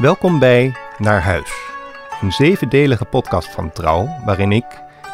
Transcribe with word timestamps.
Welkom 0.00 0.38
bij 0.38 0.76
Naar 0.98 1.22
Huis, 1.22 1.52
een 2.20 2.32
zevendelige 2.32 3.04
podcast 3.04 3.50
van 3.50 3.72
Trouw, 3.72 4.08
waarin 4.24 4.52
ik, 4.52 4.64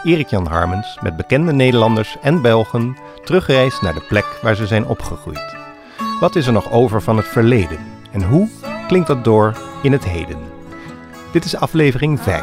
Erik-Jan 0.04 0.46
Harmens, 0.46 0.98
met 1.02 1.16
bekende 1.16 1.52
Nederlanders 1.52 2.16
en 2.22 2.42
Belgen 2.42 2.96
terugreis 3.24 3.80
naar 3.80 3.94
de 3.94 4.04
plek 4.08 4.38
waar 4.42 4.54
ze 4.54 4.66
zijn 4.66 4.86
opgegroeid. 4.86 5.56
Wat 6.20 6.36
is 6.36 6.46
er 6.46 6.52
nog 6.52 6.70
over 6.70 7.02
van 7.02 7.16
het 7.16 7.26
verleden 7.26 7.78
en 8.10 8.22
hoe 8.22 8.48
klinkt 8.86 9.06
dat 9.06 9.24
door 9.24 9.56
in 9.82 9.92
het 9.92 10.04
heden? 10.04 10.38
Dit 11.32 11.44
is 11.44 11.56
aflevering 11.56 12.20
5, 12.20 12.42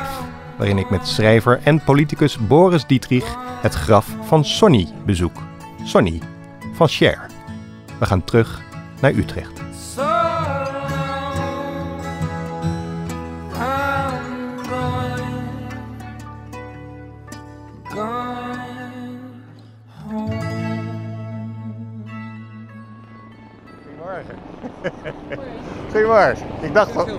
waarin 0.57 0.77
ik 0.77 0.89
met 0.89 1.07
schrijver 1.07 1.59
en 1.63 1.83
politicus 1.83 2.37
Boris 2.47 2.85
Dietrich 2.85 3.35
het 3.61 3.73
graf 3.73 4.07
van 4.21 4.45
Sonny 4.45 4.87
bezoek. 5.05 5.37
Sonny 5.83 6.21
van 6.73 6.87
Cher. 6.87 7.25
We 7.99 8.05
gaan 8.05 8.23
terug 8.23 8.61
naar 9.01 9.11
Utrecht. 9.11 9.52
Ik 26.61 26.73
dacht 26.73 26.91
van, 26.91 27.09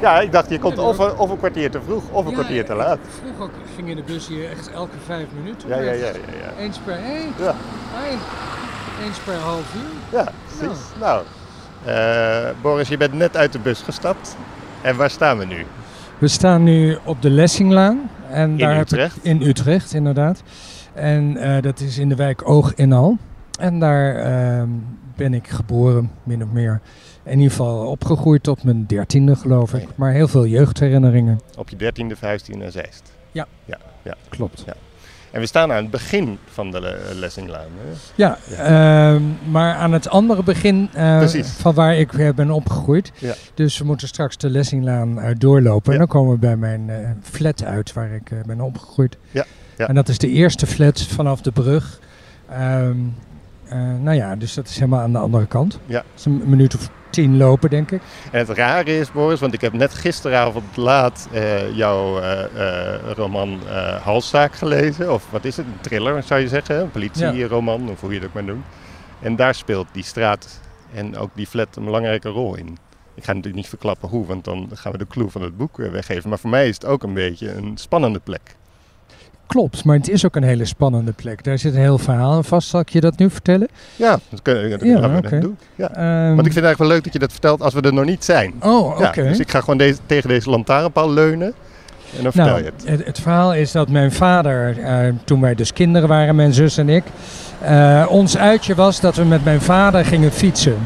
ja, 0.00 0.20
ik 0.20 0.32
dacht 0.32 0.50
je 0.50 0.58
komt 0.58 0.78
of, 0.78 0.98
een- 0.98 1.16
of 1.16 1.30
een 1.30 1.38
kwartier 1.38 1.70
te 1.70 1.80
vroeg 1.86 2.02
of 2.10 2.24
een 2.24 2.30
Ja, 2.30 2.36
kwartier 2.36 2.64
te 2.64 2.74
laat. 2.74 2.98
Vroeger 3.22 3.54
ging 3.74 3.88
in 3.88 3.96
de 3.96 4.02
bus 4.02 4.28
hier 4.28 4.50
echt 4.50 4.70
elke 4.70 4.96
vijf 5.06 5.26
minuten. 5.38 5.68
Ja, 5.68 5.76
ja, 5.76 5.82
ja, 5.92 5.92
ja. 5.92 6.06
ja. 6.12 6.62
Eens 6.62 6.78
per, 6.78 6.94
hey, 6.98 7.26
Ja. 7.38 7.54
Eens 9.06 9.18
per 9.18 9.34
half 9.34 9.74
uur. 9.74 10.18
ja 10.18 10.28
precies. 10.58 10.78
Nou, 11.00 11.22
eh, 11.84 12.48
Boris, 12.62 12.88
je 12.88 12.96
bent 12.96 13.12
net 13.12 13.36
uit 13.36 13.52
de 13.52 13.58
bus 13.58 13.82
gestapt. 13.82 14.36
En 14.82 14.96
waar 14.96 15.10
staan 15.10 15.38
we 15.38 15.44
nu? 15.44 15.66
We 16.18 16.28
staan 16.28 16.62
nu 16.62 16.98
op 17.04 17.22
de 17.22 17.30
Lessinglaan. 17.30 18.10
En 18.30 18.56
daar 18.56 18.70
heb 18.74 18.82
ik- 18.84 18.90
Utrecht? 18.92 19.18
in 19.22 19.42
Utrecht, 19.42 19.94
inderdaad. 19.94 20.42
En 20.94 21.36
eh, 21.36 21.62
dat 21.62 21.80
is 21.80 21.98
in 21.98 22.08
de 22.08 22.14
wijk 22.14 22.48
Oog 22.48 22.74
in 22.74 22.92
Al. 22.92 23.16
En 23.60 23.78
daar 23.78 24.14
ehm, 24.16 24.68
ben 25.16 25.34
ik 25.34 25.48
geboren, 25.48 26.10
min 26.22 26.42
of 26.42 26.48
meer. 26.52 26.80
In 27.24 27.32
ieder 27.38 27.50
geval 27.50 27.86
opgegroeid 27.86 28.42
tot 28.42 28.64
mijn 28.64 28.86
dertiende, 28.86 29.36
geloof 29.36 29.74
ik. 29.74 29.80
Ja. 29.80 29.86
Maar 29.94 30.12
heel 30.12 30.28
veel 30.28 30.46
jeugdherinneringen. 30.46 31.40
Op 31.58 31.68
je 31.68 31.76
dertiende, 31.76 32.16
vijftiende 32.16 32.64
en 32.64 32.72
Zeist. 32.72 33.12
Ja. 33.32 33.46
ja, 33.64 33.78
ja. 34.02 34.14
Klopt. 34.28 34.64
En 35.30 35.40
we 35.40 35.46
staan 35.46 35.70
aan 35.72 35.82
het 35.82 35.90
begin 35.90 36.38
van 36.44 36.70
de 36.70 36.80
Le- 36.80 37.00
Lessinglaan. 37.14 37.66
Hè? 37.78 37.92
Ja, 38.14 38.38
ehm, 38.58 39.22
maar 39.50 39.74
aan 39.74 39.92
het 39.92 40.08
andere 40.08 40.42
begin 40.42 40.88
eh, 40.92 41.26
van 41.42 41.74
waar 41.74 41.96
ik 41.96 42.12
eh, 42.12 42.32
ben 42.34 42.50
opgegroeid. 42.50 43.12
Ja. 43.18 43.34
Dus 43.54 43.78
we 43.78 43.84
moeten 43.84 44.08
straks 44.08 44.36
de 44.36 44.50
Lessinglaan 44.50 45.20
eh, 45.20 45.34
doorlopen. 45.38 45.92
Ja. 45.92 45.92
En 45.92 45.98
dan 45.98 46.16
komen 46.16 46.32
we 46.32 46.38
bij 46.38 46.56
mijn 46.56 46.90
eh, 46.90 47.10
flat 47.22 47.64
uit 47.64 47.92
waar 47.92 48.10
ik 48.10 48.30
ben 48.46 48.60
opgegroeid. 48.60 49.16
Ja, 49.30 49.44
ja. 49.76 49.88
En 49.88 49.94
dat 49.94 50.08
is 50.08 50.18
de 50.18 50.28
eerste 50.28 50.66
flat 50.66 51.02
vanaf 51.02 51.40
de 51.40 51.52
brug. 51.52 52.00
Ehm, 52.50 52.96
eh, 53.68 53.78
nou 54.00 54.16
ja, 54.16 54.36
dus 54.36 54.54
dat 54.54 54.68
is 54.68 54.74
helemaal 54.74 55.00
aan 55.00 55.12
de 55.12 55.18
andere 55.18 55.46
kant. 55.46 55.78
Ja. 55.86 55.92
Dat 55.98 56.04
is 56.18 56.24
een 56.24 56.42
minuut 56.46 56.74
of 56.74 56.90
tien 57.12 57.36
lopen, 57.36 57.70
denk 57.70 57.90
ik. 57.90 58.02
En 58.30 58.38
het 58.38 58.48
rare 58.48 58.98
is, 58.98 59.12
Boris, 59.12 59.40
want 59.40 59.52
ik 59.52 59.60
heb 59.60 59.72
net 59.72 59.94
gisteravond 59.94 60.76
laat 60.76 61.28
eh, 61.32 61.76
jouw 61.76 62.20
eh, 62.20 62.44
eh, 62.44 63.00
roman 63.14 63.60
Halszaak 64.02 64.54
gelezen. 64.54 65.12
Of 65.12 65.30
wat 65.30 65.44
is 65.44 65.56
het? 65.56 65.66
Een 65.66 65.80
thriller 65.80 66.22
zou 66.22 66.40
je 66.40 66.48
zeggen. 66.48 66.80
Een 66.80 66.90
politieroman, 66.90 67.90
of 67.90 68.00
hoe 68.00 68.10
je 68.12 68.18
het 68.18 68.26
ook 68.26 68.34
maar 68.34 68.44
noemt. 68.44 68.64
En 69.20 69.36
daar 69.36 69.54
speelt 69.54 69.86
die 69.92 70.04
straat 70.04 70.60
en 70.94 71.16
ook 71.16 71.30
die 71.34 71.46
flat 71.46 71.76
een 71.76 71.84
belangrijke 71.84 72.28
rol 72.28 72.56
in. 72.56 72.78
Ik 73.14 73.24
ga 73.24 73.32
natuurlijk 73.32 73.62
niet 73.62 73.68
verklappen 73.68 74.08
hoe, 74.08 74.26
want 74.26 74.44
dan 74.44 74.70
gaan 74.72 74.92
we 74.92 74.98
de 74.98 75.06
clue 75.06 75.28
van 75.28 75.42
het 75.42 75.56
boek 75.56 75.76
weggeven. 75.76 76.28
Maar 76.28 76.38
voor 76.38 76.50
mij 76.50 76.68
is 76.68 76.74
het 76.74 76.84
ook 76.84 77.02
een 77.02 77.14
beetje 77.14 77.52
een 77.52 77.76
spannende 77.76 78.18
plek. 78.18 78.56
Klopt, 79.52 79.84
maar 79.84 79.96
het 79.96 80.08
is 80.08 80.26
ook 80.26 80.36
een 80.36 80.42
hele 80.42 80.64
spannende 80.64 81.12
plek. 81.12 81.44
Daar 81.44 81.58
zit 81.58 81.74
een 81.74 81.80
heel 81.80 81.98
verhaal 81.98 82.32
aan 82.32 82.44
vast. 82.44 82.68
Zal 82.68 82.80
ik 82.80 82.88
je 82.88 83.00
dat 83.00 83.18
nu 83.18 83.30
vertellen? 83.30 83.68
Ja, 83.96 84.18
dat 84.28 84.42
kunnen 84.42 84.70
dat 84.70 84.80
Ja, 84.82 85.00
gaan 85.00 85.10
we 85.10 85.16
oké. 85.16 85.38
doen. 85.40 85.56
Ja. 85.74 85.90
Ehm, 85.94 86.34
Want 86.34 86.46
ik 86.46 86.52
vind 86.52 86.54
het 86.54 86.64
eigenlijk 86.64 86.78
wel 86.78 86.88
leuk 86.88 87.04
dat 87.04 87.12
je 87.12 87.18
dat 87.18 87.30
vertelt 87.30 87.62
als 87.62 87.74
we 87.74 87.80
er 87.80 87.92
nog 87.92 88.04
niet 88.04 88.24
zijn. 88.24 88.52
Oh, 88.62 88.86
oké. 88.86 89.20
Ja, 89.22 89.28
dus 89.28 89.38
ik 89.38 89.50
ga 89.50 89.60
gewoon 89.60 89.78
deze, 89.78 89.98
tegen 90.06 90.28
deze 90.28 90.50
lantaarnpaal 90.50 91.10
leunen 91.10 91.52
en 92.16 92.22
dan 92.22 92.32
vertel 92.32 92.44
Nou, 92.44 92.58
je 92.58 92.64
het. 92.76 92.82
het, 92.98 93.06
het 93.06 93.18
verhaal 93.20 93.54
is 93.54 93.72
dat 93.72 93.88
mijn 93.88 94.12
vader, 94.12 94.78
eh, 94.78 95.12
toen 95.24 95.40
wij 95.40 95.54
dus 95.54 95.72
kinderen 95.72 96.08
waren, 96.08 96.36
mijn 96.36 96.52
zus 96.54 96.76
en 96.76 96.88
ik, 96.88 97.04
eh, 97.60 98.06
ons 98.08 98.36
uitje 98.36 98.74
was 98.74 99.00
dat 99.00 99.16
we 99.16 99.24
met 99.24 99.44
mijn 99.44 99.60
vader 99.60 100.04
gingen 100.04 100.32
fietsen. 100.32 100.76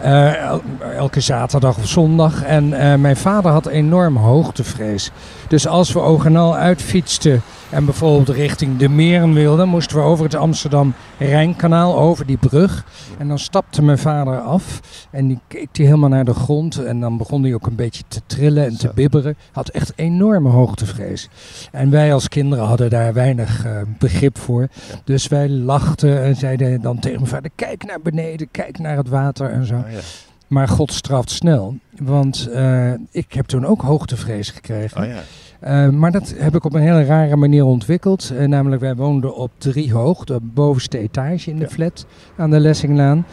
Eh, 0.00 0.44
el- 0.48 0.62
elke 0.96 1.20
zaterdag 1.20 1.76
of 1.78 1.86
zondag. 1.86 2.42
En 2.42 2.68
mijn 3.00 3.16
vader 3.16 3.50
had 3.50 3.66
enorm 3.66 4.16
hoogtevrees. 4.16 5.10
Dus 5.48 5.66
als 5.66 5.92
we 5.92 6.00
oog 6.00 6.24
en 6.24 6.36
al 6.36 6.56
uitfietsten 6.56 7.42
en 7.70 7.84
bijvoorbeeld 7.84 8.36
richting 8.36 8.76
de 8.76 8.88
meren 8.88 9.32
wilden, 9.32 9.68
moesten 9.68 9.96
we 9.96 10.02
over 10.02 10.24
het 10.24 10.34
Amsterdam-Rijnkanaal, 10.34 11.98
over 11.98 12.26
die 12.26 12.36
brug. 12.36 12.84
En 13.18 13.28
dan 13.28 13.38
stapte 13.38 13.82
mijn 13.82 13.98
vader 13.98 14.40
af 14.40 14.80
en 15.10 15.28
die 15.28 15.40
keek 15.48 15.68
hij 15.72 15.84
helemaal 15.84 16.08
naar 16.08 16.24
de 16.24 16.34
grond. 16.34 16.84
En 16.84 17.00
dan 17.00 17.16
begon 17.16 17.42
hij 17.42 17.54
ook 17.54 17.66
een 17.66 17.74
beetje 17.74 18.02
te 18.08 18.20
trillen 18.26 18.64
en 18.64 18.78
te 18.78 18.90
bibberen. 18.94 19.36
Had 19.52 19.68
echt 19.68 19.92
enorme 19.96 20.48
hoogtevrees. 20.48 21.28
En 21.72 21.90
wij 21.90 22.12
als 22.12 22.28
kinderen 22.28 22.64
hadden 22.64 22.90
daar 22.90 23.12
weinig 23.12 23.64
eh, 23.64 23.80
begrip 23.98 24.38
voor. 24.38 24.68
Dus 25.04 25.28
wij 25.28 25.48
lachten 25.48 26.22
en 26.22 26.36
zeiden 26.36 26.80
dan 26.80 26.98
tegen 26.98 27.18
mijn 27.18 27.30
vader: 27.30 27.50
kijk 27.54 27.84
naar 27.84 28.00
beneden, 28.00 28.48
kijk 28.50 28.78
naar 28.78 28.96
het 28.96 29.08
water 29.08 29.50
en 29.50 29.66
zo. 29.66 29.74
Oh, 29.74 29.90
ja. 29.90 29.98
Maar 30.46 30.68
God 30.68 30.92
straft 30.92 31.30
snel. 31.30 31.76
Want 31.98 32.46
eh, 32.46 32.92
ik 33.10 33.32
heb 33.32 33.46
toen 33.46 33.66
ook 33.66 33.82
hoogtevrees 33.82 34.50
gekregen. 34.50 35.02
Oh, 35.02 35.08
ja. 35.08 35.22
Eh, 35.60 35.88
maar 35.88 36.12
dat 36.12 36.34
heb 36.36 36.54
ik 36.54 36.64
op 36.64 36.74
een 36.74 36.80
hele 36.80 37.04
rare 37.04 37.36
manier 37.36 37.64
ontwikkeld. 37.64 38.30
Eh, 38.38 38.46
namelijk, 38.46 38.80
wij 38.82 38.94
woonden 38.96 39.36
op 39.36 39.50
drie 39.58 39.92
hoog, 39.92 40.24
de 40.24 40.38
bovenste 40.42 40.98
etage 40.98 41.50
in 41.50 41.56
de 41.56 41.62
Ja. 41.62 41.68
flat 41.68 42.06
aan 42.36 42.50
de 42.50 42.60
Lessinglaan. 42.60 43.26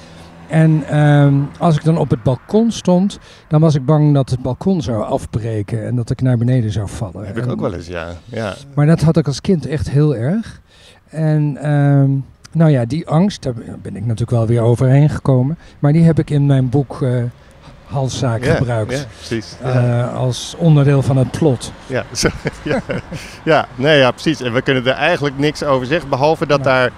En 0.49 0.83
ehm, 0.89 1.33
als 1.59 1.75
ik 1.75 1.83
dan 1.83 1.97
op 1.97 2.09
het 2.09 2.23
balkon 2.23 2.71
stond, 2.71 3.19
dan 3.47 3.61
was 3.61 3.75
ik 3.75 3.85
bang 3.85 4.13
dat 4.13 4.29
het 4.29 4.41
balkon 4.41 4.81
zou 4.81 5.03
afbreken 5.03 5.85
en 5.85 5.95
dat 5.95 6.09
ik 6.09 6.21
naar 6.21 6.37
beneden 6.37 6.71
zou 6.71 6.87
vallen. 6.89 7.25
Heb 7.25 7.37
ik 7.37 7.43
En- 7.45 7.51
ook 7.51 7.61
wel 7.61 7.73
eens, 7.73 7.87
ja. 7.87 8.07
ja. 8.25 8.53
Maar 8.75 8.85
dat 8.85 9.01
had 9.01 9.17
ik 9.17 9.27
als 9.27 9.41
kind 9.41 9.65
echt 9.65 9.89
heel 9.89 10.15
erg. 10.15 10.61
En 11.09 11.57
ehm, 11.61 12.09
nou 12.51 12.71
ja, 12.71 12.85
die 12.85 13.07
angst, 13.07 13.43
daar 13.43 13.53
ben 13.81 13.95
ik 13.95 14.01
natuurlijk 14.01 14.31
wel 14.31 14.47
weer 14.47 14.61
overheen 14.61 15.09
gekomen. 15.09 15.57
Maar 15.79 15.93
die 15.93 16.03
heb 16.03 16.19
ik 16.19 16.29
in 16.29 16.45
mijn 16.45 16.69
boek 16.69 17.01
eh 17.01 17.09
Halszaak 17.93 18.45
gebruikt. 18.45 19.07
Precies. 19.17 19.55
Eh, 19.61 20.15
als 20.15 20.55
onderdeel 20.57 21.01
van 21.01 21.17
het 21.17 21.31
plot. 21.31 21.71
ja, 21.85 22.03
zo, 22.15 22.27
ja. 22.63 22.81
ja, 23.43 23.65
nee, 23.75 23.97
ja, 23.97 24.11
precies. 24.11 24.41
En 24.41 24.53
we 24.53 24.61
kunnen 24.61 24.85
er 24.87 24.93
eigenlijk 24.93 25.37
niks 25.37 25.63
over 25.63 25.87
zeggen, 25.87 26.09
behalve 26.09 26.47
dat 26.47 26.57
Ja. 26.57 26.63
daar 26.63 26.89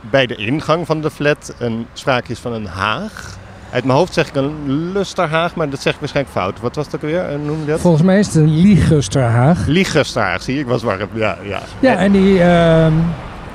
bij 0.00 0.26
de 0.26 0.34
ingang 0.34 0.86
van 0.86 1.00
de 1.00 1.10
flat 1.10 1.54
een 1.58 1.86
sprake 1.92 2.30
is 2.32 2.38
van 2.38 2.52
een 2.52 2.66
haag. 2.66 3.36
Uit 3.72 3.84
mijn 3.84 3.98
hoofd 3.98 4.12
zeg 4.14 4.28
ik 4.28 4.34
een 4.34 4.92
lusterhaag, 4.92 5.54
maar 5.54 5.70
dat 5.70 5.80
zeg 5.80 5.92
ik 5.94 5.98
waarschijnlijk 6.00 6.36
fout. 6.36 6.60
Wat 6.60 6.74
was 6.76 6.88
dat 6.88 7.00
weer? 7.00 7.24
Eh, 7.24 7.38
Noem 7.44 7.60
je 7.60 7.66
dat? 7.66 7.80
Volgens 7.80 8.02
mij 8.02 8.18
is 8.18 8.26
het 8.26 8.34
een 8.34 8.60
Liegusterhaag. 8.60 9.66
Liegusterhaag, 9.66 10.42
zie 10.42 10.54
je? 10.54 10.60
Ik 10.60 10.66
was 10.66 10.82
warm. 10.82 11.08
Ja, 11.14 11.36
ja. 11.42 11.60
Ja, 11.80 11.92
En- 11.92 11.98
en 11.98 12.12
die, 12.12 12.42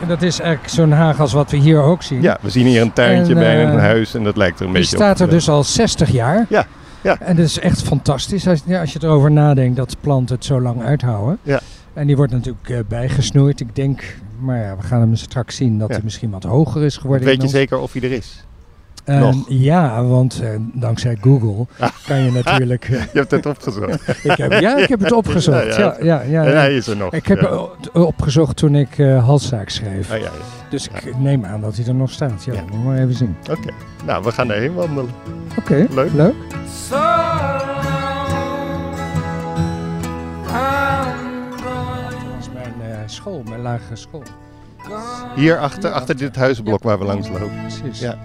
ehm, 0.07 0.19
dat 0.19 0.21
is 0.21 0.39
eigenlijk 0.39 0.73
zo'n 0.73 0.91
haag 0.91 1.19
als 1.19 1.33
wat 1.33 1.51
we 1.51 1.57
hier 1.57 1.81
ook 1.81 2.03
zien. 2.03 2.21
ja, 2.21 2.37
we 2.41 2.49
zien 2.49 2.65
hier 2.65 2.81
een 2.81 2.93
tuintje 2.93 3.33
En, 3.33 3.39
bij 3.39 3.63
een 3.63 3.71
eh, 3.71 3.79
huis 3.79 4.13
en 4.13 4.23
dat 4.23 4.37
lijkt 4.37 4.59
er 4.59 4.65
een 4.65 4.71
die 4.71 4.81
beetje 4.81 4.95
staat 4.95 5.21
op. 5.21 5.27
er 5.27 5.33
dus 5.33 5.49
al 5.49 5.63
60 5.63 6.11
jaar. 6.11 6.45
Ja, 6.49 6.65
ja. 7.01 7.19
En 7.19 7.35
dat 7.35 7.45
is 7.45 7.59
echt 7.59 7.81
fantastisch 7.81 8.47
als, 8.47 8.61
ja, 8.65 8.79
als 8.81 8.93
je 8.93 8.99
erover 9.01 9.31
nadenkt 9.31 9.75
dat 9.75 9.95
planten 10.01 10.35
het 10.35 10.45
zo 10.45 10.61
lang 10.61 10.83
uithouden. 10.83 11.37
Ja. 11.43 11.59
En 11.93 12.07
die 12.07 12.15
wordt 12.15 12.31
natuurlijk 12.31 12.69
eh, 12.69 12.79
bijgesnoeid. 12.87 13.59
Ik 13.59 13.75
denk, 13.75 14.15
maar 14.39 14.57
ja, 14.57 14.75
we 14.77 14.83
gaan 14.83 14.99
hem 14.99 15.15
straks 15.15 15.55
zien 15.55 15.79
dat 15.79 15.87
Ja. 15.87 15.93
hij 15.93 16.03
misschien 16.03 16.29
wat 16.29 16.43
hoger 16.43 16.83
is 16.83 16.97
geworden. 16.97 17.25
Weet 17.27 17.35
je 17.35 17.41
ons. 17.43 17.51
zeker 17.51 17.77
of 17.79 17.93
hij 17.93 18.01
er 18.01 18.11
is? 18.11 18.43
Ja, 19.47 20.03
want 20.03 20.41
eh, 20.41 20.49
dankzij 20.73 21.17
Google 21.21 21.65
Ah. 21.79 21.89
kan 22.07 22.19
je 22.23 22.31
natuurlijk... 22.31 22.83
eh, 22.85 22.91
Je 23.13 23.19
hebt 23.19 23.31
het 23.31 23.45
opgezocht. 23.45 24.07
ik 24.23 24.37
heb, 24.37 24.51
ja, 24.59 24.77
ik 24.77 24.89
heb 24.89 24.99
het 24.99 25.11
opgezocht. 25.11 25.75
Ja, 25.75 25.79
Ja, 25.81 25.95
ja, 26.01 26.21
ja, 26.21 26.43
en 26.43 26.57
hij 26.57 26.75
is 26.75 26.87
er 26.87 26.97
nog. 26.97 27.13
Ik 27.13 27.27
heb 27.27 27.39
het 27.39 27.91
opgezocht 27.91 28.55
toen 28.57 28.75
ik 28.75 28.97
eh 28.97 29.25
Halszaak 29.25 29.69
schreef. 29.69 30.11
Ah, 30.11 30.17
ja, 30.17 30.23
ja. 30.23 30.29
Dus 30.69 30.87
ik 30.87 31.17
neem 31.17 31.45
aan 31.45 31.61
dat 31.61 31.75
hij 31.75 31.85
er 31.85 31.95
nog 31.95 32.11
staat. 32.11 32.43
Ja, 32.43 32.53
moet 32.71 32.83
maar 32.85 32.97
even 32.97 33.13
zien. 33.13 33.35
Oké, 33.51 33.69
nou 34.05 34.23
we 34.23 34.31
gaan 34.31 34.51
erheen 34.51 34.73
wandelen. 34.73 35.09
Oké, 35.57 35.87
Leuk. 35.93 36.13
leuk. 36.13 36.33
Dat 41.61 42.39
is 42.39 42.47
mijn 42.77 43.09
school, 43.09 43.43
mijn 43.49 43.61
lagere 43.61 43.95
school. 43.95 44.23
Hier 45.35 45.59
achter, 45.59 45.91
achter 45.91 46.17
dit 46.17 46.35
huizenblok 46.35 46.83
waar 46.83 46.99
we 46.99 47.05
langs 47.05 47.29
lopen. 47.29 47.51
Precies. 47.61 47.99
Ja. 47.99 48.17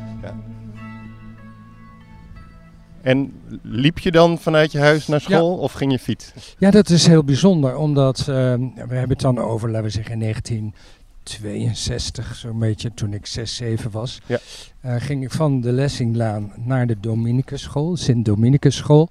En 3.08 3.32
liep 3.62 3.98
je 3.98 4.10
dan 4.10 4.38
vanuit 4.38 4.72
je 4.72 4.78
huis 4.78 5.06
naar 5.06 5.20
school 5.20 5.58
of 5.58 5.72
ging 5.72 5.92
je 5.92 5.98
fiets? 5.98 6.32
Ja, 6.58 6.70
dat 6.70 6.90
is 6.90 7.06
heel 7.06 7.24
bijzonder, 7.24 7.76
omdat 7.76 8.18
eh, 8.18 8.26
we 8.26 8.70
hebben 8.74 9.08
het 9.08 9.20
dan 9.20 9.38
over, 9.38 9.68
laten 9.68 9.84
we 9.84 9.90
zeggen, 9.90 10.12
in 10.12 10.20
1962, 10.20 12.34
zo'n 12.34 12.58
beetje 12.58 12.94
toen 12.94 13.12
ik 13.12 13.26
6, 13.26 13.56
7 13.56 13.90
was. 13.90 14.20
Ja. 14.26 14.38
eh, 14.80 14.94
ging 14.98 15.24
ik 15.24 15.30
van 15.30 15.60
de 15.60 15.72
Lessinglaan 15.72 16.52
naar 16.56 16.86
de 16.86 17.00
Dominicus 17.00 17.62
school, 17.62 17.96
Sint 17.96 18.24
Dominicus 18.24 18.76
school. 18.76 19.08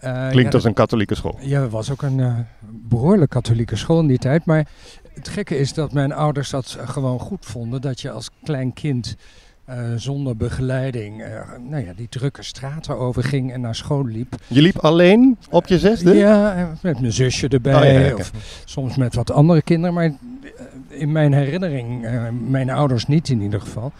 Eh, 0.00 0.28
Klinkt 0.28 0.50
ja, 0.50 0.58
als 0.58 0.64
een 0.64 0.74
katholieke 0.74 1.14
school. 1.14 1.38
Ja, 1.40 1.62
het 1.62 1.70
was 1.70 1.90
ook 1.90 2.02
een 2.02 2.20
eh, 2.20 2.38
behoorlijk 2.70 3.30
katholieke 3.30 3.76
school 3.76 4.00
in 4.00 4.06
die 4.06 4.18
tijd. 4.18 4.44
Maar 4.44 4.68
het 5.14 5.28
gekke 5.28 5.58
is 5.58 5.72
dat 5.72 5.92
mijn 5.92 6.12
ouders 6.12 6.50
dat 6.50 6.78
gewoon 6.84 7.18
goed 7.18 7.46
vonden. 7.46 7.80
Dat 7.80 8.00
je 8.00 8.10
als 8.10 8.30
klein 8.42 8.72
kind 8.72 9.16
eh, 9.70 9.78
zonder 9.96 10.36
begeleiding 10.36 11.22
eh, 11.22 11.30
nou 11.68 11.84
ja, 11.84 11.92
die 11.96 12.08
drukke 12.08 12.42
straten 12.42 12.98
overging 12.98 13.52
en 13.52 13.60
naar 13.60 13.74
school 13.74 14.06
liep. 14.06 14.34
Je 14.46 14.62
liep 14.62 14.76
alleen 14.76 15.38
op 15.50 15.66
je 15.66 15.78
zesde? 15.78 16.14
Ja, 16.14 16.70
met 16.82 17.00
mijn 17.00 17.12
zusje 17.12 17.48
erbij. 17.48 17.74
Oh, 17.74 17.84
ja, 17.84 17.90
ja, 17.90 18.12
oké. 18.12 18.20
Of 18.20 18.32
soms 18.64 18.96
met 18.96 19.14
wat 19.14 19.30
andere 19.30 19.62
kinderen. 19.62 19.94
Maar 19.94 20.04
eh, 20.04 20.12
in 20.88 21.12
mijn 21.12 21.32
herinnering, 21.32 22.06
mijn 22.48 22.70
ouders 22.70 23.06
niet 23.06 23.28
in 23.28 23.40
ieder 23.40 23.60
geval. 23.60 23.92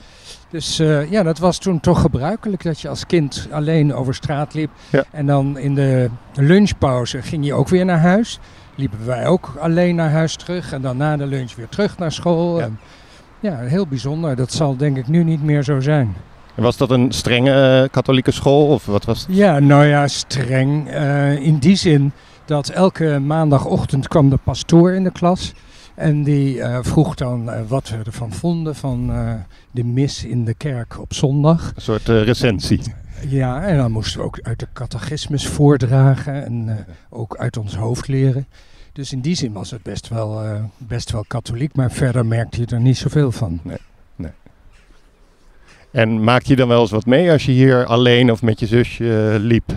Dus 0.49 0.77
ja, 1.11 1.23
dat 1.23 1.39
was 1.39 1.59
toen 1.59 1.81
toch 1.81 2.01
gebruikelijk 2.01 2.63
dat 2.63 2.81
je 2.81 2.89
als 2.89 3.07
kind 3.07 3.49
alleen 3.51 3.95
over 3.95 4.15
straat 4.15 4.55
liep. 4.55 4.71
Ja. 4.91 5.05
En 5.11 5.27
dan 5.27 5.59
in 5.59 5.75
de 5.75 6.11
lunchpauze 6.35 7.23
ging 7.23 7.45
je 7.45 7.55
ook 7.55 7.69
weer 7.69 7.85
naar 7.85 8.01
huis. 8.01 8.39
Liepen 8.75 9.07
wij 9.07 9.27
ook 9.27 9.53
alleen 9.59 9.95
naar 9.95 10.11
huis 10.11 10.37
terug. 10.37 10.73
En 10.73 10.83
dan 10.83 10.97
na 10.97 11.17
de 11.17 11.27
lunch 11.27 11.55
weer 11.55 11.69
terug 11.69 11.99
naar 11.99 12.13
school. 12.13 12.61
En, 12.63 12.79
ja, 13.41 13.57
heel 13.59 13.87
bijzonder. 13.87 14.37
Dat 14.37 14.53
zal 14.53 14.77
denk 14.77 14.97
ik 14.97 15.09
nu 15.09 15.25
niet 15.25 15.43
meer 15.43 15.63
zo 15.63 15.81
zijn. 15.81 16.17
Was 16.55 16.77
dat 16.77 16.91
een 16.91 17.13
strenge 17.13 17.83
eh, 17.83 17.91
katholieke 17.91 18.31
school 18.31 18.67
of 18.67 18.87
wat 18.87 19.05
was 19.05 19.27
het? 19.27 19.37
Ja, 19.37 19.59
nou 19.59 19.85
ja, 19.85 20.09
streng. 20.09 20.89
Eh, 20.89 21.33
in 21.33 21.59
die 21.59 21.77
zin 21.77 22.13
dat 22.45 22.69
elke 22.69 23.19
maandagochtend 23.19 24.09
kwam 24.09 24.31
de 24.31 24.39
pastoor 24.45 24.93
in 24.93 25.05
de 25.05 25.13
klas. 25.13 25.53
En 25.95 26.23
die 26.23 26.63
eh, 26.63 26.79
vroeg 26.83 27.15
dan 27.15 27.67
wat 27.69 27.89
we 27.89 27.97
ervan 28.05 28.33
vonden 28.33 28.75
van 28.75 29.13
de 29.71 29.85
mis 29.85 30.25
in 30.25 30.45
de 30.45 30.55
kerk 30.55 31.01
op 31.01 31.15
zondag. 31.15 31.73
Een 31.75 31.83
soort 31.83 32.09
recensie. 32.09 32.81
Ja, 33.29 33.63
en 33.63 33.77
dan 33.77 33.93
moesten 33.93 34.21
we 34.21 34.27
ook 34.27 34.39
uit 34.43 34.59
de 34.59 34.67
catechismus 34.73 35.47
voordragen 35.47 36.45
en 36.45 36.87
ook 37.11 37.37
uit 37.37 37.57
ons 37.57 37.77
hoofd 37.77 38.09
leren. 38.09 38.47
Dus 38.93 39.13
in 39.13 39.21
die 39.21 39.35
zin 39.35 39.53
was 39.53 39.71
het 39.71 39.83
best 39.83 40.09
wel, 40.09 40.43
eh, 40.43 40.65
best 40.79 41.11
wel 41.11 41.25
katholiek, 41.29 41.75
maar 41.75 41.91
verder 41.91 42.27
merkte 42.27 42.61
je 42.61 42.67
er 42.67 42.81
niet 42.81 42.97
zoveel 42.97 43.33
van. 43.33 43.61
En 45.91 46.25
maakte 46.25 46.51
je 46.51 46.57
dan 46.57 46.69
wel 46.69 46.81
eens 46.81 46.91
wat 46.91 47.07
mee 47.07 47.31
als 47.31 47.45
je 47.45 47.53
hier 47.53 47.87
alleen 47.87 48.31
of 48.31 48.43
met 48.43 48.61
je 48.61 48.67
zusje 48.67 49.33
eh, 49.33 49.41
liep? 49.41 49.73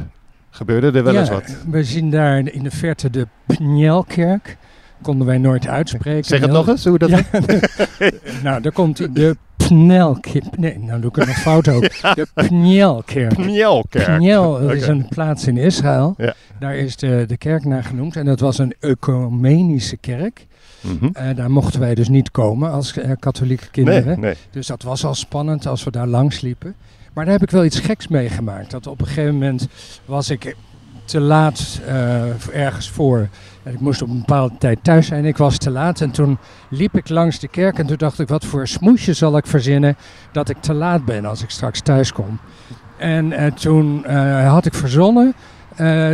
Gebeurde 0.50 0.98
er 0.98 1.04
wel 1.04 1.13
ja, 1.13 1.19
eens 1.19 1.30
wat? 1.30 1.56
We 1.69 1.83
zien 1.83 2.10
daar 2.10 2.38
in 2.38 2.63
de 2.63 2.71
verte 2.71 3.10
de 3.10 3.27
Pnielkerk. 3.45 4.57
Konden 5.01 5.27
wij 5.27 5.38
nooit 5.38 5.68
uitspreken. 5.68 6.24
Zeg 6.24 6.39
het 6.39 6.51
nog 6.51 6.68
eens, 6.68 6.86
hoe 6.86 6.98
dat 6.98 7.09
Ja, 7.09 7.24
nou, 8.44 8.62
daar 8.62 8.71
komt. 8.71 9.16
De 9.16 9.38
Pnelkerk. 9.73 10.57
Nee, 10.57 10.79
nou 10.79 11.01
doe 11.01 11.09
ik 11.09 11.15
het 11.15 11.27
nog 11.27 11.37
fout 11.37 11.67
ook. 11.67 11.81
De 12.15 12.27
Pnielkerk. 12.33 13.33
Pnielkerk. 13.33 14.17
Pniel 14.17 14.59
dat 14.59 14.71
is 14.71 14.87
een 14.87 15.07
plaats 15.07 15.47
in 15.47 15.57
Israël. 15.57 16.13
Ja. 16.17 16.33
Daar 16.59 16.75
is 16.75 16.95
de, 16.95 17.23
de 17.27 17.37
kerk 17.37 17.65
naar 17.65 17.83
genoemd. 17.83 18.15
En 18.15 18.25
dat 18.25 18.39
was 18.39 18.57
een 18.57 18.73
ecumenische 18.79 19.97
kerk. 19.97 20.47
Mhm. 20.81 21.09
Eh, 21.13 21.35
daar 21.35 21.51
mochten 21.51 21.79
wij 21.79 21.95
dus 21.95 22.09
niet 22.09 22.31
komen 22.31 22.71
als 22.71 22.97
eh, 22.97 23.11
katholieke 23.19 23.69
kinderen. 23.71 24.05
Nee, 24.05 24.17
nee. 24.17 24.35
Dus 24.51 24.67
dat 24.67 24.83
was 24.83 25.05
al 25.05 25.15
spannend 25.15 25.65
als 25.65 25.83
we 25.83 25.91
daar 25.91 26.07
langs 26.07 26.41
liepen. 26.41 26.75
Maar 27.13 27.25
daar 27.25 27.33
heb 27.33 27.43
ik 27.43 27.51
wel 27.51 27.65
iets 27.65 27.79
geks 27.79 28.07
meegemaakt. 28.07 28.71
Dat 28.71 28.87
op 28.87 29.01
een 29.01 29.07
gegeven 29.07 29.33
moment 29.33 29.67
was 30.05 30.29
ik 30.29 30.55
te 31.05 31.19
laat 31.19 31.79
eh, 31.88 32.21
ergens 32.53 32.89
voor. 32.89 33.27
En 33.63 33.73
ik 33.73 33.79
moest 33.79 34.01
op 34.01 34.09
een 34.09 34.19
bepaalde 34.19 34.55
tijd 34.59 34.79
thuis 34.81 35.07
zijn. 35.07 35.25
Ik 35.25 35.38
was 35.38 35.57
te 35.57 35.69
laat 35.69 36.01
en 36.01 36.11
toen 36.11 36.38
liep 36.69 36.97
ik 36.97 37.09
langs 37.09 37.39
de 37.39 37.47
kerk. 37.47 37.79
En 37.79 37.85
toen 37.85 37.97
dacht 37.97 38.19
ik, 38.19 38.27
wat 38.27 38.45
voor 38.45 38.67
smoesje 38.67 39.13
zal 39.13 39.38
ik 39.38 39.47
verzinnen 39.47 39.95
dat 40.31 40.50
ik 40.50 40.57
te 40.61 40.73
laat 40.73 41.05
ben 41.05 41.25
als 41.25 41.44
ik 41.44 41.50
straks 41.50 41.81
thuis 41.81 42.11
kom. 42.11 42.39
En 42.97 43.31
eh, 43.31 43.51
toen 43.51 44.05
eh, 44.05 44.50
had 44.51 44.65
ik 44.65 44.73
verzonnen 44.73 45.33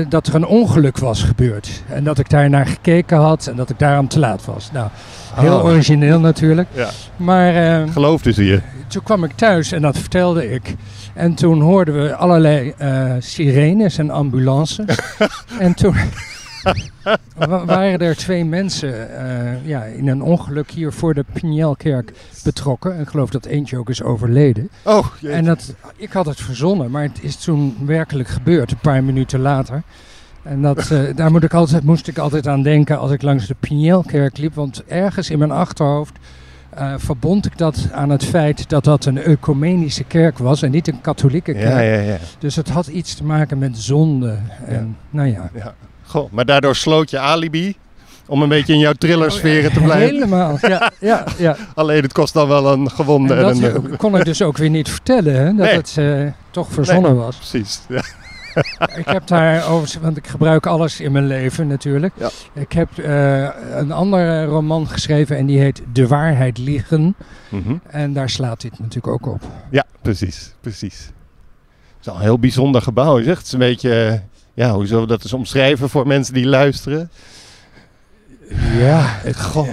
dat 0.10 0.28
er 0.28 0.36
een 0.36 0.46
ongeluk 0.46 0.98
was 0.98 1.24
gebeurd. 1.24 1.84
En 1.88 2.04
dat 2.04 2.20
ik 2.20 2.30
daar 2.30 2.50
naar 2.50 2.66
gekeken 2.66 3.18
had 3.18 3.48
en 3.48 3.56
dat 3.56 3.70
ik 3.70 3.80
daarom 3.80 4.08
te 4.08 4.20
laat 4.20 4.46
was. 4.46 4.72
Nou, 4.72 4.90
heel 5.34 5.58
Oh. 5.58 5.64
origineel 5.64 6.20
natuurlijk. 6.20 6.68
Ja. 6.74 6.90
Maar 7.16 7.88
Geloofde 7.88 8.34
ze 8.34 8.46
je? 8.46 8.62
toen 8.88 9.04
kwam 9.04 9.24
ik 9.24 9.32
thuis 9.32 9.72
en 9.72 9.82
dat 9.82 9.98
vertelde 9.98 10.52
ik. 10.52 10.76
En 11.20 11.34
toen 11.34 11.62
hoorden 11.62 12.02
we 12.04 12.16
allerlei 12.16 12.74
eh, 12.78 13.14
sirenes 13.20 13.98
en 13.98 14.10
ambulances. 14.10 14.98
en 15.60 15.74
toen 15.74 15.96
wa- 17.38 17.66
waren 17.66 18.00
er 18.00 18.16
twee 18.16 18.46
mensen 18.46 19.18
eh, 19.18 19.68
ja, 19.68 19.84
in 19.84 20.08
een 20.08 20.22
ongeluk 20.22 20.72
hier 20.72 20.94
voor 20.94 21.14
de 21.14 21.26
Pnielkerk 21.34 22.14
betrokken. 22.44 23.00
Ik 23.00 23.08
geloof 23.08 23.30
dat 23.30 23.46
eentje 23.46 23.78
ook 23.78 23.90
is 23.90 24.04
overleden. 24.04 24.70
Oh, 24.84 25.08
jeetje. 25.20 25.36
En 25.36 25.46
dat, 25.46 25.76
ik 25.96 26.12
had 26.12 26.26
het 26.26 26.42
verzonnen, 26.42 26.92
maar 26.92 27.04
het 27.04 27.20
is 27.22 27.36
toen 27.36 27.78
werkelijk 27.86 28.30
gebeurd, 28.30 28.72
een 28.72 28.78
paar 28.78 29.04
minuten 29.04 29.40
later. 29.40 29.84
En 30.44 30.62
dat, 30.62 30.92
eh, 30.92 31.00
daar 31.16 31.32
moet 31.32 31.44
ik 31.44 31.54
altijd, 31.54 31.84
moest 31.84 32.08
ik 32.08 32.18
altijd 32.18 32.48
aan 32.48 32.64
denken 32.64 33.00
als 33.00 33.12
ik 33.12 33.22
langs 33.22 33.48
de 33.48 33.56
Pnielkerk 33.60 34.38
liep. 34.38 34.56
Want 34.56 34.84
ergens 34.88 35.30
in 35.30 35.40
mijn 35.40 35.52
achterhoofd 35.52 36.18
eh, 36.70 36.94
verbond 36.98 37.46
ik 37.46 37.58
dat 37.58 37.88
aan 37.92 38.10
het 38.10 38.26
feit 38.26 38.70
dat 38.70 38.84
dat 38.84 39.06
een 39.06 39.18
ecumenische 39.18 40.04
kerk 40.04 40.38
was 40.38 40.62
en 40.62 40.72
niet 40.72 40.88
een 40.88 41.02
katholieke 41.02 41.54
kerk. 41.54 41.74
ja, 41.74 41.80
ja, 41.80 42.00
ja. 42.02 42.18
Dus 42.40 42.56
het 42.56 42.70
had 42.70 42.88
iets 42.88 43.16
te 43.16 43.24
maken 43.24 43.58
met 43.58 43.78
zonde. 43.78 44.38
En, 44.66 44.98
Nou 45.10 45.28
ja. 45.28 45.50
ja. 45.54 45.74
Goh, 46.06 46.32
maar 46.32 46.46
daardoor 46.46 46.76
sloot 46.76 47.10
je 47.10 47.20
alibi 47.20 47.76
om 48.28 48.42
een 48.42 48.50
beetje 48.50 48.74
in 48.74 48.80
jouw 48.80 48.94
thrillersferen 48.94 49.74
te 49.74 49.80
blijven. 49.80 50.14
Helemaal, 50.14 50.58
ja. 50.62 50.92
ja, 51.00 51.24
ja. 51.38 51.56
Alleen 51.76 52.02
het 52.02 52.14
kost 52.14 52.34
dan 52.34 52.48
wel 52.48 52.72
een 52.72 52.92
gewonde 52.92 53.34
En 53.34 53.46
en, 53.46 53.62
dat 53.62 53.76
een... 53.76 53.98
kon 53.98 54.18
ik 54.18 54.26
dus 54.26 54.42
ook 54.42 54.58
weer 54.58 54.70
niet 54.70 54.90
vertellen, 54.90 55.36
hè, 55.36 55.46
dat 55.46 55.66
Nee. 55.66 55.76
het 55.76 55.96
eh, 55.98 56.32
toch 56.52 56.68
verzonnen 56.72 57.16
was. 57.16 57.36
Precies. 57.36 57.80
Ja. 57.88 58.02
Ik 58.96 59.06
heb 59.06 59.28
daar 59.28 59.68
over, 59.70 60.02
want 60.02 60.18
ik 60.18 60.28
gebruik 60.28 60.66
alles 60.66 61.00
in 61.00 61.12
mijn 61.12 61.28
leven 61.28 61.68
natuurlijk. 61.68 62.14
Ja. 62.18 62.30
Ik 62.54 62.72
heb 62.72 62.98
eh, 62.98 63.48
een 63.76 63.92
andere 63.92 64.46
roman 64.46 64.88
geschreven 64.88 65.38
en 65.38 65.46
die 65.46 65.60
heet 65.60 65.82
De 65.94 66.08
waarheid 66.08 66.58
liegen. 66.58 67.16
Mhm. 67.50 67.76
En 67.88 68.14
daar 68.14 68.30
slaat 68.30 68.62
dit 68.62 68.80
natuurlijk 68.80 69.08
ook 69.08 69.26
op. 69.34 69.42
ja, 69.70 69.86
precies. 70.02 70.54
Precies. 70.62 70.98
Het 71.00 72.08
is 72.08 72.08
al 72.08 72.16
een 72.16 72.22
heel 72.22 72.40
bijzonder 72.40 72.82
gebouw. 72.82 73.22
Zeg. 73.24 73.38
Het 73.38 73.46
is 73.46 73.52
een 73.54 73.60
beetje... 73.60 74.06
eh, 74.06 74.20
Ja, 74.54 74.74
hoe 74.74 74.86
zullen 74.86 75.02
we 75.02 75.08
dat 75.08 75.24
eens 75.24 75.34
omschrijven 75.34 75.90
voor 75.90 76.08
mensen 76.08 76.34
die 76.34 76.46
luisteren? 76.46 77.12
Ja, 78.78 79.02
het, 79.06 79.42
Goh. 79.42 79.68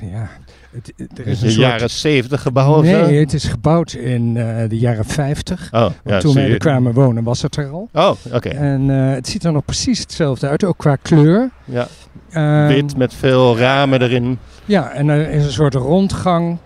ja. 0.00 0.28
Het, 0.40 0.41
het- 0.72 1.18
er 1.18 1.26
Is 1.26 1.42
een 1.42 1.50
soort... 1.50 1.60
jaren 1.60 1.90
70 1.90 2.42
gebouw 2.42 2.74
of 2.78 2.86
zo? 2.86 3.06
Nee, 3.06 3.20
het 3.20 3.32
is 3.32 3.44
gebouwd 3.44 3.92
in 3.92 4.36
eh, 4.36 4.68
de 4.68 4.78
jaren 4.78 5.04
50. 5.04 5.68
Oh, 5.72 5.86
ja, 6.04 6.18
Toen 6.18 6.34
wij 6.34 6.50
er 6.50 6.58
kwamen 6.58 6.92
wonen 6.92 7.24
was 7.24 7.42
het 7.42 7.56
er 7.56 7.70
al. 7.70 7.88
Oh, 7.92 8.10
oké. 8.32 8.48
En 8.48 8.90
eh, 8.90 9.14
het 9.14 9.28
ziet 9.28 9.44
er 9.44 9.52
nog 9.52 9.64
precies 9.64 9.98
hetzelfde 9.98 10.48
uit, 10.48 10.64
ook 10.64 10.78
qua 10.78 10.96
kleur. 10.96 11.50
Ja, 11.64 11.88
Ehm, 12.30 12.66
wit 12.66 12.96
met 12.96 13.14
veel 13.14 13.58
ramen 13.58 14.02
erin. 14.02 14.38
Ja, 14.64 14.90
en 14.90 15.08
er 15.08 15.28
is 15.30 15.44
een 15.44 15.52
soort 15.52 15.74
rondgang. 15.74 16.58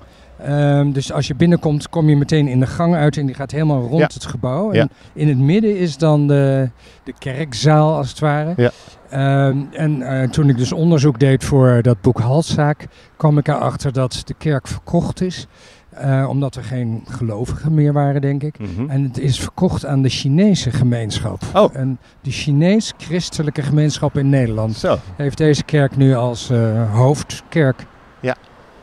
Ehm, 0.45 0.93
dus 0.93 1.13
als 1.13 1.27
je 1.27 1.35
binnenkomt, 1.35 1.89
kom 1.89 2.09
je 2.09 2.17
meteen 2.17 2.49
in 2.49 2.61
de 2.61 2.67
gang 2.67 2.95
uit 2.95 3.17
en 3.17 3.27
die 3.27 3.35
gaat 3.35 3.51
helemaal 3.51 3.81
rond 3.83 3.99
Ja. 4.01 4.09
het 4.15 4.27
gebouw. 4.27 4.73
Ja. 4.75 4.81
En 4.81 4.91
in 5.15 5.29
het 5.29 5.39
midden 5.39 5.79
is 5.79 5.99
dan 5.99 6.27
de, 6.27 6.71
de 7.05 7.15
kerkzaal, 7.19 7.97
als 7.97 8.09
het 8.09 8.19
ware. 8.19 8.53
Ja. 8.57 8.71
Ehm, 9.11 9.59
en 9.73 10.03
eh, 10.03 10.29
toen 10.29 10.49
ik 10.49 10.57
dus 10.57 10.73
onderzoek 10.73 11.19
deed 11.19 11.45
voor 11.45 11.83
dat 11.83 12.01
boek 12.01 12.19
Halszaak, 12.21 12.87
kwam 13.17 13.39
ik 13.39 13.49
erachter 13.49 13.93
dat 13.93 14.23
de 14.25 14.35
kerk 14.39 14.67
verkocht 14.69 15.21
is. 15.21 15.47
eh, 15.91 16.27
omdat 16.29 16.55
er 16.55 16.65
geen 16.65 17.03
gelovigen 17.09 17.75
meer 17.75 17.93
waren, 17.93 18.21
denk 18.21 18.43
ik. 18.43 18.59
Mhm. 18.59 18.91
En 18.91 19.03
het 19.03 19.19
is 19.19 19.41
verkocht 19.41 19.87
aan 19.87 20.03
de 20.03 20.09
Chinese 20.09 20.71
gemeenschap. 20.71 21.43
Oh. 21.55 21.77
En 21.77 21.99
de 22.21 22.31
Chinees-christelijke 22.31 23.63
gemeenschap 23.63 24.17
in 24.17 24.29
Nederland 24.29 24.75
Zo. 24.77 24.97
heeft 25.17 25.39
deze 25.39 25.65
kerk 25.65 25.97
nu 25.97 26.15
als 26.15 26.51
eh, 26.51 26.93
hoofdkerk 26.95 27.87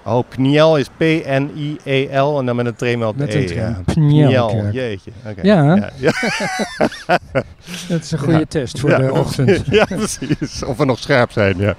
Oh, 0.05 0.23
Pniel 0.29 0.77
is 0.77 0.87
P-N-I-E-L 0.97 2.39
en 2.39 2.45
dan 2.45 2.55
met 2.55 2.65
een 2.65 2.75
tremel 2.75 3.13
met 3.15 3.33
E. 3.33 3.47
een 3.47 3.55
ja. 3.55 3.81
Pnielkerk. 3.85 4.73
jeetje. 4.73 5.11
Ja. 5.41 5.63
Ja, 5.75 5.89
ja. 5.95 6.11
Dat 7.89 8.01
is 8.01 8.11
een 8.11 8.19
goede 8.19 8.37
Ja. 8.39 8.45
test 8.47 8.79
voor 8.79 8.89
de 8.89 9.11
ochtend. 9.13 9.61
ja, 9.71 9.85
precies. 9.85 10.63
Of 10.63 10.77
we 10.77 10.85
nog 10.85 10.99
scherp 10.99 11.31
zijn, 11.31 11.57
ja. 11.57 11.73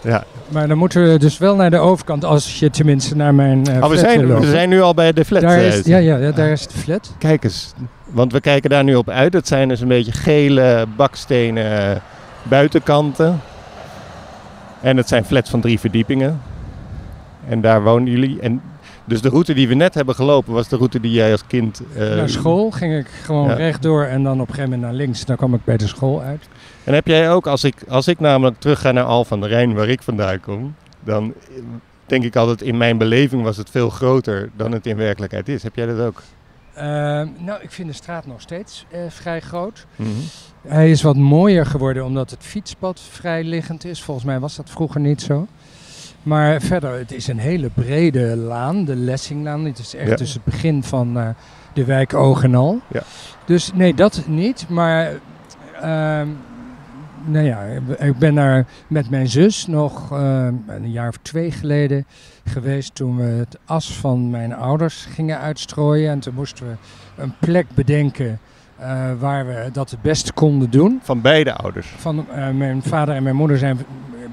ja. 0.00 0.24
Maar 0.48 0.68
dan 0.68 0.78
moeten 0.78 1.10
we 1.12 1.18
dus 1.18 1.38
wel 1.38 1.56
naar 1.56 1.70
de 1.70 1.78
overkant 1.78 2.24
als 2.24 2.58
je 2.58 2.70
tenminste 2.70 3.16
naar 3.16 3.34
mijn 3.34 3.66
eh 3.66 3.82
Oh, 3.82 3.90
we, 3.90 3.96
zijn, 3.98 4.38
we 4.40 4.50
zijn 4.50 4.68
nu 4.68 4.80
al 4.80 4.94
bij 4.94 5.12
de 5.12 5.24
flat. 5.24 5.42
daar 5.42 5.60
is, 5.60 5.84
ja, 5.84 5.96
ja, 5.98 6.16
ja, 6.16 6.30
daar 6.30 6.50
is 6.50 6.66
de 6.66 6.78
flat. 6.78 7.14
Kijk 7.18 7.44
eens, 7.44 7.72
want 8.04 8.32
we 8.32 8.40
kijken 8.40 8.70
daar 8.70 8.84
nu 8.84 8.94
op 8.94 9.08
uit. 9.10 9.32
Het 9.32 9.48
zijn 9.48 9.68
dus 9.68 9.80
een 9.80 9.88
beetje 9.88 10.12
gele 10.12 10.86
bakstenen 10.96 12.00
buitenkanten. 12.42 13.40
En 14.80 14.96
het 14.96 15.08
zijn 15.08 15.24
flats 15.24 15.50
van 15.50 15.60
drie 15.60 15.80
verdiepingen. 15.80 16.40
En 17.48 17.60
daar 17.60 17.82
wonen 17.82 18.10
jullie. 18.12 18.40
En 18.40 18.62
dus 19.04 19.20
de 19.20 19.28
route 19.28 19.54
die 19.54 19.68
we 19.68 19.74
net 19.74 19.94
hebben 19.94 20.14
gelopen 20.14 20.52
was 20.52 20.68
de 20.68 20.76
route 20.76 21.00
die 21.00 21.12
jij 21.12 21.32
als 21.32 21.46
kind... 21.46 21.82
eh, 21.94 22.16
naar 22.16 22.28
school 22.28 22.70
ging 22.70 22.98
ik 22.98 23.06
gewoon 23.06 23.48
ja. 23.48 23.54
rechtdoor 23.54 24.04
en 24.04 24.22
dan 24.22 24.40
op 24.40 24.48
een 24.48 24.54
gegeven 24.54 24.70
moment 24.70 24.82
naar 24.82 25.00
links. 25.00 25.24
Dan 25.24 25.36
kwam 25.36 25.54
ik 25.54 25.64
bij 25.64 25.76
de 25.76 25.86
school 25.86 26.22
uit. 26.22 26.48
En 26.84 26.94
heb 26.94 27.06
jij 27.06 27.30
ook, 27.30 27.46
als 27.46 27.64
ik, 27.64 27.74
als 27.88 28.08
ik 28.08 28.20
namelijk 28.20 28.60
terug 28.60 28.80
ga 28.80 28.92
naar 28.92 29.04
Al 29.04 29.24
van 29.24 29.40
der 29.40 29.48
Rijn, 29.48 29.74
waar 29.74 29.88
ik 29.88 30.02
vandaan 30.02 30.40
kom, 30.40 30.74
dan 31.04 31.34
denk 32.06 32.24
ik 32.24 32.36
altijd, 32.36 32.62
in 32.62 32.76
mijn 32.76 32.98
beleving 32.98 33.42
was 33.42 33.56
het 33.56 33.70
veel 33.70 33.90
groter 33.90 34.50
dan 34.56 34.72
het 34.72 34.86
in 34.86 34.96
werkelijkheid 34.96 35.48
is. 35.48 35.62
Heb 35.62 35.76
jij 35.76 35.86
dat 35.86 36.00
ook? 36.06 36.22
Eh, 36.74 36.84
nou, 37.38 37.60
ik 37.60 37.70
vind 37.70 37.88
de 37.88 37.94
straat 37.94 38.26
nog 38.26 38.40
steeds 38.40 38.86
eh, 38.90 39.00
vrij 39.08 39.40
groot. 39.40 39.86
Hij 40.68 40.90
is 40.90 41.02
wat 41.02 41.16
mooier 41.16 41.66
geworden 41.66 42.04
omdat 42.04 42.30
het 42.30 42.42
fietspad 42.42 43.00
vrij 43.10 43.44
liggend 43.44 43.84
is. 43.84 44.02
Volgens 44.02 44.26
mij 44.26 44.40
was 44.40 44.56
dat 44.56 44.70
vroeger 44.70 45.00
niet 45.00 45.22
zo. 45.22 45.46
Maar 46.26 46.60
verder, 46.60 46.98
het 46.98 47.12
is 47.12 47.26
een 47.26 47.38
hele 47.38 47.70
brede 47.74 48.36
laan, 48.36 48.84
de 48.84 48.96
Lessinglaan. 48.96 49.64
Het 49.64 49.78
is 49.78 49.94
echt 49.94 50.08
Ja. 50.08 50.16
dus 50.16 50.34
het 50.34 50.44
begin 50.44 50.82
van 50.82 51.18
eh, 51.18 51.28
de 51.72 51.84
wijk 51.84 52.14
Ogenal. 52.14 52.80
Ja. 52.88 53.02
Dus 53.44 53.70
nee, 53.74 53.94
dat 53.94 54.22
niet. 54.26 54.66
Maar 54.68 55.10
ehm, 55.80 56.28
nou 57.24 57.44
ja, 57.44 57.62
ik 57.98 58.18
ben 58.18 58.34
daar 58.34 58.66
met 58.86 59.10
mijn 59.10 59.28
zus 59.28 59.66
nog 59.66 60.12
eh, 60.12 60.46
een 60.66 60.90
jaar 60.90 61.08
of 61.08 61.16
twee 61.22 61.50
geleden 61.50 62.06
geweest 62.44 62.94
toen 62.94 63.16
we 63.16 63.22
het 63.22 63.58
as 63.64 63.92
van 63.96 64.30
mijn 64.30 64.54
ouders 64.54 65.06
gingen 65.14 65.38
uitstrooien. 65.38 66.10
En 66.10 66.18
toen 66.20 66.34
moesten 66.34 66.66
we 66.66 66.74
een 67.22 67.32
plek 67.40 67.66
bedenken 67.74 68.38
eh, 68.76 69.10
waar 69.18 69.46
we 69.46 69.68
dat 69.72 69.90
het 69.90 70.02
beste 70.02 70.32
konden 70.32 70.70
doen. 70.70 71.00
Van 71.02 71.20
beide 71.20 71.54
ouders. 71.54 71.86
Van, 71.96 72.26
eh, 72.34 72.48
mijn 72.50 72.82
vader 72.82 73.14
en 73.14 73.22
mijn 73.22 73.36
moeder 73.36 73.58
zijn 73.58 73.78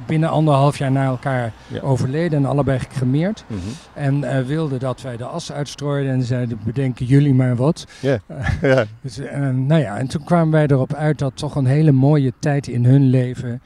binnen 0.06 0.30
anderhalf 0.30 0.78
jaar 0.78 0.92
na 0.92 1.06
elkaar 1.06 1.54
Ja. 1.68 1.80
overleden 1.82 2.38
en 2.40 2.46
allebei 2.46 2.80
gecremeerd. 2.80 3.44
Mhm. 3.48 3.60
En 3.94 4.24
eh, 4.24 4.46
wilden 4.46 4.80
dat 4.80 5.02
wij 5.02 5.18
de 5.18 5.26
as 5.26 5.52
uitstrooiden 5.52 6.12
en 6.12 6.24
zeiden 6.24 6.60
bedenken 6.66 7.06
jullie 7.06 7.34
maar 7.34 7.56
wat. 7.56 7.88
Ja. 8.00 8.20
Eh, 8.62 8.82
dus, 9.02 9.18
eh, 9.18 9.50
nou 9.50 9.82
ja, 9.82 9.98
en 9.98 10.08
toen 10.08 10.24
kwamen 10.24 10.52
wij 10.52 10.68
erop 10.68 10.94
uit 10.94 11.20
dat 11.20 11.38
toch 11.38 11.56
een 11.56 11.66
hele 11.66 11.92
mooie 11.92 12.34
tijd 12.40 12.68
in 12.68 12.86
hun 12.86 13.04
leven 13.04 13.62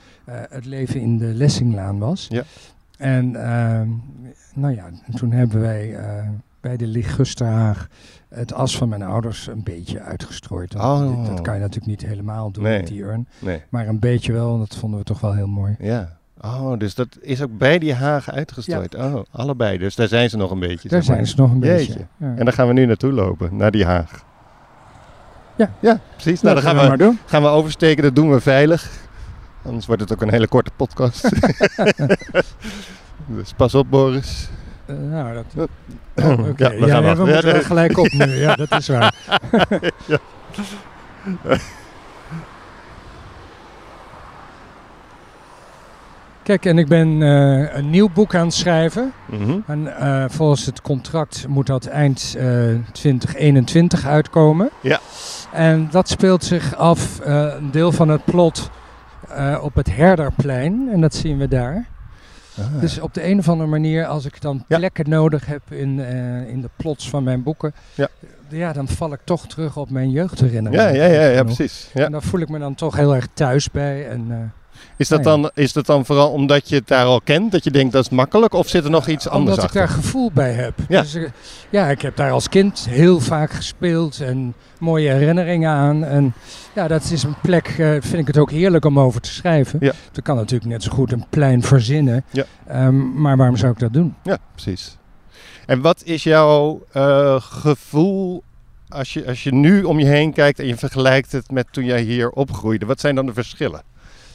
het 0.49 0.65
leven 0.65 0.99
in 1.01 1.17
de 1.17 1.25
Lessinglaan 1.33 1.99
was. 1.99 2.25
Ja. 2.29 2.43
En 2.97 3.35
ehm, 3.35 3.87
nou 4.53 4.75
ja, 4.75 4.85
en 5.05 5.15
toen 5.15 5.31
hebben 5.31 5.61
wij 5.61 5.95
bij 6.61 6.77
de 6.77 6.87
Ligusterhaag 6.87 7.87
het 8.29 8.53
as 8.53 8.77
van 8.77 8.89
mijn 8.89 9.01
ouders 9.03 9.47
een 9.47 9.63
beetje 9.63 10.01
uitgestrooid. 10.01 10.75
Oh. 10.75 11.25
Dat 11.27 11.41
kan 11.41 11.53
je 11.53 11.59
natuurlijk 11.59 11.85
niet 11.85 12.05
helemaal 12.09 12.51
doen 12.51 12.63
Nee. 12.63 12.77
met 12.77 12.87
die 12.87 13.01
urn. 13.01 13.27
Nee. 13.39 13.61
Maar 13.69 13.87
een 13.87 13.99
beetje 13.99 14.33
wel, 14.33 14.53
en 14.53 14.59
dat 14.59 14.75
vonden 14.75 14.99
we 14.99 15.05
toch 15.05 15.19
wel 15.19 15.33
heel 15.33 15.47
mooi. 15.47 15.75
Ja. 15.79 16.16
Oh, 16.41 16.77
dus 16.77 16.95
dat 16.95 17.07
is 17.21 17.41
ook 17.41 17.57
bij 17.57 17.79
die 17.79 17.93
hagen 17.93 18.33
uitgestrooid. 18.33 18.95
Oh, 18.95 19.15
allebei. 19.31 19.77
Dus 19.77 19.95
daar 19.95 20.07
zijn 20.07 20.29
ze 20.29 20.37
nog 20.37 20.51
een 20.51 20.59
beetje. 20.59 20.89
Daar 20.89 21.03
zeg 21.03 21.15
maar. 21.15 21.25
zijn 21.25 21.27
ze 21.27 21.41
nog 21.41 21.51
een 21.51 21.59
Jeetje. 21.59 21.87
beetje. 21.93 22.07
Ja. 22.17 22.33
En 22.35 22.45
daar 22.45 22.53
gaan 22.53 22.67
we 22.67 22.73
nu 22.73 22.85
naartoe 22.85 23.11
lopen, 23.11 23.55
naar 23.55 23.71
die 23.71 23.85
haag. 23.85 24.23
Ja. 25.55 25.71
Ja, 25.79 25.99
precies. 26.13 26.41
Nou, 26.41 26.55
dan 26.55 26.63
Laten 26.63 26.63
gaan 26.63 26.75
we 26.75 26.81
we, 26.81 26.87
maar 26.87 26.97
doen. 26.97 27.19
gaan 27.25 27.41
we 27.41 27.47
oversteken. 27.47 28.03
Dat 28.03 28.15
doen 28.15 28.31
we 28.31 28.39
veilig. 28.39 28.89
Anders 29.65 29.85
wordt 29.85 30.01
het 30.01 30.13
ook 30.13 30.21
een 30.21 30.31
hele 30.31 30.47
korte 30.47 30.71
podcast. 30.75 31.29
dus 33.37 33.53
pas 33.55 33.75
op, 33.75 33.89
Boris. 33.89 34.49
Eh, 34.85 34.95
nou, 34.95 35.33
dat... 35.33 35.67
Ja. 36.15 36.29
Oh, 36.33 36.39
Oké, 36.49 36.67
Ja, 36.67 36.71
ja, 36.71 36.79
we 36.79 36.87
gaan 36.89 37.03
ja, 37.03 37.15
we 37.15 37.25
moeten 37.25 37.63
gelijk 37.63 37.97
op 37.97 38.11
nu. 38.11 38.25
Ja, 38.25 38.55
dat 38.55 38.71
is 38.71 38.87
waar. 38.87 39.15
Kijk, 46.47 46.65
en 46.65 46.77
ik 46.77 46.87
ben 46.87 47.21
eh, 47.21 47.75
een 47.75 47.89
nieuw 47.89 48.09
boek 48.09 48.35
aan 48.35 48.45
het 48.45 48.53
schrijven. 48.53 49.11
Mhm. 49.25 49.59
En 49.67 49.97
eh, 49.97 50.25
volgens 50.29 50.65
het 50.65 50.81
contract 50.81 51.45
moet 51.47 51.67
dat 51.67 51.85
eind 51.85 52.35
eh, 52.37 52.45
2021 52.91 54.05
uitkomen. 54.05 54.69
Ja. 54.81 54.99
En 55.53 55.87
dat 55.91 56.09
speelt 56.09 56.43
zich 56.43 56.75
af, 56.75 57.19
eh, 57.19 57.53
een 57.59 57.71
deel 57.71 57.91
van 57.91 58.09
het 58.09 58.25
plot, 58.25 58.69
eh, 59.29 59.57
op 59.61 59.75
het 59.75 59.95
Herderplein. 59.95 60.89
En 60.91 61.01
dat 61.01 61.13
zien 61.15 61.37
we 61.37 61.47
daar. 61.47 61.85
Ah. 62.59 62.79
Dus 62.81 62.99
op 62.99 63.13
de 63.13 63.25
een 63.27 63.39
of 63.39 63.49
andere 63.49 63.69
manier, 63.69 64.05
als 64.05 64.25
ik 64.25 64.41
dan 64.41 64.63
Ja. 64.67 64.77
plekken 64.77 65.09
nodig 65.09 65.45
heb 65.45 65.61
in, 65.69 65.99
eh, 65.99 66.47
in 66.49 66.61
de 66.61 66.69
plots 66.75 67.09
van 67.09 67.23
mijn 67.23 67.43
boeken, 67.43 67.73
Ja. 67.95 68.07
ja, 68.49 68.73
dan 68.73 68.87
val 68.87 69.13
ik 69.13 69.19
toch 69.23 69.47
terug 69.47 69.77
op 69.77 69.89
mijn 69.89 70.11
jeugdherinneringen. 70.11 70.95
ja, 70.95 71.05
ja, 71.05 71.21
ja, 71.21 71.29
ja, 71.29 71.43
precies. 71.43 71.89
Ja. 71.93 72.05
En 72.05 72.11
daar 72.11 72.21
voel 72.21 72.39
ik 72.41 72.49
me 72.49 72.59
dan 72.59 72.75
toch 72.75 72.95
heel 72.95 73.15
erg 73.15 73.27
thuis 73.33 73.71
bij. 73.71 74.07
En, 74.09 74.25
eh, 74.29 74.37
Is, 74.97 75.07
dat 75.07 75.23
Nou 75.23 75.35
ja. 75.35 75.41
dan, 75.41 75.63
is 75.63 75.73
dat 75.73 75.85
dan 75.85 76.05
vooral 76.05 76.31
omdat 76.31 76.69
je 76.69 76.75
het 76.75 76.87
daar 76.87 77.05
al 77.05 77.21
kent, 77.21 77.51
dat 77.51 77.63
je 77.63 77.71
denkt 77.71 77.93
dat 77.93 78.03
is 78.03 78.09
makkelijk? 78.09 78.53
Of 78.53 78.67
zit 78.67 78.83
er 78.83 78.89
nog 78.89 79.07
iets 79.07 79.27
anders 79.27 79.57
omdat 79.57 79.57
ik 79.57 79.63
achter? 79.63 79.79
daar 79.79 80.03
gevoel 80.03 80.31
bij 80.33 80.51
heb. 80.51 80.73
Ja. 80.89 81.01
Dus, 81.01 81.15
eh, 81.15 81.23
ja, 81.69 81.87
ik 81.89 82.01
heb 82.01 82.15
daar 82.15 82.31
als 82.31 82.49
kind 82.49 82.85
heel 82.89 83.19
vaak 83.19 83.51
gespeeld 83.51 84.21
en 84.21 84.53
mooie 84.79 85.09
herinneringen 85.09 85.69
aan. 85.71 86.03
En 86.03 86.33
ja, 86.75 86.87
dat 86.87 87.11
is 87.11 87.23
een 87.23 87.35
plek, 87.41 87.67
eh, 87.67 87.89
vind 87.89 88.13
ik 88.13 88.27
het 88.27 88.37
ook 88.37 88.51
heerlijk 88.51 88.85
om 88.85 88.99
over 88.99 89.21
te 89.21 89.31
schrijven. 89.31 89.79
Ja. 89.81 89.93
Kan 90.23 90.35
natuurlijk 90.35 90.71
net 90.71 90.83
zo 90.83 90.91
goed 90.91 91.11
een 91.11 91.25
plein 91.29 91.63
verzinnen. 91.63 92.23
Ja. 92.31 92.43
Ehm, 92.67 93.21
maar 93.21 93.37
waarom 93.37 93.57
zou 93.57 93.71
ik 93.71 93.79
dat 93.79 93.93
doen? 93.93 94.15
Ja, 94.23 94.37
precies. 94.51 94.97
En 95.65 95.81
wat 95.81 96.01
is 96.03 96.23
jouw 96.23 96.81
eh, 96.91 97.35
gevoel 97.41 98.43
als 98.89 99.13
je, 99.13 99.27
als 99.27 99.43
je 99.43 99.53
nu 99.53 99.83
om 99.83 99.99
je 99.99 100.05
heen 100.05 100.33
kijkt 100.33 100.59
en 100.59 100.67
je 100.67 100.77
vergelijkt 100.77 101.31
het 101.31 101.51
met 101.51 101.67
toen 101.71 101.85
jij 101.85 102.01
hier 102.01 102.29
opgroeide? 102.29 102.85
Wat 102.85 102.99
zijn 102.99 103.15
dan 103.15 103.25
de 103.25 103.33
verschillen? 103.33 103.81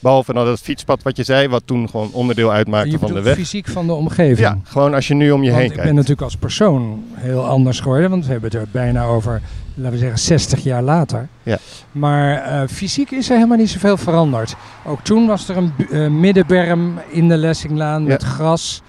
Behalve 0.03 0.33
dan 0.33 0.45
dat 0.45 0.61
fietspad 0.61 1.03
wat 1.03 1.17
je 1.17 1.23
zei, 1.23 1.49
wat 1.49 1.63
toen 1.65 1.89
gewoon 1.89 2.11
onderdeel 2.13 2.53
uitmaakte 2.53 2.91
je 2.91 2.99
van 2.99 3.13
de 3.13 3.23
weg. 3.23 3.37
fysiek 3.37 3.69
van 3.69 3.87
de 3.87 3.93
omgeving. 3.93 4.39
Ja, 4.39 4.59
gewoon 4.65 4.95
als 4.95 5.09
je 5.09 5.15
nu 5.15 5.31
om 5.31 5.43
je 5.43 5.51
Want 5.51 5.61
heen 5.61 5.71
ik 5.71 5.73
kijkt. 5.73 5.85
ben 5.87 5.95
natuurlijk 5.95 6.23
als 6.23 6.37
persoon 6.37 7.05
heel 7.15 7.45
anders 7.47 7.81
geworden, 7.81 8.11
want 8.11 8.27
we 8.27 8.33
hebben 8.33 8.51
het 8.51 8.61
er 8.61 8.69
bijna 8.71 9.05
over, 9.05 9.41
laten 9.75 9.93
we 9.93 9.99
zeggen, 9.99 10.19
60 10.19 10.63
jaar 10.63 10.83
later. 10.83 11.29
Ja. 11.43 11.59
Maar 11.93 12.37
eh, 12.37 12.69
fysiek 12.69 13.11
is 13.11 13.29
er 13.31 13.37
helemaal 13.37 13.57
niet 13.59 13.71
zoveel 13.71 13.97
veranderd. 13.97 14.57
Ook 14.85 15.01
toen 15.01 15.27
was 15.27 15.49
er 15.49 15.57
een 15.57 15.73
eh, 15.91 16.09
middenberm 16.09 17.01
in 17.09 17.29
de 17.29 17.37
Lessinglaan 17.37 18.05
met 18.05 18.23
gras. 18.23 18.83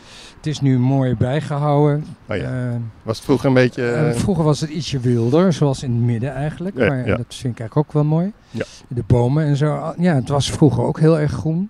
Het 0.43 0.51
is 0.51 0.61
nu 0.61 0.79
mooi 0.79 1.15
bijgehouden. 1.15 2.05
Oh 2.29 2.35
ja. 2.37 2.43
Eh, 2.43 2.75
Was 3.03 3.15
het 3.15 3.25
vroeger 3.25 3.47
een 3.47 3.53
beetje... 3.53 3.83
eh, 3.91 4.09
eh, 4.09 4.15
vroeger 4.15 4.43
was 4.43 4.59
het 4.59 4.69
ietsje 4.69 4.99
wilder, 4.99 5.53
zoals 5.53 5.83
in 5.83 5.91
het 5.91 6.01
midden 6.01 6.33
eigenlijk. 6.33 6.77
Ja, 6.77 6.87
maar 6.87 7.07
ja. 7.07 7.15
dat 7.17 7.25
vind 7.27 7.53
ik 7.53 7.59
eigenlijk 7.59 7.77
ook 7.77 7.93
wel 7.93 8.03
mooi. 8.03 8.31
Ja. 8.49 8.63
De 8.87 9.03
bomen 9.07 9.45
en 9.45 9.55
zo. 9.55 9.75
Ah, 9.75 9.97
Ja, 9.97 10.15
het 10.15 10.29
was 10.29 10.51
vroeger 10.51 10.83
ook 10.83 10.99
heel 10.99 11.19
erg 11.19 11.31
groen. 11.31 11.69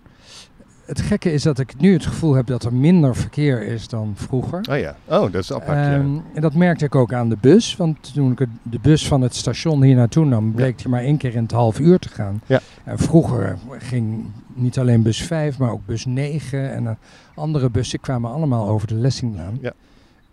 Het 0.86 1.02
gekke 1.02 1.32
is 1.32 1.44
dat 1.44 1.60
ik 1.60 1.74
nu 1.78 1.94
het 1.94 2.06
gevoel 2.06 2.34
heb 2.34 2.46
dat 2.48 2.64
er 2.64 2.74
minder 2.74 3.16
verkeer 3.16 3.62
is 3.62 3.88
dan 3.88 4.12
vroeger. 4.16 4.62
oh 4.72 4.78
ja, 4.78 4.96
oh, 5.06 5.22
dat 5.22 5.34
is 5.36 5.54
apart. 5.54 5.78
Ehm, 5.78 6.16
en 6.34 6.42
dat 6.42 6.54
merkte 6.54 6.86
ik 6.86 6.96
ook 6.96 7.14
aan 7.14 7.30
de 7.30 7.38
bus. 7.42 7.76
Want 7.76 8.14
toen 8.14 8.32
ik 8.32 8.48
de 8.62 8.80
bus 8.82 9.08
van 9.08 9.22
het 9.22 9.36
station 9.36 9.84
hier 9.84 9.96
naartoe 9.96 10.26
nam, 10.26 10.54
bleek 10.54 10.78
die 10.78 10.88
maar 10.90 11.02
één 11.02 11.18
keer 11.18 11.36
in 11.36 11.42
het 11.44 11.52
half 11.52 11.80
uur 11.80 12.00
te 12.00 12.10
gaan. 12.10 12.42
Ja. 12.46 12.60
En 12.84 12.98
vroeger 12.98 13.58
ging 13.78 14.26
niet 14.56 14.80
alleen 14.80 15.02
bus 15.02 15.22
5, 15.24 15.58
maar 15.58 15.72
ook 15.72 15.86
bus 15.86 16.06
9 16.06 16.72
en 16.72 16.88
eh, 16.88 16.94
andere 17.36 17.70
bussen 17.70 18.00
kwamen 18.00 18.32
allemaal 18.32 18.68
over 18.68 18.88
de 18.88 18.96
Lessinglaan. 18.96 19.58
Ja. 19.62 19.72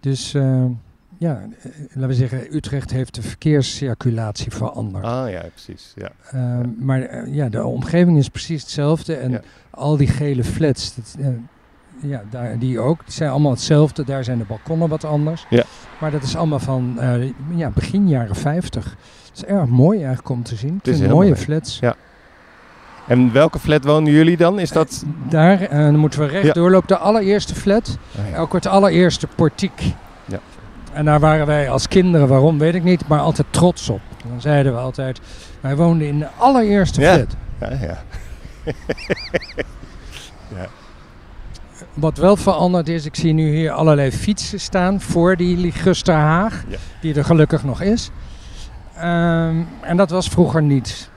Dus 0.00 0.34
eh, 0.34 0.64
ja, 1.18 1.40
eh, 1.62 1.70
laten 1.88 2.08
we 2.08 2.14
zeggen, 2.14 2.54
Utrecht 2.56 2.90
heeft 2.90 3.14
de 3.14 3.22
verkeerscirculatie 3.22 4.52
veranderd. 4.52 5.04
Ah 5.04 5.30
ja, 5.30 5.40
precies. 5.54 5.94
Ja. 5.96 6.10
Maar 6.78 7.28
ja, 7.28 7.48
de 7.48 7.64
omgeving 7.64 8.18
is 8.18 8.28
precies 8.28 8.62
hetzelfde. 8.62 9.14
En 9.14 9.30
Ja. 9.30 9.40
al 9.70 9.96
die 9.96 10.08
gele 10.08 10.44
flats, 10.44 10.94
dat, 10.94 11.16
ja, 12.02 12.22
daar, 12.30 12.58
die 12.58 12.78
ook, 12.80 13.04
die 13.04 13.12
zijn 13.14 13.30
allemaal 13.30 13.50
hetzelfde. 13.50 14.04
Daar 14.04 14.24
zijn 14.24 14.38
de 14.38 14.44
balkonnen 14.44 14.88
wat 14.88 15.04
anders. 15.04 15.46
Ja. 15.50 15.64
Maar 16.00 16.10
dat 16.10 16.22
is 16.22 16.36
allemaal 16.36 16.58
van 16.58 16.98
ja, 17.54 17.70
begin 17.70 18.08
jaren 18.08 18.36
50. 18.36 18.96
Het 19.28 19.36
is 19.36 19.44
erg 19.44 19.66
mooi 19.66 19.98
eigenlijk 19.98 20.28
om 20.28 20.42
te 20.42 20.56
zien. 20.56 20.74
Het 20.76 20.86
is 20.88 21.00
mooie 21.00 21.12
mooi. 21.12 21.34
flats. 21.34 21.78
Ja. 21.78 21.96
En 23.10 23.32
welke 23.32 23.58
flat 23.58 23.84
wonen 23.84 24.12
jullie 24.12 24.36
dan? 24.36 24.58
Is 24.58 24.70
dat... 24.70 25.04
Daar 25.28 25.60
eh, 25.60 25.78
dan 25.78 25.96
moeten 25.96 26.20
we 26.20 26.26
recht 26.26 26.46
Ja. 26.46 26.52
doorlopen. 26.52 26.88
De 26.88 26.96
allereerste 26.98 27.54
flat. 27.54 27.98
Ah, 28.18 28.30
ja. 28.30 28.36
Ook 28.38 28.52
het 28.52 28.66
allereerste 28.66 29.26
portiek. 29.34 29.82
Ja. 30.24 30.38
En 30.92 31.04
daar 31.04 31.20
waren 31.20 31.46
wij 31.46 31.70
als 31.70 31.88
kinderen, 31.88 32.28
waarom 32.28 32.58
weet 32.58 32.74
ik 32.74 32.82
niet, 32.82 33.08
maar 33.08 33.20
altijd 33.20 33.46
trots 33.50 33.88
op. 33.88 34.00
Dan 34.28 34.40
zeiden 34.40 34.72
we 34.72 34.78
altijd, 34.78 35.20
wij 35.60 35.76
woonden 35.76 36.06
in 36.08 36.18
de 36.18 36.28
allereerste 36.36 37.00
Ja. 37.00 37.14
flat. 37.14 37.36
Ja, 37.60 37.78
ja. 37.86 37.98
Wat 41.94 42.18
wel 42.18 42.36
veranderd 42.36 42.88
is, 42.88 43.04
ik 43.04 43.16
zie 43.16 43.32
nu 43.32 43.54
hier 43.54 43.70
allerlei 43.70 44.12
fietsen 44.12 44.60
staan 44.60 45.00
voor 45.00 45.36
die 45.36 45.56
Ligusterhaag, 45.56 46.64
Ja. 46.68 46.76
die 47.00 47.14
er 47.14 47.24
gelukkig 47.24 47.64
nog 47.64 47.80
is. 47.80 48.10
Ehm, 48.96 49.56
en 49.80 49.96
dat 49.96 50.10
was 50.10 50.28
vroeger 50.28 50.62
niet. 50.62 51.10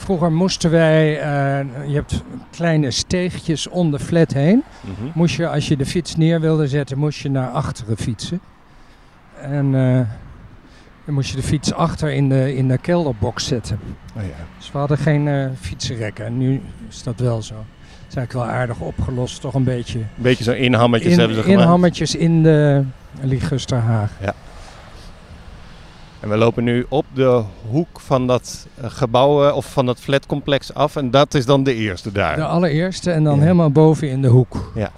Vroeger 0.00 0.32
moesten 0.32 0.70
wij, 0.70 1.20
eh, 1.20 1.88
je 1.88 1.94
hebt 1.94 2.22
kleine 2.50 2.90
steegjes 2.90 3.68
om 3.68 3.90
de 3.90 3.98
flat 3.98 4.32
heen. 4.32 4.62
Mhm. 4.80 5.08
Moest 5.14 5.36
je, 5.36 5.48
als 5.48 5.68
je 5.68 5.76
de 5.76 5.86
fiets 5.86 6.16
neer 6.16 6.40
wilde 6.40 6.68
zetten, 6.68 6.98
moest 6.98 7.18
je 7.20 7.30
naar 7.30 7.48
achteren 7.48 7.96
fietsen. 7.96 8.40
En 9.42 9.74
eh, 9.74 10.00
dan 11.04 11.14
moest 11.14 11.30
je 11.30 11.36
de 11.36 11.42
fiets 11.42 11.72
achter 11.72 12.12
in 12.12 12.28
de, 12.28 12.56
in 12.56 12.68
de 12.68 12.78
kelderbox 12.78 13.46
zetten. 13.46 13.78
Oh, 14.16 14.22
ja. 14.22 14.28
Dus 14.58 14.72
we 14.72 14.78
hadden 14.78 14.98
geen 14.98 15.28
eh 15.28 15.46
fietsenrekken. 15.60 16.24
En 16.26 16.38
nu 16.38 16.60
is 16.88 17.02
dat 17.02 17.20
wel 17.20 17.42
zo. 17.42 17.54
Het 17.54 18.08
is 18.08 18.14
eigenlijk 18.16 18.32
wel 18.32 18.56
aardig 18.60 18.80
opgelost, 18.80 19.40
toch 19.40 19.54
een 19.54 19.64
beetje. 19.64 19.98
Een 19.98 20.06
beetje 20.16 20.44
zo 20.44 20.52
inhammetjes 20.52 21.12
In, 21.12 21.18
hebben 21.18 21.36
ze 21.36 21.42
gemaakt. 21.42 21.62
inhammetjes 21.62 22.14
in 22.14 22.42
de 22.42 22.84
Ligusterhaag. 23.20 24.10
En 26.20 26.28
we 26.28 26.36
lopen 26.36 26.64
nu 26.64 26.86
op 26.88 27.04
de 27.12 27.42
hoek 27.70 28.00
van 28.00 28.26
dat 28.26 28.66
eh, 28.80 28.90
gebouw 28.90 29.48
eh, 29.48 29.56
of 29.56 29.72
van 29.72 29.86
dat 29.86 30.00
flatcomplex 30.00 30.74
af. 30.74 30.96
En 30.96 31.10
dat 31.10 31.34
is 31.34 31.46
dan 31.46 31.62
de 31.62 31.74
eerste 31.74 32.12
daar. 32.12 32.36
De 32.36 32.44
allereerste 32.44 33.10
en 33.10 33.24
dan 33.24 33.36
Ja. 33.36 33.42
helemaal 33.42 33.70
boven 33.70 34.10
in 34.10 34.22
de 34.22 34.28
hoek. 34.28 34.72
Ja. 34.74 34.90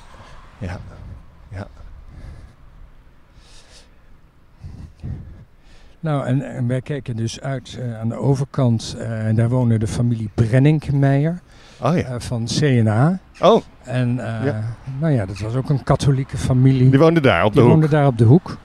Nou, 6.00 6.26
en, 6.26 6.42
en 6.54 6.66
wij 6.66 6.80
keken 6.80 7.16
dus 7.16 7.40
uit 7.40 7.78
eh, 7.80 8.00
aan 8.00 8.08
de 8.08 8.14
overkant. 8.16 8.96
en 8.98 9.34
daar 9.34 9.48
woonde 9.48 9.78
de 9.78 9.86
familie 9.86 10.30
Brenninkmeijer 10.34 11.40
Oh 11.80 11.96
ja. 11.96 12.20
van 12.20 12.44
CNA. 12.46 13.18
Oh, 13.40 13.62
En 13.82 14.14
Ja. 14.16 14.62
nou 15.00 15.12
ja, 15.12 15.26
dat 15.26 15.38
was 15.38 15.54
ook 15.54 15.68
een 15.70 15.82
katholieke 15.84 16.36
familie. 16.36 16.90
die 16.90 16.98
woonde 16.98 17.20
daar 17.20 17.44
op 17.44 17.52
de 17.52 17.58
Die 17.60 17.62
hoek. 17.62 17.72
woonde 17.72 17.88
daar 17.88 18.06
op 18.06 18.18
de 18.18 18.24
hoek. 18.24 18.56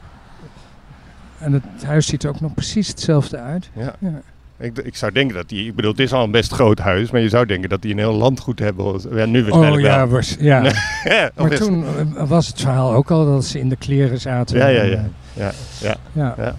En 1.39 1.53
het 1.53 1.83
huis 1.85 2.07
ziet 2.07 2.23
er 2.23 2.29
ook 2.29 2.41
nog 2.41 2.53
precies 2.53 2.87
hetzelfde 2.87 3.37
uit. 3.37 3.69
Ja. 3.73 3.95
Ja. 3.99 4.21
Ik, 4.59 4.77
ik 4.77 4.95
zou 4.95 5.11
denken 5.11 5.35
dat 5.35 5.49
die, 5.49 5.67
ik 5.67 5.75
bedoel, 5.75 5.91
het 5.91 5.99
is 5.99 6.13
al 6.13 6.23
een 6.23 6.31
best 6.31 6.51
groot 6.53 6.79
huis, 6.79 7.11
maar 7.11 7.21
je 7.21 7.29
zou 7.29 7.45
denken 7.45 7.69
dat 7.69 7.81
die 7.81 7.91
een 7.91 7.97
heel 7.97 8.13
landgoed 8.13 8.59
hebben. 8.59 9.01
Ja, 9.15 9.25
nu 9.25 9.39
Oh 9.43 9.45
waarschijnlijk 9.49 9.85
ja, 9.87 9.97
wel. 9.97 10.07
was, 10.07 10.35
ja. 10.39 10.63
Ja, 11.03 11.31
maar 11.35 11.51
is- 11.51 11.59
toen 11.59 11.85
eh, 12.15 12.27
was 12.29 12.47
het 12.47 12.61
verhaal 12.61 12.93
ook 12.93 13.11
al 13.11 13.25
dat 13.25 13.45
ze 13.45 13.59
in 13.59 13.69
de 13.69 13.75
kleren 13.75 14.19
zaten. 14.19 14.57
Ja, 14.57 14.67
ja, 14.67 14.83
ja. 14.83 14.93
eh, 14.93 15.01
Ja, 15.33 15.51
ja. 15.81 15.95
ja. 16.13 16.33
Ja. 16.37 16.55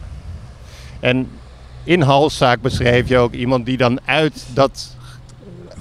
En 1.01 1.29
in 1.85 2.01
Halszaak 2.01 2.61
beschrijf 2.61 3.09
je 3.09 3.19
ook 3.19 3.33
iemand 3.33 3.67
die 3.67 3.77
dan 3.77 3.99
uit 4.05 4.47
dat, 4.55 4.97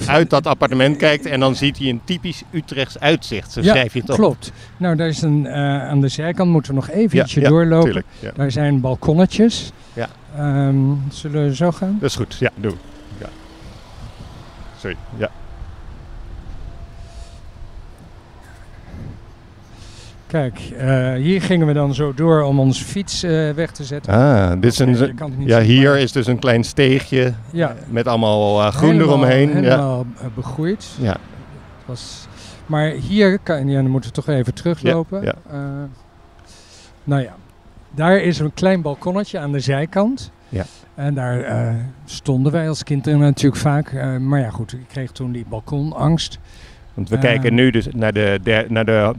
uit 0.05 0.29
dat 0.29 0.47
appartement 0.47 0.97
kijkt 0.97 1.25
en 1.25 1.39
dan 1.39 1.55
ziet 1.55 1.77
hij 1.77 1.89
een 1.89 2.01
typisch 2.03 2.43
Utrechts 2.51 2.99
uitzicht. 2.99 3.51
Zo 3.51 3.61
Ja, 3.61 3.69
schrijf 3.71 3.93
je 3.93 3.99
het 3.99 4.09
op. 4.09 4.15
Klopt. 4.15 4.51
Nou, 4.77 4.95
daar 4.95 5.07
is 5.07 5.21
een, 5.21 5.45
eh, 5.47 5.87
aan 5.89 6.01
de 6.01 6.07
zijkant 6.07 6.51
moeten 6.51 6.71
we 6.73 6.77
nog 6.79 6.89
even 6.89 7.17
Ja, 7.17 7.23
ietsje 7.23 7.39
ja, 7.41 7.49
doorlopen. 7.49 7.85
tuurlijk. 7.85 8.07
Daar 8.35 8.51
zijn 8.51 8.81
balkonnetjes. 8.81 9.71
Ja. 9.93 10.07
Ehm, 10.37 10.75
zullen 11.09 11.43
we 11.47 11.55
zo 11.55 11.71
gaan? 11.71 11.97
Dat 11.99 12.09
is 12.09 12.15
goed. 12.15 12.35
Ja, 12.39 12.49
doe. 12.55 12.73
Ja. 13.19 13.27
Sorry. 14.79 14.95
Ja. 15.17 15.29
Kijk, 20.27 20.59
eh, 20.77 21.13
hier 21.13 21.41
gingen 21.41 21.67
we 21.67 21.73
dan 21.73 21.93
zo 21.93 22.13
door 22.13 22.41
om 22.41 22.59
onze 22.59 22.83
fiets 22.83 23.23
eh, 23.23 23.49
weg 23.49 23.71
te 23.71 23.83
zetten. 23.83 24.13
Ah, 24.13 24.51
dit 24.61 24.71
is 24.71 24.79
een, 24.79 25.15
ja, 25.37 25.61
hier 25.61 25.89
maar- 25.89 25.99
is 25.99 26.11
dus 26.11 26.27
een 26.27 26.39
klein 26.39 26.63
steegje 26.63 27.33
Ja. 27.51 27.75
met 27.89 28.07
allemaal 28.07 28.61
eh, 28.61 28.71
groen 28.71 28.89
Helemaal- 28.91 29.07
eromheen. 29.15 29.49
Helemaal 29.53 30.05
begroeid. 30.35 30.87
Ja. 30.99 31.11
Het 31.77 31.85
was, 31.85 32.27
maar 32.65 32.89
hier 32.89 33.39
kan, 33.39 33.67
ja, 33.67 33.81
dan 33.81 33.89
moeten 33.91 34.09
we 34.09 34.15
toch 34.15 34.27
even 34.27 34.53
teruglopen. 34.53 35.23
Ja, 35.23 35.33
nou 37.03 37.21
ja, 37.21 37.35
daar 37.95 38.17
is 38.17 38.39
een 38.39 38.53
klein 38.53 38.81
balkonnetje 38.81 39.39
aan 39.39 39.51
de 39.51 39.59
zijkant. 39.59 40.31
Ja. 40.49 40.65
En 40.95 41.13
daar 41.13 41.75
stonden 42.05 42.51
wij 42.51 42.69
als 42.69 42.83
kinderen 42.83 43.19
natuurlijk 43.19 43.61
vaak. 43.61 43.93
maar 44.19 44.39
ja, 44.39 44.49
goed, 44.49 44.73
ik 44.73 44.85
kreeg 44.87 45.11
toen 45.11 45.31
die 45.31 45.45
balkonangst. 45.49 46.39
Want 46.97 47.09
we 47.09 47.17
kijken 47.17 47.53
nu 47.53 47.69
dus 47.71 47.87
naar 47.95 48.13
de, 48.13 48.39
der- 48.43 48.65
naar 48.69 48.85
de 48.85 49.11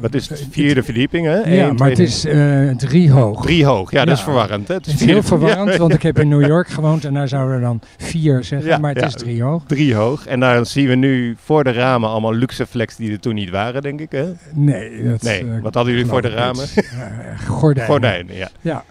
wat 0.00 0.14
is 0.14 0.28
het, 0.28 0.46
vierde 0.50 0.82
verdieping 0.82 1.26
hè? 1.26 1.54
Ja, 1.54 1.72
maar 1.72 1.88
het 1.88 1.98
is 1.98 2.24
eh, 2.24 2.68
drie 2.76 3.10
hoog. 3.10 3.42
drie 3.42 3.64
hoog. 3.64 3.90
Ja, 3.90 4.04
dat 4.04 4.16
is 4.16 4.22
verwarrend. 4.22 4.68
Hè? 4.68 4.74
Het 4.74 4.86
Het 4.86 4.94
is 5.00 5.06
heel 5.06 5.22
verwarrend, 5.22 5.70
Ja, 5.72 5.78
want 5.78 5.94
ik 5.94 6.02
heb 6.02 6.18
in 6.18 6.28
New 6.28 6.46
York 6.46 6.68
gewoond 6.68 7.04
en 7.04 7.14
daar 7.14 7.28
zouden 7.28 7.54
we 7.56 7.60
dan 7.62 7.80
vier 7.96 8.44
zeggen, 8.44 8.68
Ja, 8.68 8.78
maar 8.78 8.94
het 8.94 9.04
is 9.04 9.12
drie 9.14 9.42
hoog. 9.42 9.62
Drie 9.66 9.94
hoog. 9.94 10.26
En 10.26 10.40
daar 10.40 10.66
zien 10.66 10.88
we 10.88 10.94
nu 10.94 11.36
voor 11.44 11.64
de 11.64 11.72
ramen 11.72 12.08
allemaal 12.08 12.34
luxe 12.34 12.66
flex 12.66 12.96
die 12.96 13.12
er 13.12 13.20
toen 13.20 13.34
niet 13.34 13.50
waren, 13.50 13.82
denk 13.82 14.00
ik. 14.00 14.10
Hè? 14.12 14.24
Nee, 14.54 15.02
dat, 15.04 15.22
Nee, 15.22 15.40
eh, 15.40 15.46
wat 15.62 15.74
hadden 15.74 15.92
jullie 15.92 16.08
voor 16.08 16.22
de 16.22 16.28
ramen? 16.28 16.64
Eh, 16.74 17.46
gordijnen. 17.46 17.90
Gordijnen, 17.92 18.34
ja. 18.36 18.48
Ja. 18.60 18.84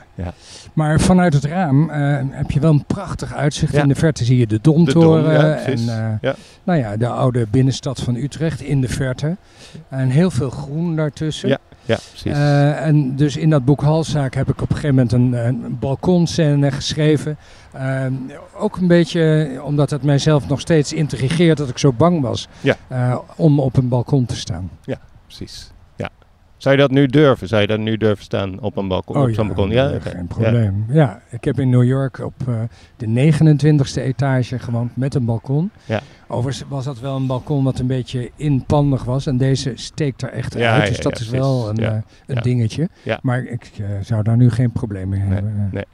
Ja. 0.78 0.84
Maar 0.84 1.00
vanuit 1.00 1.34
het 1.34 1.46
raam 1.46 1.90
eh, 1.90 2.18
heb 2.30 2.52
je 2.52 2.60
wel 2.60 2.72
een 2.72 2.86
prachtig 2.86 3.34
uitzicht. 3.34 3.74
Ja. 3.74 3.82
In 3.82 3.88
de 3.88 3.96
verte 3.96 4.24
zie 4.26 4.38
je 4.38 4.48
de 4.48 4.60
Domtoren. 4.62 5.24
De 5.24 5.30
Dom, 5.30 5.40
ja, 5.42 5.56
en 5.56 5.78
eh, 5.78 6.14
Ja. 6.22 6.36
nou 6.64 6.80
ja, 6.80 6.98
de 6.98 7.08
oude 7.08 7.48
binnenstad 7.52 8.00
van 8.00 8.16
Utrecht 8.16 8.62
in 8.62 8.82
de 8.82 8.88
verte. 8.88 9.36
En 9.90 10.10
heel 10.10 10.32
veel 10.32 10.50
groen 10.50 10.96
daartussen. 10.96 11.50
Ja, 11.50 11.58
Ja, 11.86 11.98
precies. 12.10 12.32
Eh, 12.32 12.86
en 12.86 13.16
dus 13.16 13.38
in 13.38 13.50
dat 13.50 13.66
boek 13.66 13.82
Halszaak 13.82 14.34
heb 14.36 14.50
ik 14.50 14.62
op 14.62 14.70
een 14.70 14.76
gegeven 14.76 14.96
moment 14.96 15.12
een, 15.12 15.34
een 15.48 15.78
balkonscène 15.80 16.72
geschreven. 16.72 17.38
Ook 18.58 18.78
een 18.78 18.88
beetje 18.88 19.52
omdat 19.64 19.90
het 19.90 20.04
mijzelf 20.04 20.48
nog 20.48 20.60
steeds 20.60 20.94
intrigeert 20.94 21.58
dat 21.58 21.70
ik 21.70 21.78
zo 21.78 21.94
bang 21.94 22.22
was 22.22 22.48
Ja. 22.62 22.76
om 23.36 23.60
op 23.60 23.78
een 23.78 23.88
balkon 23.88 24.26
te 24.26 24.36
staan. 24.36 24.70
precies. 25.28 25.72
Ja. 26.58 26.64
Zou 26.64 26.76
je 26.76 26.82
dat 26.82 26.92
nu 26.92 27.06
durven? 27.08 27.48
Zou 27.48 27.62
je 27.62 27.68
dat 27.68 27.80
nu 27.80 27.98
durven 27.98 28.24
staan 28.24 28.60
op 28.60 28.78
een 28.78 28.88
balkon? 28.88 29.22
op 29.22 29.34
zo'n 29.34 29.48
balkon? 29.48 29.70
Ja, 29.70 30.00
geen 30.00 30.28
probleem. 30.28 30.86
Ja. 30.90 31.22
ik 31.30 31.44
heb 31.44 31.60
in 31.60 31.70
New 31.70 31.84
York 31.84 32.20
op 32.20 32.34
eh, 32.48 32.56
de 32.98 33.32
29ste 33.34 34.02
etage 34.02 34.60
gewoond 34.60 34.96
met 34.98 35.16
een 35.16 35.26
balkon. 35.26 35.72
Ja. 35.86 36.02
Overigens 36.28 36.66
was 36.70 36.86
dat 36.86 37.00
wel 37.00 37.16
een 37.16 37.28
balkon 37.28 37.64
wat 37.64 37.80
een 37.80 37.88
beetje 37.88 38.32
inpandig 38.36 39.04
was. 39.04 39.26
En 39.26 39.38
deze 39.38 39.72
steekt 39.76 40.22
er 40.22 40.30
echt 40.30 40.54
Ja, 40.54 40.74
uit. 40.74 40.82
ja, 40.84 40.88
Dus 40.90 41.00
dat 41.00 41.18
ja, 41.20 41.26
is 41.26 41.30
wel 41.32 41.70
een, 41.70 41.76
Ja. 41.76 41.88
eh, 41.90 41.94
een 42.26 42.36
Ja. 42.36 42.42
dingetje. 42.42 42.90
Ja. 43.04 43.20
Maar 43.22 43.44
ik 43.44 43.72
eh, 43.80 43.86
zou 44.02 44.24
daar 44.24 44.38
nu 44.38 44.50
geen 44.50 44.72
probleem 44.72 45.10
mee 45.10 45.20
Nee, 45.20 45.30
hebben. 45.34 45.70
nee. 45.72 45.86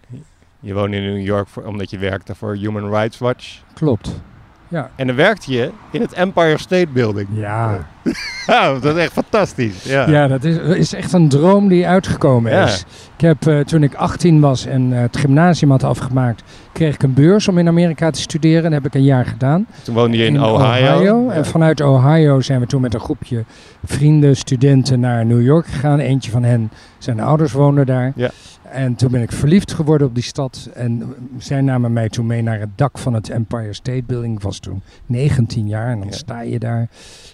Je 0.59 0.73
woont 0.73 0.93
in 0.93 1.01
New 1.03 1.21
York 1.25 1.47
voor, 1.47 1.63
omdat 1.63 1.89
je 1.89 1.97
werkte 1.97 2.35
voor 2.35 2.55
Human 2.55 2.89
Rights 2.89 3.17
Watch. 3.17 3.61
Klopt. 3.73 4.21
Ja. 4.67 4.89
En 4.95 5.07
dan 5.07 5.15
werkte 5.15 5.51
je 5.51 5.71
in 5.91 6.01
het 6.01 6.13
Empire 6.13 6.57
State 6.57 6.87
Building. 6.93 7.27
Ja. 7.33 7.87
Ja, 8.47 8.73
dat 8.79 8.95
is 8.95 9.01
echt 9.03 9.11
fantastisch. 9.11 9.83
Ja. 9.83 10.09
Ja, 10.09 10.27
dat 10.27 10.43
is, 10.43 10.57
is 10.57 10.93
echt 10.93 11.13
een 11.13 11.29
droom 11.29 11.67
die 11.67 11.87
uitgekomen 11.87 12.51
Ja. 12.51 12.63
is. 12.63 12.83
Ik 13.15 13.21
heb 13.21 13.47
eh, 13.47 13.59
toen 13.59 13.83
ik 13.83 13.93
18 13.95 14.39
was 14.39 14.65
en 14.65 14.93
eh, 14.93 14.99
het 15.01 15.17
gymnasium 15.17 15.71
had 15.71 15.83
afgemaakt, 15.83 16.43
kreeg 16.71 16.93
ik 16.95 17.03
een 17.03 17.13
beurs 17.13 17.47
om 17.47 17.57
in 17.57 17.67
Amerika 17.67 18.09
te 18.09 18.19
studeren. 18.21 18.63
Dat 18.63 18.71
heb 18.73 18.85
ik 18.85 18.93
een 18.93 19.03
jaar 19.03 19.25
gedaan. 19.25 19.65
Toen 19.83 19.95
woonde 19.95 20.17
je 20.17 20.25
in, 20.25 20.41
Ohio. 20.43 21.29
En 21.29 21.37
Ja. 21.37 21.43
vanuit 21.43 21.81
Ohio 21.81 22.41
zijn 22.41 22.59
we 22.59 22.65
toen 22.65 22.81
met 22.81 22.93
een 22.93 22.99
groepje 22.99 23.43
vrienden, 23.83 24.35
studenten 24.37 24.99
naar 24.99 25.25
New 25.25 25.41
York 25.41 25.65
gegaan. 25.65 25.99
Eentje 25.99 26.31
van 26.31 26.43
hen, 26.43 26.71
zijn 26.97 27.19
ouders 27.19 27.51
woonden 27.51 27.85
daar. 27.85 28.11
Ja. 28.15 28.29
En 28.71 28.95
toen 28.95 29.11
ben 29.11 29.21
ik 29.21 29.31
verliefd 29.31 29.73
geworden 29.73 30.07
op 30.07 30.13
die 30.15 30.23
stad. 30.23 30.69
En 30.73 31.13
zij 31.37 31.61
namen 31.61 31.93
mij 31.93 32.09
toen 32.09 32.25
mee 32.25 32.41
naar 32.41 32.59
het 32.59 32.69
dak 32.75 32.97
van 32.97 33.13
het 33.13 33.29
Empire 33.29 33.73
State 33.73 34.03
Building. 34.05 34.35
Ik 34.35 34.41
was 34.43 34.59
toen 34.59 34.81
19 35.05 35.67
jaar 35.67 35.91
en 35.91 35.99
dan 35.99 36.13
sta 36.13 36.41
je 36.41 36.59
daar. 36.59 36.87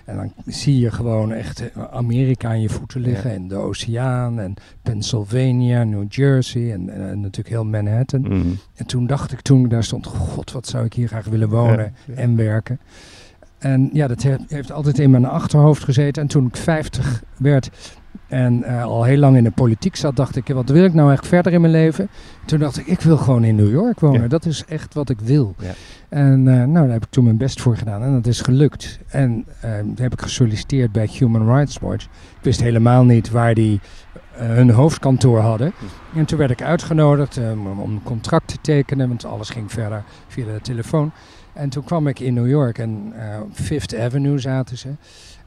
En 0.06 0.16
dan 0.16 0.32
zie 0.60 0.80
je 0.80 0.92
gewoon 0.92 1.34
echt 1.34 1.72
eh, 1.72 1.84
Amerika 1.92 2.48
aan 2.50 2.62
je 2.62 2.70
voeten 2.70 3.02
liggen. 3.02 3.32
En 3.32 3.48
de 3.48 3.56
oceaan 3.56 4.40
en 4.40 4.54
Pennsylvania, 4.82 5.84
New 5.84 6.06
Jersey 6.10 6.72
en, 6.74 6.90
en, 6.90 7.10
en 7.10 7.20
natuurlijk 7.20 7.50
heel 7.50 7.66
Manhattan. 7.66 8.22
Mhm. 8.22 8.48
En 8.76 8.86
toen 8.86 9.08
dacht 9.08 9.32
ik, 9.32 9.42
toen 9.42 9.64
ik 9.64 9.70
daar 9.70 9.84
stond, 9.84 10.06
god, 10.06 10.52
wat 10.52 10.68
zou 10.68 10.86
ik 10.86 10.94
hier 10.94 11.08
graag 11.08 11.26
willen 11.26 11.50
wonen 11.50 11.94
Ja, 12.06 12.14
en 12.14 12.36
werken. 12.36 12.80
En 13.58 13.90
ja, 13.94 14.08
dat 14.08 14.24
he- 14.24 14.36
heeft 14.48 14.72
altijd 14.72 15.00
in 15.00 15.10
mijn 15.10 15.26
achterhoofd 15.26 15.84
gezeten. 15.84 16.22
En 16.22 16.28
toen 16.28 16.46
ik 16.48 16.56
50 16.56 17.24
werd 17.38 17.70
en 18.28 18.64
eh, 18.64 18.84
al 18.84 19.04
heel 19.04 19.18
lang 19.18 19.38
in 19.38 19.44
de 19.44 19.52
politiek 19.52 19.96
zat, 19.96 20.16
dacht 20.16 20.36
ik, 20.36 20.48
wat 20.48 20.70
wil 20.70 20.84
ik 20.84 20.94
nou 20.94 21.12
echt 21.12 21.28
verder 21.28 21.54
in 21.54 21.62
mijn 21.62 21.74
leven? 21.74 22.10
Toen 22.46 22.60
dacht 22.60 22.78
ik, 22.78 22.86
ik 22.88 23.02
wil 23.02 23.18
gewoon 23.18 23.44
in 23.44 23.56
New 23.56 23.72
York 23.72 24.00
wonen. 24.00 24.22
Ja. 24.22 24.28
Dat 24.28 24.46
is 24.46 24.64
echt 24.68 24.94
wat 24.94 25.10
ik 25.10 25.20
wil. 25.20 25.56
Ja. 25.60 25.72
En 26.10 26.48
eh, 26.48 26.54
nou, 26.56 26.74
daar 26.86 26.90
heb 26.94 27.04
ik 27.04 27.10
toen 27.10 27.24
mijn 27.24 27.38
best 27.38 27.62
voor 27.62 27.78
gedaan 27.78 28.02
en 28.04 28.14
dat 28.14 28.28
is 28.28 28.42
gelukt. 28.42 29.00
En 29.08 29.46
toen 29.62 29.96
heb 30.02 30.14
ik 30.14 30.22
gesolliciteerd 30.22 30.92
bij 30.92 31.10
Human 31.12 31.56
Rights 31.56 31.78
Watch. 31.80 32.04
Ik 32.06 32.10
wist 32.42 32.62
helemaal 32.62 33.04
niet 33.04 33.30
waar 33.30 33.54
die 33.54 33.80
hun 34.32 34.70
hoofdkantoor 34.70 35.40
hadden. 35.40 35.74
En 36.16 36.26
toen 36.26 36.38
werd 36.38 36.52
ik 36.52 36.62
uitgenodigd 36.62 37.38
om- 37.52 37.68
een 37.68 38.02
contract 38.04 38.48
te 38.48 38.58
tekenen, 38.62 39.08
want 39.08 39.26
alles 39.26 39.50
ging 39.50 39.72
verder 39.72 40.04
via 40.28 40.46
de 40.46 40.60
telefoon. 40.62 41.12
En 41.54 41.70
toen 41.70 41.84
kwam 41.84 42.08
ik 42.08 42.20
in 42.20 42.34
New 42.34 42.48
York 42.50 42.78
en 42.78 43.14
op 43.42 43.50
Fifth 43.54 43.98
Avenue 44.00 44.38
zaten 44.40 44.78
ze. 44.78 44.90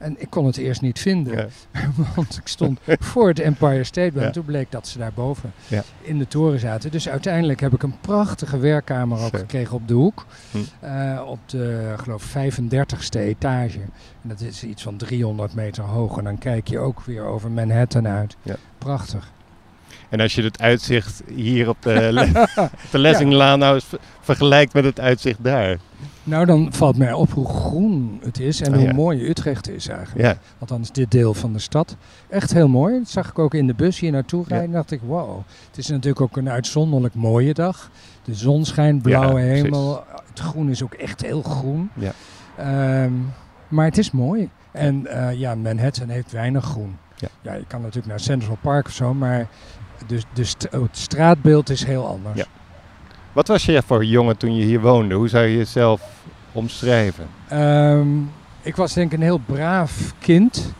En 0.02 0.14
ik 0.20 0.30
kon 0.30 0.46
het 0.46 0.56
eerst 0.56 0.80
niet 0.80 0.98
vinden, 0.98 1.36
Ja. 1.72 1.80
want 2.16 2.36
ik 2.36 2.46
stond 2.48 2.78
voor 3.00 3.28
het 3.28 3.38
Empire 3.38 3.84
State 3.84 4.00
Building. 4.10 4.24
Ja. 4.24 4.30
Toen 4.30 4.44
bleek 4.44 4.70
dat 4.70 4.88
ze 4.88 4.98
daarboven 4.98 5.52
Ja. 5.68 5.82
in 6.00 6.18
de 6.18 6.26
toren 6.28 6.58
zaten. 6.58 6.90
Dus 6.90 7.08
uiteindelijk 7.08 7.60
heb 7.60 7.72
ik 7.74 7.82
een 7.82 7.94
prachtige 8.00 8.58
werkkamer 8.58 9.20
ook 9.24 9.36
gekregen 9.36 9.74
op 9.74 9.88
de 9.88 9.94
hoek. 9.94 10.26
Hm. 10.50 10.58
Eh, 10.80 11.20
op 11.26 11.38
de, 11.46 11.94
geloof 11.96 12.34
35ste 12.36 13.18
etage. 13.20 13.78
En 14.22 14.28
dat 14.28 14.40
is 14.40 14.64
iets 14.64 14.82
van 14.82 14.96
300 14.96 15.54
meter 15.54 15.84
hoog. 15.84 16.18
En 16.18 16.24
dan 16.24 16.38
kijk 16.38 16.68
je 16.68 16.78
ook 16.78 17.00
weer 17.04 17.24
over 17.24 17.50
Manhattan 17.50 18.08
uit. 18.08 18.36
Ja. 18.42 18.56
Prachtig. 18.78 19.30
En 20.08 20.20
als 20.20 20.34
je 20.34 20.42
het 20.42 20.60
uitzicht 20.60 21.22
hier 21.34 21.68
op 21.68 21.76
de, 21.80 22.08
le- 22.12 22.46
de 22.90 22.98
Lessinglaan 22.98 23.58
nou 23.58 23.80
vergelijkt 24.20 24.72
met 24.72 24.84
het 24.84 25.00
uitzicht 25.00 25.38
daar. 25.44 25.78
Nou, 26.24 26.46
dan 26.46 26.72
valt 26.72 26.96
mij 26.96 27.12
op 27.12 27.30
hoe 27.30 27.48
groen 27.48 28.20
het 28.24 28.40
is 28.40 28.60
en 28.60 28.72
Oh, 28.72 28.78
hoe 28.78 28.86
ja. 28.86 28.94
mooi 28.94 29.28
Utrecht 29.28 29.68
is 29.68 29.88
eigenlijk. 29.88 30.26
Ja, 30.26 30.36
Althans, 30.58 30.92
dit 30.92 31.10
deel 31.10 31.34
van 31.34 31.52
de 31.52 31.58
stad. 31.58 31.96
Echt 32.28 32.52
heel 32.52 32.68
mooi. 32.68 32.98
Dat 32.98 33.08
zag 33.08 33.28
ik 33.28 33.38
ook 33.38 33.54
in 33.54 33.66
de 33.66 33.74
bus 33.74 33.98
hier 34.00 34.10
naartoe 34.12 34.44
Ja. 34.48 34.54
rijden. 34.56 34.72
dacht 34.72 34.90
ik, 34.90 35.00
wow. 35.06 35.38
Het 35.68 35.78
is 35.78 35.88
natuurlijk 35.88 36.20
ook 36.20 36.36
een 36.36 36.48
uitzonderlijk 36.50 37.14
mooie 37.14 37.54
dag. 37.54 37.90
De 38.24 38.34
zon 38.34 38.64
schijnt, 38.64 39.02
blauwe 39.02 39.40
Ja, 39.40 39.46
hemel. 39.46 40.04
Het 40.28 40.38
groen 40.40 40.70
is 40.70 40.82
ook 40.82 40.94
echt 40.94 41.20
heel 41.22 41.42
groen. 41.42 41.90
Ja. 41.94 42.12
Ehm, 42.56 43.12
maar 43.68 43.84
het 43.84 43.98
is 43.98 44.10
mooi. 44.10 44.48
En 44.70 45.06
eh, 45.06 45.38
ja, 45.38 45.54
Manhattan 45.54 46.08
heeft 46.08 46.32
weinig 46.32 46.64
groen. 46.64 46.96
Ja. 47.42 47.52
je 47.54 47.64
kan 47.66 47.80
natuurlijk 47.80 48.06
naar 48.08 48.20
Central 48.20 48.56
Park 48.60 48.86
of 48.86 48.92
zo, 48.92 49.14
maar 49.14 49.46
dus 50.06 50.24
het 50.70 50.88
straatbeeld 50.90 51.70
is 51.70 51.84
heel 51.84 52.06
anders. 52.06 52.38
Ja. 52.38 52.44
Wat 53.32 53.48
was 53.48 53.64
je 53.64 53.82
voor 53.86 54.04
jongen 54.04 54.36
toen 54.36 54.54
je 54.54 54.64
hier 54.64 54.80
woonde? 54.80 55.14
Hoe 55.14 55.28
zou 55.28 55.46
je 55.46 55.56
jezelf 55.56 56.02
omschrijven? 56.52 57.26
Ehm, 57.48 58.08
ik 58.62 58.76
was 58.76 58.92
denk 58.92 59.12
ik 59.12 59.18
een 59.18 59.24
heel 59.24 59.40
braaf 59.46 60.14
kind. 60.18 60.72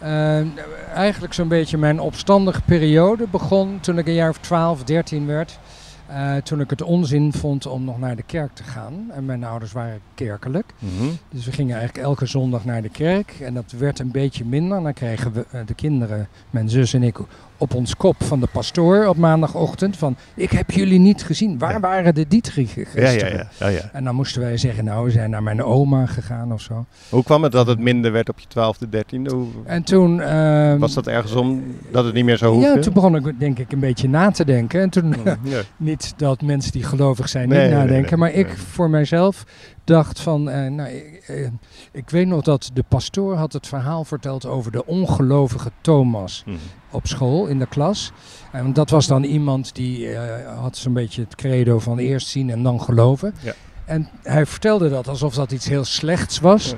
Ehm, 0.00 0.46
eigenlijk 0.94 1.34
zo'n 1.34 1.48
beetje 1.48 1.78
mijn 1.78 2.00
opstandige 2.00 2.60
periode 2.60 3.26
begon 3.30 3.80
toen 3.80 3.98
ik 3.98 4.06
een 4.06 4.14
jaar 4.14 4.30
of 4.30 4.38
12, 4.38 4.84
13 4.84 5.26
werd. 5.26 5.58
Eh, 6.06 6.36
toen 6.36 6.60
ik 6.60 6.70
het 6.70 6.82
onzin 6.82 7.32
vond 7.32 7.66
om 7.66 7.84
nog 7.84 7.98
naar 7.98 8.16
de 8.16 8.22
kerk 8.22 8.54
te 8.54 8.62
gaan. 8.62 9.10
En 9.10 9.24
mijn 9.24 9.44
ouders 9.44 9.72
waren 9.72 10.00
kerkelijk. 10.14 10.72
Mhm. 10.78 11.08
Dus 11.30 11.44
we 11.44 11.52
gingen 11.52 11.76
eigenlijk 11.76 12.06
elke 12.06 12.26
zondag 12.26 12.64
naar 12.64 12.82
de 12.82 12.88
kerk. 12.88 13.30
En 13.40 13.54
dat 13.54 13.72
werd 13.78 13.98
een 13.98 14.10
beetje 14.10 14.44
minder. 14.44 14.82
Dan 14.82 14.92
kregen 14.92 15.32
we, 15.32 15.46
eh, 15.50 15.60
de 15.66 15.74
kinderen, 15.74 16.28
mijn 16.50 16.68
zus 16.68 16.94
en 16.94 17.02
ik, 17.02 17.18
op 17.58 17.74
ons 17.74 17.96
kop 17.96 18.16
van 18.24 18.40
de 18.40 18.48
pastoor 18.52 19.06
op 19.06 19.16
maandagochtend. 19.16 19.96
Van, 19.96 20.16
ik 20.34 20.50
heb 20.50 20.70
jullie 20.70 20.98
niet 20.98 21.22
gezien. 21.24 21.58
Waar 21.58 21.72
Ja. 21.72 21.80
waren 21.80 22.14
de 22.14 22.26
Dietrichen 22.28 22.86
gisteren? 22.86 23.48
ja, 23.58 23.68
ja. 23.68 23.90
En 23.92 24.04
dan 24.04 24.14
moesten 24.14 24.40
wij 24.42 24.56
zeggen, 24.56 24.84
nou, 24.84 25.04
we 25.04 25.10
zijn 25.10 25.30
naar 25.30 25.42
mijn 25.42 25.62
oma 25.62 26.06
gegaan 26.06 26.52
of 26.52 26.60
zo. 26.60 26.84
Hoe 27.08 27.22
kwam 27.24 27.42
het 27.42 27.52
dat 27.52 27.66
het 27.66 27.78
minder 27.78 28.12
werd 28.12 28.28
op 28.28 28.38
je 28.38 28.46
twaalfde, 28.48 28.88
dertiende? 28.88 29.34
Hoe... 29.34 29.46
En 29.64 29.82
toen... 29.82 30.20
ehm, 30.20 30.78
Was 30.78 30.94
dat 30.94 31.06
ergens 31.06 31.32
om 31.32 31.62
dat 31.90 32.04
het 32.04 32.14
niet 32.14 32.24
meer 32.24 32.36
zo 32.36 32.52
hoefde? 32.52 32.74
Ja, 32.74 32.80
toen 32.80 32.92
begon 32.92 33.16
ik 33.16 33.38
denk 33.40 33.58
ik 33.58 33.72
een 33.72 33.80
beetje 33.80 34.08
na 34.08 34.30
te 34.30 34.44
denken. 34.44 34.80
En 34.80 34.90
toen, 34.90 35.14
niet 35.76 36.14
dat 36.16 36.42
mensen 36.42 36.72
die 36.72 36.82
gelovig 36.82 37.28
zijn 37.28 37.48
Nee, 37.48 37.62
niet 37.62 37.70
nadenken, 37.76 38.18
nee, 38.18 38.30
maar 38.30 38.38
ik 38.38 38.48
voor 38.56 38.90
mijzelf 38.90 39.44
dacht 39.86 40.20
van, 40.20 40.50
eh, 40.50 40.70
nou, 40.70 40.90
ik, 40.90 41.24
eh, 41.26 41.48
ik 41.92 42.10
weet 42.10 42.26
nog 42.26 42.42
dat 42.42 42.70
de 42.74 42.84
pastoor 42.88 43.34
had 43.36 43.52
het 43.52 43.66
verhaal 43.66 44.04
verteld 44.04 44.46
over 44.46 44.72
de 44.72 44.86
ongelovige 44.86 45.70
Thomas 45.80 46.42
Mhm. 46.46 46.56
op 46.90 47.06
school 47.06 47.46
in 47.46 47.58
de 47.58 47.66
klas. 47.66 48.12
En 48.52 48.72
dat 48.72 48.90
was 48.90 49.06
dan 49.06 49.22
iemand 49.24 49.74
die 49.74 50.08
eh, 50.12 50.58
had 50.58 50.76
zo'n 50.76 50.92
beetje 50.92 51.22
het 51.22 51.34
credo 51.34 51.78
van 51.78 51.98
eerst 51.98 52.28
zien 52.28 52.50
en 52.50 52.62
dan 52.62 52.80
geloven. 52.82 53.34
Ja. 53.42 53.52
En 53.84 54.08
hij 54.22 54.46
vertelde 54.46 54.88
dat 54.88 55.08
alsof 55.08 55.34
dat 55.34 55.52
iets 55.52 55.66
heel 55.68 55.84
slechts 55.84 56.40
was. 56.40 56.70
Ja. 56.70 56.76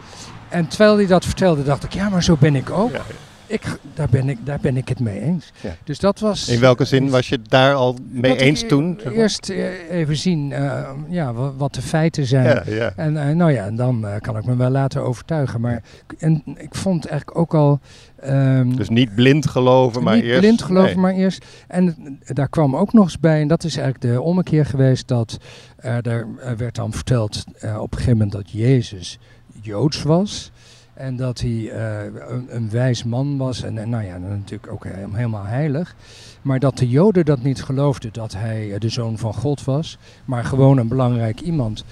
En 0.48 0.68
terwijl 0.68 0.96
hij 0.96 1.06
dat 1.06 1.24
vertelde, 1.24 1.62
dacht 1.62 1.84
ik, 1.84 1.92
ja, 1.94 2.08
maar 2.08 2.22
zo 2.22 2.36
ben 2.40 2.54
ik 2.54 2.70
ook. 2.70 2.90
Ja. 2.92 3.02
Ik, 3.48 3.62
daar, 3.94 4.08
ben 4.10 4.28
ik, 4.28 4.38
daar 4.44 4.58
ben 4.60 4.76
ik 4.76 4.88
het 4.88 5.00
mee 5.00 5.20
eens. 5.20 5.52
Ja. 5.60 5.76
Dus 5.84 5.98
dat 5.98 6.20
was. 6.20 6.48
In 6.48 6.60
welke 6.60 6.84
zin 6.84 7.10
was 7.10 7.28
je 7.28 7.38
daar 7.42 7.74
al 7.74 7.96
mee 8.10 8.36
eens 8.36 8.66
toen? 8.66 9.00
Eerst 9.12 9.48
eh, 9.48 9.90
even 9.90 10.16
zien 10.16 10.52
eh, 10.52 10.90
ja, 11.08 11.32
wa- 11.32 11.52
wat 11.56 11.74
de 11.74 11.82
feiten 11.82 12.26
zijn. 12.26 12.44
Ja, 12.44 12.62
ja. 12.66 12.92
En 12.96 13.28
eh, 13.28 13.34
nou 13.34 13.52
ja, 13.52 13.64
en 13.66 13.76
dan 13.76 14.06
kan 14.20 14.36
ik 14.36 14.44
me 14.44 14.56
wel 14.56 14.70
laten 14.70 15.02
overtuigen. 15.02 15.60
Maar 15.60 15.82
en 16.18 16.42
ik 16.56 16.74
vond 16.74 17.06
eigenlijk 17.06 17.38
ook 17.38 17.54
al. 17.54 17.80
ehm, 18.20 18.74
Dus 18.76 18.88
niet 18.88 19.14
blind 19.14 19.46
geloven, 19.48 20.02
maar 20.02 20.14
niet 20.16 20.24
eerst... 20.24 20.40
blind 20.40 20.62
geloven, 20.62 20.90
nee. 20.90 20.96
maar 21.00 21.12
eerst. 21.14 21.44
En 21.68 22.18
daar 22.26 22.48
kwam 22.48 22.76
ook 22.76 22.92
nog 22.92 23.04
eens 23.04 23.18
bij, 23.20 23.40
en 23.40 23.48
dat 23.48 23.64
is 23.64 23.76
eigenlijk 23.76 24.14
de 24.14 24.20
ommekeer 24.22 24.66
geweest, 24.66 25.08
dat 25.08 25.36
er 25.76 26.26
werd 26.56 26.74
dan 26.74 26.92
verteld 26.92 27.44
op 27.78 27.92
een 27.92 27.98
gegeven 27.98 28.12
moment 28.12 28.32
dat 28.32 28.50
Jezus 28.50 29.18
Joods 29.60 30.02
was. 30.02 30.50
En 30.98 31.16
dat 31.16 31.40
hij 31.40 31.70
eh, 31.70 32.04
een, 32.28 32.46
een 32.48 32.70
wijs 32.70 33.04
man 33.04 33.36
was. 33.36 33.62
En, 33.62 33.78
en 33.78 33.88
nou 33.90 34.04
ja, 34.04 34.18
natuurlijk 34.18 34.72
ook 34.72 34.84
he- 34.84 35.04
helemaal 35.12 35.44
heilig. 35.44 35.94
Maar 36.42 36.58
dat 36.58 36.78
de 36.78 36.88
Joden 36.88 37.24
dat 37.24 37.42
niet 37.42 37.62
geloofden 37.62 38.12
dat 38.12 38.32
hij 38.32 38.72
eh, 38.72 38.80
de 38.80 38.88
zoon 38.88 39.18
van 39.18 39.34
God 39.34 39.64
was. 39.64 39.98
Maar 40.24 40.44
gewoon 40.44 40.78
een 40.78 40.88
belangrijk 40.88 41.40
iemand. 41.40 41.84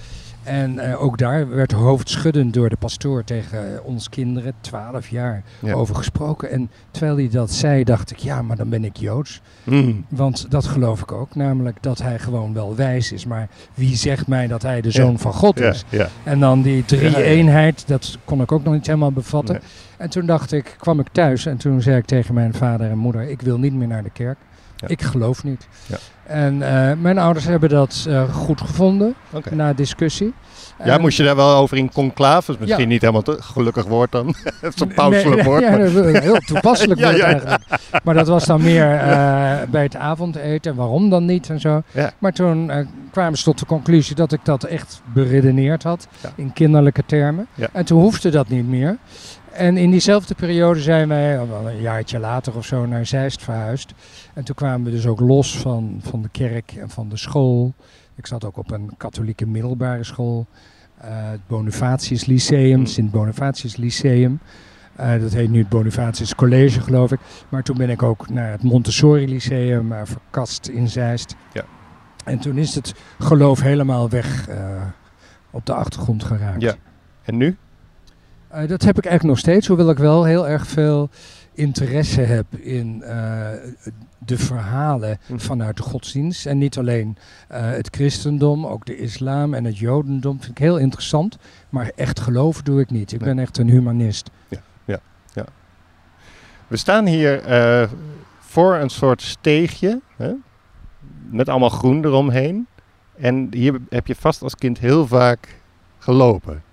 En 0.47 0.79
eh, 0.79 1.03
ook 1.03 1.17
daar 1.17 1.49
werd 1.49 1.71
hoofdschuddend 1.71 2.53
door 2.53 2.69
de 2.69 2.75
pastoor 2.75 3.23
tegen 3.23 3.73
eh, 3.73 3.85
ons 3.85 4.09
kinderen, 4.09 4.53
12 4.61 5.09
jaar, 5.09 5.43
Ja. 5.59 5.73
over 5.73 5.95
gesproken. 5.95 6.49
En 6.51 6.69
terwijl 6.91 7.15
hij 7.17 7.29
dat 7.29 7.51
zei, 7.51 7.83
dacht 7.83 8.11
ik, 8.11 8.17
ja, 8.17 8.41
maar 8.41 8.57
dan 8.57 8.69
ben 8.69 8.83
ik 8.83 8.97
Joods. 8.97 9.41
Mm. 9.63 10.05
Want 10.09 10.51
dat 10.51 10.65
geloof 10.65 11.01
ik 11.01 11.11
ook, 11.11 11.35
namelijk 11.35 11.77
dat 11.81 12.01
hij 12.01 12.19
gewoon 12.19 12.53
wel 12.53 12.75
wijs 12.75 13.11
is. 13.11 13.25
Maar 13.25 13.47
wie 13.73 13.95
zegt 13.95 14.27
mij 14.27 14.47
dat 14.47 14.61
hij 14.61 14.81
de 14.81 14.91
zoon 14.91 15.11
Ja. 15.11 15.17
van 15.17 15.33
God 15.33 15.59
is? 15.59 15.83
ja. 15.89 16.07
En 16.23 16.39
dan 16.39 16.61
die 16.61 16.85
drie-eenheid, 16.85 17.87
dat 17.87 18.17
kon 18.25 18.41
ik 18.41 18.51
ook 18.51 18.63
nog 18.63 18.73
niet 18.73 18.85
helemaal 18.85 19.11
bevatten. 19.11 19.55
Nee. 19.55 19.63
En 19.97 20.09
toen 20.09 20.25
dacht 20.25 20.51
ik, 20.51 20.75
kwam 20.79 20.99
ik 20.99 21.07
thuis 21.11 21.45
en 21.45 21.57
toen 21.57 21.81
zei 21.81 21.97
ik 21.97 22.05
tegen 22.05 22.33
mijn 22.33 22.53
vader 22.53 22.89
en 22.89 22.97
moeder, 22.97 23.21
ik 23.29 23.41
wil 23.41 23.57
niet 23.59 23.73
meer 23.73 23.87
naar 23.87 24.03
de 24.03 24.09
kerk. 24.09 24.37
Ja. 24.77 24.87
Ik 24.87 25.01
geloof 25.01 25.43
niet. 25.43 25.67
Ja. 25.85 25.97
En 26.23 26.61
eh, 26.61 26.95
mijn 26.97 27.17
ouders 27.17 27.45
hebben 27.45 27.69
dat 27.69 28.05
eh, 28.09 28.33
goed 28.33 28.61
gevonden, 28.61 29.15
na 29.51 29.73
discussie. 29.73 30.33
Ja, 30.83 30.93
En- 30.95 31.01
moest 31.01 31.17
je 31.17 31.23
daar 31.23 31.35
wel 31.35 31.55
over 31.55 31.77
in 31.77 31.91
conclave? 31.91 32.51
is 32.51 32.57
misschien 32.57 32.81
Ja. 32.83 32.87
niet 32.89 33.01
helemaal 33.01 33.21
te 33.21 33.37
gelukkig 33.39 33.85
woord 33.85 34.11
dan. 34.11 34.35
Zo'n 34.75 34.93
pauselijk 34.93 35.35
nee, 35.35 35.43
woord. 35.45 35.61
Ja, 35.63 35.69
maar- 35.69 36.21
heel 36.21 36.39
toepasselijk 36.39 36.99
woord 37.05 37.19
eigenlijk. 37.19 37.61
Maar 38.03 38.13
dat 38.13 38.27
was 38.27 38.45
dan 38.45 38.61
meer 38.61 38.95
eh, 38.95 39.55
bij 39.69 39.83
het 39.83 39.95
avondeten. 39.95 40.75
Waarom 40.75 41.09
dan 41.09 41.25
niet 41.25 41.49
en 41.49 41.59
zo. 41.59 41.81
Maar 42.17 42.31
toen 42.33 42.71
kwamen 43.11 43.37
ze 43.37 43.43
tot 43.43 43.59
de 43.59 43.65
conclusie 43.65 44.15
dat 44.15 44.31
ik 44.31 44.39
dat 44.43 44.63
echt 44.63 45.01
beredeneerd 45.13 45.83
had. 45.83 46.07
In 46.35 46.53
kinderlijke 46.53 47.03
termen. 47.05 47.47
En 47.73 47.85
toen 47.85 48.01
hoefde 48.01 48.29
dat 48.29 48.47
niet 48.49 48.67
meer. 48.67 48.97
En 49.57 49.77
in 49.77 49.91
diezelfde 49.91 50.35
periode 50.35 50.79
zijn 50.81 51.07
wij, 51.07 51.47
wel 51.47 51.69
een 51.69 51.81
jaartje 51.81 52.19
later 52.19 52.55
of 52.55 52.65
zo, 52.65 52.85
naar 52.85 53.05
Zeist 53.05 53.43
verhuisd. 53.43 53.93
En 54.33 54.43
toen 54.43 54.55
kwamen 54.55 54.83
we 54.85 54.91
dus 54.91 55.05
ook 55.07 55.19
los 55.19 55.57
van, 55.57 55.99
van 56.03 56.21
de 56.21 56.29
kerk 56.29 56.71
en 56.71 56.89
van 56.89 57.09
de 57.09 57.17
school. 57.17 57.73
Ik 58.15 58.27
zat 58.27 58.45
ook 58.45 58.57
op 58.57 58.71
een 58.71 58.91
katholieke 58.97 59.45
middelbare 59.47 60.03
school. 60.03 60.45
eh, 60.97 61.29
het 61.29 61.39
Bonifatius 61.47 62.25
Lyceum, 62.25 62.73
Hmm. 62.75 62.85
Sint 62.85 63.11
Bonifatius 63.11 63.75
Lyceum. 63.75 64.39
Eh, 64.95 65.19
dat 65.21 65.33
heet 65.33 65.49
nu 65.49 65.59
het 65.59 65.69
Bonifatius 65.69 66.35
College, 66.35 66.81
geloof 66.81 67.11
ik. 67.11 67.19
Maar 67.49 67.63
toen 67.63 67.77
ben 67.77 67.89
ik 67.89 68.03
ook 68.03 68.29
naar 68.29 68.51
het 68.51 68.63
Montessori 68.63 69.27
Lyceum 69.27 69.91
eh, 69.91 70.01
verkast 70.03 70.67
in 70.67 70.87
Zeist. 70.87 71.35
Ja. 71.53 71.63
En 72.25 72.39
toen 72.39 72.57
is 72.57 72.75
het 72.75 72.93
geloof 73.19 73.61
helemaal 73.61 74.09
weg 74.09 74.47
op 75.51 75.65
de 75.65 75.73
achtergrond 75.73 76.23
geraakt. 76.23 76.61
Ja. 76.61 76.73
En 77.23 77.37
nu? 77.37 77.57
Eh, 78.57 78.67
dat 78.67 78.83
heb 78.83 78.97
ik 78.97 79.05
eigenlijk 79.05 79.23
nog 79.23 79.37
steeds, 79.39 79.67
hoewel 79.67 79.89
ik 79.89 79.97
wel 79.97 80.23
heel 80.23 80.47
erg 80.47 80.67
veel 80.67 81.09
interesse 81.53 82.21
heb 82.21 82.45
in 82.55 83.03
eh, 83.03 83.49
de 84.17 84.37
verhalen 84.37 85.17
Mhm. 85.27 85.39
vanuit 85.39 85.77
de 85.77 85.83
godsdienst. 85.83 86.45
En 86.45 86.57
niet 86.57 86.77
alleen 86.77 87.17
eh, 87.47 87.61
het 87.69 87.87
christendom, 87.91 88.65
ook 88.65 88.85
de 88.85 88.97
islam 88.97 89.53
en 89.53 89.63
het 89.65 89.77
jodendom 89.77 90.37
vind 90.39 90.51
ik 90.51 90.57
heel 90.57 90.77
interessant. 90.77 91.37
Maar 91.69 91.91
echt 91.95 92.19
geloven 92.19 92.63
doe 92.63 92.79
ik 92.79 92.89
niet. 92.89 93.11
Ik 93.11 93.19
Nee. 93.21 93.33
ben 93.33 93.39
echt 93.43 93.57
een 93.57 93.69
humanist. 93.69 94.29
We 96.67 96.77
staan 96.77 97.05
hier 97.05 97.41
voor 98.39 98.75
een 98.75 98.89
soort 98.89 99.21
steegje. 99.21 100.01
Hè? 100.15 100.31
Met 101.29 101.49
allemaal 101.49 101.69
groen 101.69 102.05
eromheen. 102.05 102.67
En 103.17 103.47
hier 103.51 103.79
heb 103.89 104.07
je 104.07 104.15
vast 104.15 104.41
als 104.41 104.55
kind 104.55 104.79
heel 104.79 105.07
vaak 105.07 105.55
gelopen. 105.99 106.63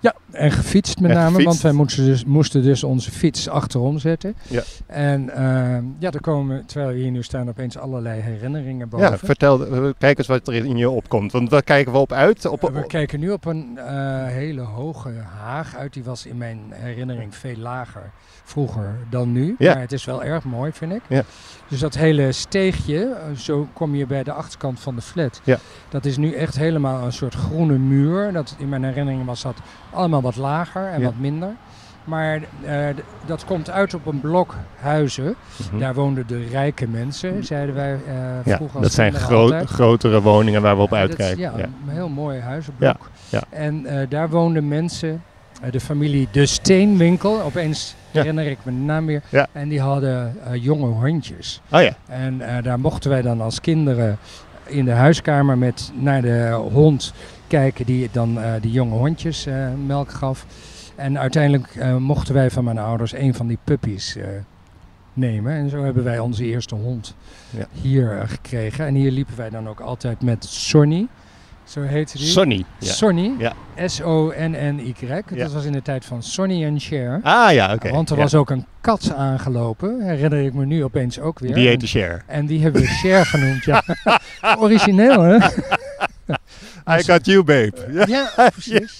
Ja, 0.00 0.14
en 0.34 0.50
gefietst 0.50 1.00
met 1.00 1.10
En 1.10 1.16
name, 1.16 1.28
gefietst. 1.28 1.46
want 1.48 1.60
wij 1.60 1.72
moesten 1.72 2.04
dus, 2.04 2.24
moesten 2.24 2.62
dus 2.62 2.84
onze 2.84 3.10
fiets 3.10 3.48
achterom 3.48 3.98
zetten. 3.98 4.34
Ja. 4.48 4.62
En 4.86 5.30
eh, 5.30 5.82
ja, 5.98 6.10
er 6.10 6.20
komen, 6.20 6.66
terwijl 6.66 6.92
we 6.92 6.98
hier 6.98 7.10
nu 7.10 7.22
staan, 7.22 7.48
opeens 7.48 7.78
allerlei 7.78 8.20
herinneringen 8.20 8.88
boven. 8.88 9.10
Ja, 9.10 9.18
vertel, 9.18 9.66
eh, 9.66 9.90
kijk 9.98 10.18
eens 10.18 10.26
wat 10.26 10.48
er 10.48 10.54
in 10.54 10.76
je 10.76 10.90
opkomt. 10.90 11.32
Want 11.32 11.50
waar 11.50 11.62
kijken 11.62 11.92
we 11.92 11.98
op 11.98 12.12
uit? 12.12 12.46
Op, 12.46 12.60
we 12.60 12.86
kijken 12.86 13.20
nu 13.20 13.30
op 13.30 13.44
een 13.44 13.78
eh, 13.78 14.26
hele 14.26 14.60
hoge 14.60 15.12
haag 15.42 15.76
uit. 15.76 15.92
Die 15.92 16.04
was 16.04 16.26
in 16.26 16.36
mijn 16.36 16.58
herinnering 16.70 17.34
veel 17.34 17.56
lager 17.56 18.10
vroeger 18.44 18.96
dan 19.10 19.32
nu. 19.32 19.54
Ja. 19.58 19.72
Maar 19.72 19.82
het 19.82 19.92
is 19.92 20.04
wel 20.04 20.24
erg 20.24 20.44
mooi, 20.44 20.72
vind 20.72 20.92
ik. 20.92 21.02
Ja. 21.08 21.22
Dus 21.68 21.80
dat 21.80 21.94
hele 21.94 22.32
steegje, 22.32 23.04
eh, 23.04 23.36
zo 23.36 23.68
kom 23.72 23.94
je 23.94 24.06
bij 24.06 24.22
de 24.22 24.32
achterkant 24.32 24.80
van 24.80 24.94
de 24.94 25.00
flat. 25.00 25.40
Ja. 25.44 25.58
Dat 25.88 26.04
is 26.04 26.16
nu 26.16 26.32
echt 26.32 26.56
helemaal 26.56 27.04
een 27.04 27.12
soort 27.12 27.34
groene 27.34 27.78
muur. 27.78 28.32
Dat, 28.32 28.54
in 28.58 28.68
mijn 28.68 28.84
herinnering 28.84 29.24
was 29.24 29.42
dat 29.42 29.56
allemaal 29.90 30.20
wat 30.24 30.36
lager 30.36 30.86
en 30.86 30.98
Ja. 31.00 31.04
wat 31.04 31.18
minder. 31.18 31.48
Maar 32.04 32.40
eh, 32.64 32.76
dat 33.26 33.44
komt 33.44 33.70
uit 33.70 33.94
op 33.94 34.06
een 34.06 34.20
blok 34.20 34.54
huizen. 34.80 35.34
Mhm. 35.70 35.78
Daar 35.78 35.94
woonden 35.94 36.26
de 36.26 36.44
rijke 36.50 36.88
mensen, 36.88 37.44
zeiden 37.44 37.74
wij 37.74 37.92
eh 37.92 38.14
ja, 38.44 38.56
vroeger. 38.56 38.82
dat 38.82 38.92
zijn 38.92 39.12
gro- 39.14 39.64
grotere 39.64 40.20
woningen 40.22 40.62
waar 40.62 40.76
we 40.76 40.82
op 40.82 40.92
uitkijken. 40.92 41.38
ja, 41.38 41.52
Ja. 41.56 41.64
een 41.64 41.94
heel 41.94 42.08
mooi 42.08 42.40
huizenblok. 42.40 43.10
Ja, 43.28 43.42
En 43.50 43.86
eh, 43.86 44.06
daar 44.08 44.30
woonden 44.30 44.68
mensen, 44.68 45.22
de 45.70 45.80
familie 45.80 46.28
De 46.30 46.46
Steenwinkel, 46.46 47.42
opeens 47.42 47.94
herinner 48.10 48.46
ik 48.46 48.58
me 48.62 48.72
de 48.72 48.78
naam 48.78 49.06
weer. 49.06 49.22
Ja. 49.28 49.46
En 49.52 49.68
die 49.68 49.80
hadden 49.80 50.36
jonge 50.52 50.86
hondjes. 50.86 51.60
Oh 51.72 51.82
ja, 51.82 51.92
En 52.08 52.42
daar 52.62 52.80
mochten 52.80 53.10
wij 53.10 53.22
dan 53.22 53.40
als 53.40 53.60
kinderen 53.60 54.18
in 54.66 54.84
de 54.84 54.90
huiskamer 54.92 55.58
met 55.58 55.92
naar 55.94 56.22
de 56.22 56.58
hond 56.72 57.12
kijken 57.58 57.86
die 57.86 58.08
dan 58.12 58.40
eh, 58.42 58.52
die 58.60 58.70
jonge 58.70 58.94
hondjes 58.94 59.46
eh, 59.46 59.66
melk 59.86 60.10
gaf. 60.10 60.46
En 60.96 61.18
uiteindelijk 61.18 61.74
eh, 61.74 61.96
mochten 61.96 62.34
wij 62.34 62.50
van 62.50 62.64
mijn 62.64 62.78
ouders 62.78 63.12
een 63.12 63.34
van 63.34 63.46
die 63.46 63.58
puppies 63.64 64.16
nemen. 65.12 65.52
En 65.52 65.70
zo 65.70 65.84
hebben 65.84 66.04
wij 66.04 66.18
onze 66.18 66.44
eerste 66.44 66.74
hond 66.74 67.14
Ja. 67.50 67.66
hier 67.82 68.22
gekregen. 68.26 68.86
En 68.86 68.94
hier 68.94 69.10
liepen 69.10 69.36
wij 69.36 69.50
dan 69.50 69.68
ook 69.68 69.80
altijd 69.80 70.22
met 70.22 70.44
Sonny. 70.44 71.06
Zo 71.64 71.82
heette 71.82 72.18
die. 72.18 72.26
Sonny. 72.26 72.64
Ja. 72.78 72.92
Sonny. 72.92 73.32
Ja. 73.38 73.52
S-O-N-N-Y. 73.86 74.94
Ja. 75.08 75.22
Dat 75.28 75.52
was 75.52 75.64
in 75.64 75.72
de 75.72 75.82
tijd 75.82 76.04
van 76.04 76.22
Sonny 76.22 76.64
en 76.64 76.80
Cher. 76.80 77.20
Ah 77.22 77.52
ja, 77.52 77.72
oké. 77.74 77.90
Want 77.90 78.10
er 78.10 78.16
was 78.16 78.34
ook 78.34 78.50
een 78.50 78.66
kat 78.80 79.12
aangelopen. 79.16 80.00
Herinner 80.00 80.44
ik 80.44 80.54
me 80.54 80.64
nu 80.66 80.84
opeens 80.84 81.20
ook 81.20 81.38
weer. 81.38 81.54
Die 81.54 81.62
En- 81.64 81.68
heette 81.70 81.86
Cher. 81.86 82.22
en 82.26 82.46
die 82.46 82.62
hebben 82.62 82.80
we 82.80 82.86
Cher 82.86 83.26
genoemd, 83.26 83.64
ja. 83.64 83.82
Origineel, 84.64 85.20
hè? 85.20 85.38
I 86.86 87.02
got 87.02 87.26
you, 87.26 87.42
babe. 87.42 87.72
Ja, 87.90 88.06
Ja, 88.36 88.50
precies. 88.50 88.98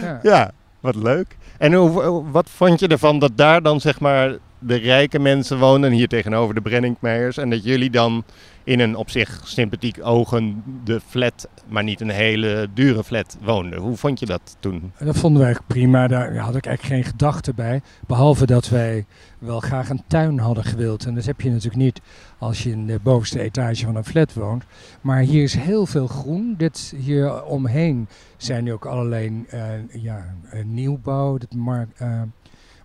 Ja. 0.00 0.20
ja 0.22 0.50
wat 0.80 0.94
leuk. 0.94 1.36
En 1.58 1.72
hoe, 1.72 2.30
wat 2.30 2.50
vond 2.50 2.80
je 2.80 2.88
ervan 2.88 3.18
dat 3.18 3.32
daar 3.34 3.62
dan 3.62 3.80
zeg 3.80 4.00
maar 4.00 4.36
de 4.66 4.76
rijke 4.76 5.18
mensen 5.18 5.58
woonden, 5.58 5.92
hier 5.92 6.08
tegenover 6.08 6.54
de 6.54 6.60
Brenninkmeijers. 6.60 7.36
En 7.36 7.50
dat 7.50 7.64
jullie 7.64 7.90
dan 7.90 8.24
in 8.64 8.80
een 8.80 8.96
op 8.96 9.10
zich 9.10 9.40
sympathiek 9.44 9.98
ogende 10.02 11.00
flat, 11.08 11.48
maar 11.68 11.82
niet 11.82 12.00
een 12.00 12.10
hele 12.10 12.68
dure 12.74 13.04
flat 13.04 13.36
woonden. 13.42 13.78
Hoe 13.78 13.96
vond 13.96 14.18
je 14.18 14.26
dat 14.26 14.56
toen? 14.60 14.92
Dat 14.98 15.16
vonden 15.16 15.42
wij 15.42 15.56
prima. 15.66 16.06
Daar 16.06 16.36
had 16.36 16.56
ik 16.56 16.66
eigenlijk 16.66 16.94
geen 16.94 17.12
gedachte 17.12 17.54
bij. 17.54 17.80
Behalve 18.06 18.46
dat 18.46 18.68
wij 18.68 19.06
wel 19.38 19.60
graag 19.60 19.88
een 19.88 20.02
tuin 20.06 20.38
hadden 20.38 20.64
gewild. 20.64 21.04
En 21.06 21.14
dat 21.14 21.24
heb 21.24 21.40
je 21.40 21.50
natuurlijk 21.50 21.82
niet 21.82 22.00
als 22.38 22.62
je 22.62 22.70
in 22.70 22.86
de 22.86 22.98
bovenste 23.02 23.40
etage 23.40 23.84
van 23.84 23.96
een 23.96 24.04
flat 24.04 24.32
woont. 24.32 24.64
Maar 25.00 25.20
hier 25.20 25.42
is 25.42 25.54
heel 25.54 25.86
veel 25.86 26.06
groen. 26.06 26.54
Dit 26.56 26.94
hier 26.96 27.44
omheen 27.44 28.08
zijn 28.36 28.64
nu 28.64 28.72
ook 28.72 28.86
allerlei 28.86 29.44
uh, 29.54 29.62
ja, 30.02 30.34
nieuwbouw. 30.64 31.38
Uh, 31.56 32.22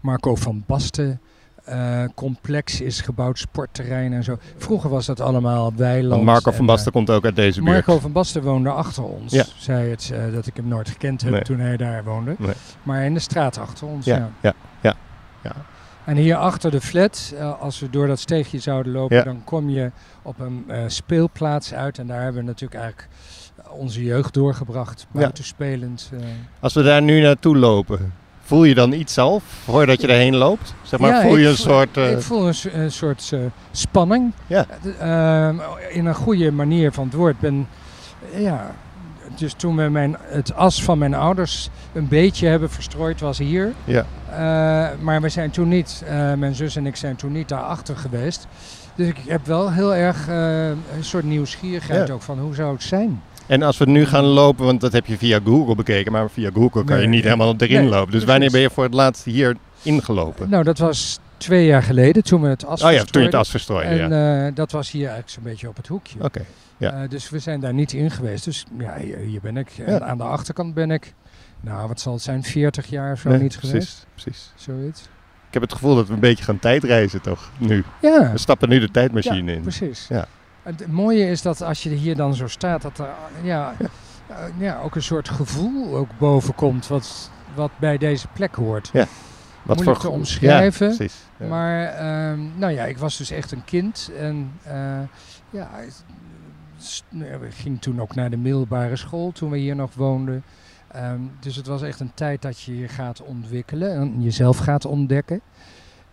Marco 0.01 0.35
van 0.35 0.63
Basten 0.67 1.21
uh, 1.69 2.03
complex 2.15 2.81
is 2.81 3.01
gebouwd, 3.01 3.39
sportterrein 3.39 4.13
en 4.13 4.23
zo. 4.23 4.37
Vroeger 4.57 4.89
was 4.89 5.05
dat 5.05 5.19
allemaal 5.19 5.73
weiland. 5.75 6.13
Want 6.13 6.23
Marco 6.23 6.51
van 6.51 6.65
Basten 6.65 6.91
komt 6.91 7.09
ook 7.09 7.25
uit 7.25 7.35
deze 7.35 7.61
buurt. 7.61 7.71
Marco 7.71 7.99
van 7.99 8.11
Basten 8.11 8.43
woonde 8.43 8.69
achter 8.69 9.03
ons. 9.03 9.33
Ja. 9.33 9.45
Zei 9.57 9.89
het 9.89 10.11
uh, 10.13 10.33
dat 10.33 10.47
ik 10.47 10.55
hem 10.55 10.67
nooit 10.67 10.89
gekend 10.89 11.21
heb 11.21 11.43
toen 11.43 11.59
hij 11.59 11.77
daar 11.77 12.03
woonde. 12.03 12.35
Nee. 12.37 12.53
Maar 12.83 13.03
in 13.03 13.13
de 13.13 13.19
straat 13.19 13.57
achter 13.57 13.87
ons. 13.87 14.05
Ja, 14.05 14.15
ja, 14.15 14.31
ja. 14.41 14.53
ja. 14.81 14.95
ja. 15.43 15.55
En 16.05 16.15
hier 16.15 16.35
achter 16.35 16.71
de 16.71 16.81
flat, 16.81 17.33
als 17.59 17.79
we 17.79 17.89
door 17.89 18.07
dat 18.07 18.19
steegje 18.19 18.59
zouden 18.59 18.91
lopen, 18.91 19.25
dan 19.25 19.43
kom 19.43 19.69
je 19.69 19.91
op 20.21 20.39
een 20.39 20.65
speelplaats 20.87 21.73
uit. 21.73 21.99
En 21.99 22.07
daar 22.07 22.21
hebben 22.21 22.41
we 22.41 22.47
natuurlijk 22.47 22.81
eigenlijk 22.81 23.09
onze 23.69 24.03
jeugd 24.03 24.33
doorgebracht, 24.33 25.07
buitenspelend. 25.11 26.11
Als 26.59 26.73
we 26.73 26.83
daar 26.83 27.01
nu 27.01 27.21
naartoe 27.21 27.57
lopen, 27.57 28.13
Voel 28.49 28.63
je 28.63 28.75
dan 28.75 28.91
iets 28.91 29.13
zelf 29.13 29.43
voordat 29.63 30.01
je 30.01 30.07
erheen 30.07 30.35
loopt? 30.35 30.73
Zeg 30.81 30.99
maar, 30.99 31.09
ja, 31.09 31.21
voel 31.21 31.37
je 31.37 31.47
een 31.47 31.57
soort... 31.57 31.97
Uh... 31.97 32.11
Ik 32.11 32.21
voel 32.21 32.47
een, 32.47 32.55
een 32.71 32.91
soort 32.91 33.31
uh, 33.33 33.39
spanning. 33.71 34.33
Ja. 34.47 34.65
Uh, 35.01 35.95
in 35.95 36.05
een 36.05 36.15
goede 36.15 36.51
manier 36.51 36.91
van 36.91 37.03
het 37.05 37.13
woord. 37.13 37.39
Ben, 37.39 37.67
ja, 38.35 38.71
dus 39.35 39.53
toen 39.53 39.75
we 39.75 39.89
mijn, 39.89 40.17
het 40.19 40.55
as 40.55 40.83
van 40.83 40.97
mijn 40.97 41.13
ouders 41.13 41.69
een 41.93 42.07
beetje 42.07 42.47
hebben 42.47 42.69
verstrooid 42.69 43.19
was 43.19 43.37
hier. 43.37 43.73
Ja. 43.83 44.05
maar 45.01 45.21
we 45.21 45.29
zijn 45.29 45.49
toen 45.49 45.67
niet, 45.67 46.03
mijn 46.37 46.55
zus 46.55 46.75
en 46.75 46.85
ik 46.85 46.95
zijn 46.95 47.15
toen 47.15 47.31
niet 47.31 47.49
daarachter 47.49 47.97
geweest. 47.97 48.47
Dus 48.95 49.07
ik 49.07 49.17
heb 49.27 49.45
wel 49.45 49.71
heel 49.71 49.95
erg 49.95 50.27
een 50.27 51.03
soort 51.03 51.23
nieuwsgierigheid 51.23 52.07
ja. 52.07 52.13
ook 52.13 52.21
van 52.21 52.39
hoe 52.39 52.55
zou 52.55 52.73
het 52.73 52.83
zijn. 52.83 53.21
En 53.49 53.61
als 53.61 53.77
we 53.77 53.85
nu 53.85 54.05
gaan 54.05 54.23
lopen, 54.23 54.65
want 54.65 54.81
dat 54.81 54.91
heb 54.91 55.05
je 55.05 55.17
via 55.17 55.39
Google 55.43 55.75
bekeken, 55.75 56.11
maar 56.11 56.29
via 56.29 56.49
Google 56.53 56.83
kan 56.83 57.01
je 57.01 57.07
niet 57.07 57.23
helemaal 57.23 57.55
erin 57.57 57.87
lopen. 57.87 58.11
Dus 58.11 58.23
wanneer 58.23 58.51
ben 58.51 58.61
je 58.61 58.69
voor 58.69 58.83
het 58.83 58.93
laatst 58.93 59.23
hier 59.23 59.55
ingelopen? 59.81 60.49
Nou, 60.49 60.63
dat 60.63 60.77
was 60.77 61.19
twee 61.37 61.65
jaar 61.65 61.83
geleden 61.83 62.23
toen 62.23 62.41
we 62.41 62.47
het 62.47 62.65
as 62.65 62.83
Oh 62.83 62.91
ja, 62.91 63.03
toen 63.03 63.21
je 63.21 63.27
het 63.27 63.37
as 63.37 63.49
verstrooide, 63.49 64.01
En 64.01 64.09
ja. 64.09 64.47
uh, 64.47 64.55
dat 64.55 64.71
was 64.71 64.91
hier 64.91 65.01
eigenlijk 65.01 65.29
zo'n 65.29 65.43
beetje 65.43 65.67
op 65.67 65.75
het 65.75 65.87
hoekje. 65.87 66.15
Oké, 66.15 66.25
okay, 66.25 66.45
ja. 66.77 67.03
Uh, 67.03 67.09
dus 67.09 67.29
we 67.29 67.39
zijn 67.39 67.59
daar 67.59 67.73
niet 67.73 67.93
in 67.93 68.11
geweest. 68.11 68.45
Dus 68.45 68.65
ja, 68.77 68.97
hier, 68.97 69.17
hier 69.17 69.41
ben 69.41 69.57
ik. 69.57 69.71
En 69.85 70.05
aan 70.05 70.17
de 70.17 70.23
achterkant 70.23 70.73
ben 70.73 70.91
ik, 70.91 71.13
nou 71.61 71.87
wat 71.87 71.99
zal 71.99 72.13
het 72.13 72.21
zijn, 72.21 72.43
40 72.43 72.87
jaar 72.87 73.11
of 73.11 73.19
zo 73.19 73.29
niet 73.29 73.37
precies, 73.37 73.69
geweest. 73.69 74.05
Precies, 74.13 74.51
Zoiets. 74.55 75.01
Ik 75.47 75.53
heb 75.53 75.61
het 75.61 75.73
gevoel 75.73 75.95
dat 75.95 76.07
we 76.07 76.13
een 76.13 76.19
beetje 76.19 76.43
gaan 76.43 76.59
tijdreizen 76.59 77.21
toch, 77.21 77.51
nu. 77.57 77.83
Ja. 78.01 78.31
We 78.31 78.37
stappen 78.37 78.69
nu 78.69 78.79
de 78.79 78.91
tijdmachine 78.91 79.51
ja, 79.51 79.57
in. 79.57 79.61
precies. 79.61 80.05
Ja. 80.09 80.27
Het 80.77 80.91
mooie 80.91 81.29
is 81.29 81.41
dat 81.41 81.61
als 81.61 81.83
je 81.83 81.89
hier 81.89 82.15
dan 82.15 82.35
zo 82.35 82.47
staat, 82.47 82.81
dat 82.81 82.97
er 82.99 83.09
ja, 83.43 83.73
ja. 83.79 83.89
Uh, 84.29 84.35
ja, 84.57 84.79
ook 84.79 84.95
een 84.95 85.03
soort 85.03 85.29
gevoel 85.29 85.95
ook 85.95 86.09
boven 86.17 86.55
komt 86.55 86.87
wat, 86.87 87.31
wat 87.55 87.71
bij 87.79 87.97
deze 87.97 88.27
plek 88.27 88.55
hoort. 88.55 88.89
Ja. 88.93 89.07
Wat 89.63 89.75
Moeilijk 89.75 90.01
voor 90.01 90.09
te 90.09 90.17
omschrijven. 90.17 90.89
Ja, 90.89 90.95
precies. 90.95 91.21
Ja. 91.37 91.47
Maar 91.47 92.29
um, 92.31 92.51
nou 92.55 92.73
ja, 92.73 92.85
ik 92.85 92.97
was 92.97 93.17
dus 93.17 93.31
echt 93.31 93.51
een 93.51 93.63
kind. 93.65 94.11
En 94.17 94.51
uh, 94.67 94.99
ja, 95.49 95.69
ik 97.41 97.53
ging 97.53 97.81
toen 97.81 98.01
ook 98.01 98.15
naar 98.15 98.29
de 98.29 98.37
middelbare 98.37 98.95
school 98.95 99.31
toen 99.31 99.49
we 99.49 99.57
hier 99.57 99.75
nog 99.75 99.93
woonden. 99.93 100.43
Um, 100.95 101.31
dus 101.39 101.55
het 101.55 101.67
was 101.67 101.81
echt 101.81 101.99
een 101.99 102.13
tijd 102.13 102.41
dat 102.41 102.61
je 102.61 102.77
je 102.77 102.87
gaat 102.87 103.21
ontwikkelen 103.21 103.95
en 103.95 104.21
jezelf 104.21 104.57
gaat 104.57 104.85
ontdekken. 104.85 105.41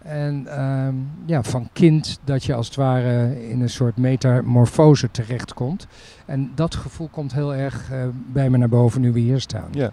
En 0.09 0.61
um, 0.61 1.09
ja, 1.25 1.43
van 1.43 1.69
kind 1.73 2.19
dat 2.25 2.45
je 2.45 2.55
als 2.55 2.67
het 2.67 2.77
ware 2.77 3.49
in 3.49 3.61
een 3.61 3.71
soort 3.71 3.97
metamorfose 3.97 5.11
terechtkomt. 5.11 5.87
En 6.27 6.53
dat 6.55 6.75
gevoel 6.75 7.09
komt 7.09 7.33
heel 7.33 7.55
erg 7.55 7.91
uh, 7.93 7.99
bij 8.33 8.51
me 8.51 8.57
naar 8.57 8.69
boven 8.69 9.01
nu 9.01 9.13
we 9.13 9.21
hier 9.21 9.41
staan. 9.41 9.69
Ja. 9.71 9.91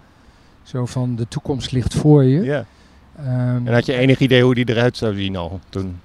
Zo 0.62 0.86
van 0.86 1.16
de 1.16 1.28
toekomst 1.28 1.72
ligt 1.72 1.94
voor 1.94 2.24
je. 2.24 2.42
Ja. 2.42 2.64
Um, 3.18 3.66
en 3.66 3.72
had 3.72 3.86
je 3.86 3.94
enig 3.94 4.18
idee 4.18 4.42
hoe 4.42 4.54
die 4.54 4.68
eruit 4.68 4.96
zou 4.96 5.14
zien 5.14 5.36
al 5.36 5.60
toen? 5.68 6.00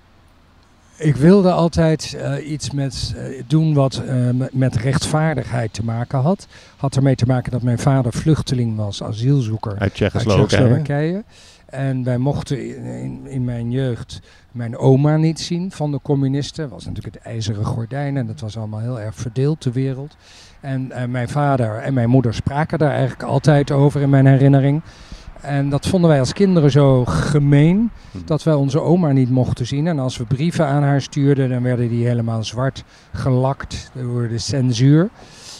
Ik 0.97 1.15
wilde 1.15 1.51
altijd 1.51 2.17
uh, 2.17 2.51
iets 2.51 2.71
met 2.71 3.15
uh, 3.15 3.41
doen 3.47 3.73
wat 3.73 4.03
met 4.51 4.75
rechtvaardigheid 4.75 5.73
te 5.73 5.83
maken 5.83 6.19
had. 6.19 6.47
Had 6.77 6.95
ermee 6.95 7.15
te 7.15 7.25
maken 7.25 7.51
dat 7.51 7.61
mijn 7.61 7.79
vader 7.79 8.13
vluchteling 8.13 8.75
was, 8.75 9.03
asielzoeker 9.03 9.79
uit 9.79 9.93
Tsjechoslowakije. 9.93 11.23
En 11.69 12.03
wij 12.03 12.17
mochten 12.17 12.75
in, 12.75 13.27
in, 13.27 13.43
mijn 13.43 13.71
jeugd 13.71 14.21
mijn 14.51 14.77
oma 14.77 15.15
niet 15.17 15.39
zien 15.39 15.71
van 15.71 15.91
de 15.91 15.99
communisten. 16.01 16.63
Dat 16.63 16.73
was 16.73 16.85
natuurlijk 16.85 17.15
het 17.15 17.23
ijzeren 17.23 17.65
gordijn 17.65 18.17
en 18.17 18.27
dat 18.27 18.39
was 18.39 18.57
allemaal 18.57 18.79
heel 18.79 18.99
erg 18.99 19.15
verdeeld, 19.15 19.63
de 19.63 19.71
wereld. 19.71 20.15
En 20.59 20.91
uh, 20.91 21.05
mijn 21.05 21.29
vader 21.29 21.77
en 21.77 21.93
mijn 21.93 22.09
moeder 22.09 22.33
spraken 22.33 22.79
daar 22.79 22.91
eigenlijk 22.91 23.23
altijd 23.23 23.71
over 23.71 24.01
in 24.01 24.09
mijn 24.09 24.25
herinnering. 24.25 24.81
En 25.41 25.69
dat 25.69 25.87
vonden 25.87 26.09
wij 26.09 26.19
als 26.19 26.33
kinderen 26.33 26.71
zo 26.71 27.05
gemeen 27.05 27.91
dat 28.25 28.43
wij 28.43 28.53
onze 28.53 28.81
oma 28.81 29.11
niet 29.11 29.29
mochten 29.29 29.67
zien. 29.67 29.87
En 29.87 29.99
als 29.99 30.17
we 30.17 30.25
brieven 30.25 30.65
aan 30.65 30.83
haar 30.83 31.01
stuurden, 31.01 31.49
dan 31.49 31.63
werden 31.63 31.89
die 31.89 32.07
helemaal 32.07 32.43
zwart 32.43 32.83
gelakt 33.13 33.91
door 33.93 34.27
de 34.27 34.37
censuur. 34.37 35.09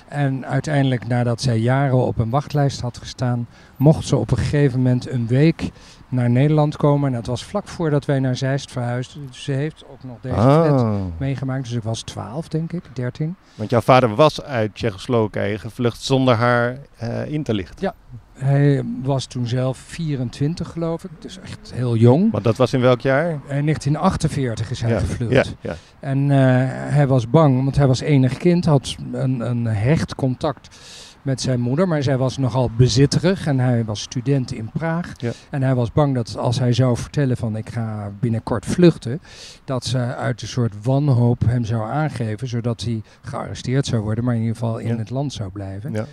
En 0.10 0.46
uiteindelijk, 0.46 1.08
nadat 1.08 1.42
zij 1.42 1.58
jaren 1.58 1.98
op 1.98 2.18
een 2.18 2.30
wachtlijst 2.30 2.82
had 2.82 2.98
gestaan, 2.98 3.48
mocht 3.76 4.08
ze 4.08 4.16
op 4.16 4.32
een 4.32 4.38
gegeven 4.38 4.78
moment 4.78 5.10
een 5.10 5.28
week 5.28 5.70
naar 6.08 6.30
Nederland 6.30 6.76
komen. 6.76 7.08
En 7.08 7.16
dat 7.16 7.26
was 7.26 7.44
vlak 7.44 7.68
voordat 7.68 8.06
wij 8.06 8.20
naar 8.20 8.36
Zeist 8.36 8.72
verhuisden. 8.72 9.28
Dus 9.28 9.44
ze 9.44 9.52
heeft 9.52 9.84
ook 9.92 10.04
nog 10.04 10.18
deze 10.22 10.36
flat 10.36 11.02
meegemaakt. 11.18 11.64
Dus 11.64 11.74
ik 11.74 11.84
was 11.84 12.02
12, 12.02 12.48
denk 12.48 12.72
ik, 12.72 12.84
13. 12.94 13.36
Want 13.56 13.70
jouw 13.70 13.82
vader 13.82 14.16
was 14.16 14.42
uit 14.42 14.76
Tsjechoslowakije 14.76 15.60
gevlucht 15.60 16.02
zonder 16.02 16.36
haar 16.36 16.78
uh, 17.04 17.32
in 17.32 17.44
te 17.44 17.54
lichten. 17.54 17.78
Ja, 17.80 17.94
hij 18.40 18.84
was 19.04 19.26
toen 19.26 19.48
zelf 19.48 19.78
24, 19.78 20.72
geloof 20.72 21.04
ik. 21.04 21.10
Dus 21.20 21.40
echt 21.40 21.72
heel 21.74 21.96
jong. 21.96 22.32
Want 22.32 22.44
dat 22.44 22.58
was 22.58 22.74
in 22.74 22.82
welk 22.82 23.02
jaar? 23.02 23.30
In 23.32 23.40
1948 23.48 24.72
is 24.72 24.82
hij 24.82 24.92
ja, 24.92 25.00
gevlucht. 25.00 25.32
Ja, 25.32 25.44
ja. 25.62 25.76
En 26.00 26.18
uh, 26.30 26.36
hij 26.70 27.08
was 27.08 27.30
bang, 27.30 27.64
want 27.64 27.76
hij 27.76 27.88
was 27.88 28.00
enig 28.00 28.38
kind. 28.38 28.66
Had 28.66 28.96
een, 29.12 29.40
een 29.40 29.66
hecht 29.66 30.16
contact 30.16 30.78
met 31.22 31.42
zijn 31.42 31.60
moeder. 31.60 31.88
Maar 31.88 32.04
zij 32.04 32.18
was 32.18 32.38
nogal 32.38 32.70
bezitterig 32.78 33.48
en 33.48 33.60
hij 33.60 33.86
was 33.86 34.02
student 34.02 34.52
in 34.54 34.70
Praag. 34.74 35.12
Ja. 35.18 35.32
En 35.50 35.64
hij 35.64 35.76
was 35.76 35.92
bang 35.92 36.16
dat 36.16 36.38
als 36.38 36.60
hij 36.60 36.74
zou 36.74 36.98
vertellen 36.98 37.38
van 37.38 37.56
ik 37.56 37.70
ga 37.70 38.12
binnenkort 38.20 38.66
vluchten, 38.66 39.22
dat 39.66 39.86
ze 39.86 39.98
uit 40.16 40.42
een 40.42 40.48
soort 40.48 40.74
wanhoop 40.84 41.42
hem 41.46 41.66
zou 41.66 41.90
aangeven, 41.92 42.48
zodat 42.48 42.82
hij 42.82 43.02
gearresteerd 43.22 43.86
zou 43.86 44.02
worden, 44.02 44.24
maar 44.24 44.34
in 44.36 44.42
ieder 44.42 44.56
geval 44.56 44.78
in 44.78 44.88
Ja. 44.88 44.98
het 44.98 45.10
land 45.10 45.34
zou 45.34 45.50
blijven. 45.52 45.92
Ja. 45.94 46.06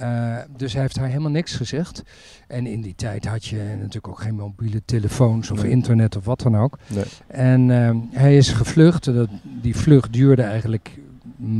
Uh, 0.00 0.36
dus 0.56 0.72
hij 0.72 0.82
heeft 0.82 0.96
haar 0.96 1.08
helemaal 1.08 1.30
niks 1.30 1.54
gezegd. 1.54 2.02
En 2.48 2.66
in 2.66 2.80
die 2.80 2.94
tijd 2.94 3.26
had 3.26 3.44
je 3.44 3.56
natuurlijk 3.76 4.08
ook 4.08 4.20
geen 4.20 4.34
mobiele 4.34 4.82
telefoons 4.84 5.50
of 5.50 5.62
Nee. 5.62 5.70
internet 5.70 6.16
of 6.16 6.24
wat 6.24 6.40
dan 6.40 6.56
ook. 6.56 6.78
Nee. 6.86 7.04
En 7.26 7.70
ehm, 7.70 7.96
hij 8.10 8.36
is 8.36 8.48
gevlucht. 8.48 9.04
Dat, 9.04 9.28
die 9.42 9.76
vlucht 9.76 10.12
duurde 10.12 10.42
eigenlijk 10.42 10.98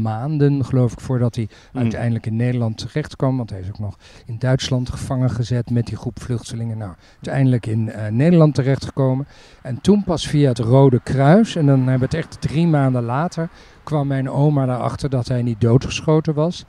maanden, 0.02 0.64
geloof 0.64 0.92
ik, 0.92 1.00
voordat 1.00 1.34
hij 1.34 1.48
Mm. 1.72 1.80
uiteindelijk 1.80 2.26
in 2.26 2.36
Nederland 2.36 2.78
terecht 2.78 3.16
kwam. 3.16 3.36
Want 3.36 3.50
hij 3.50 3.60
is 3.60 3.68
ook 3.68 3.78
nog 3.78 3.98
in 4.26 4.36
Duitsland 4.38 4.90
gevangen 4.90 5.30
gezet 5.30 5.70
met 5.70 5.86
die 5.86 5.96
groep 5.96 6.20
vluchtelingen. 6.22 6.78
Nou, 6.78 6.92
uiteindelijk 7.14 7.66
in 7.66 7.90
eh, 7.90 8.10
Nederland 8.10 8.54
terechtgekomen. 8.54 9.26
En 9.62 9.80
toen 9.80 10.04
pas 10.04 10.26
via 10.28 10.48
het 10.48 10.58
Rode 10.58 11.00
Kruis, 11.02 11.56
en 11.56 11.66
dan 11.66 11.78
hebben 11.78 11.98
we 12.10 12.16
het 12.16 12.24
echt 12.24 12.40
drie 12.40 12.66
maanden 12.66 13.02
later, 13.04 13.48
kwam 13.82 14.06
mijn 14.06 14.30
oma 14.30 14.62
erachter 14.64 15.10
dat 15.10 15.28
hij 15.28 15.42
niet 15.42 15.60
doodgeschoten 15.60 16.34
was. 16.34 16.64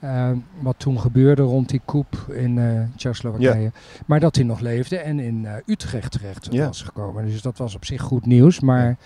Eh, 0.00 0.30
wat 0.60 0.78
toen 0.78 1.00
gebeurde 1.00 1.42
rond 1.42 1.68
die 1.68 1.80
coup 1.84 2.16
in 2.28 2.58
eh 2.58 2.82
Tsjechoslowakije. 2.96 3.72
Maar 4.06 4.20
dat 4.20 4.34
hij 4.34 4.44
nog 4.44 4.60
leefde 4.60 4.98
en 4.98 5.18
in 5.18 5.46
eh, 5.46 5.54
Utrecht 5.66 6.12
terecht 6.12 6.56
was 6.56 6.82
gekomen. 6.82 7.24
Dus 7.24 7.42
dat 7.42 7.58
was 7.58 7.74
op 7.74 7.84
zich 7.84 8.02
goed 8.02 8.26
nieuws. 8.26 8.60
Maar 8.60 8.96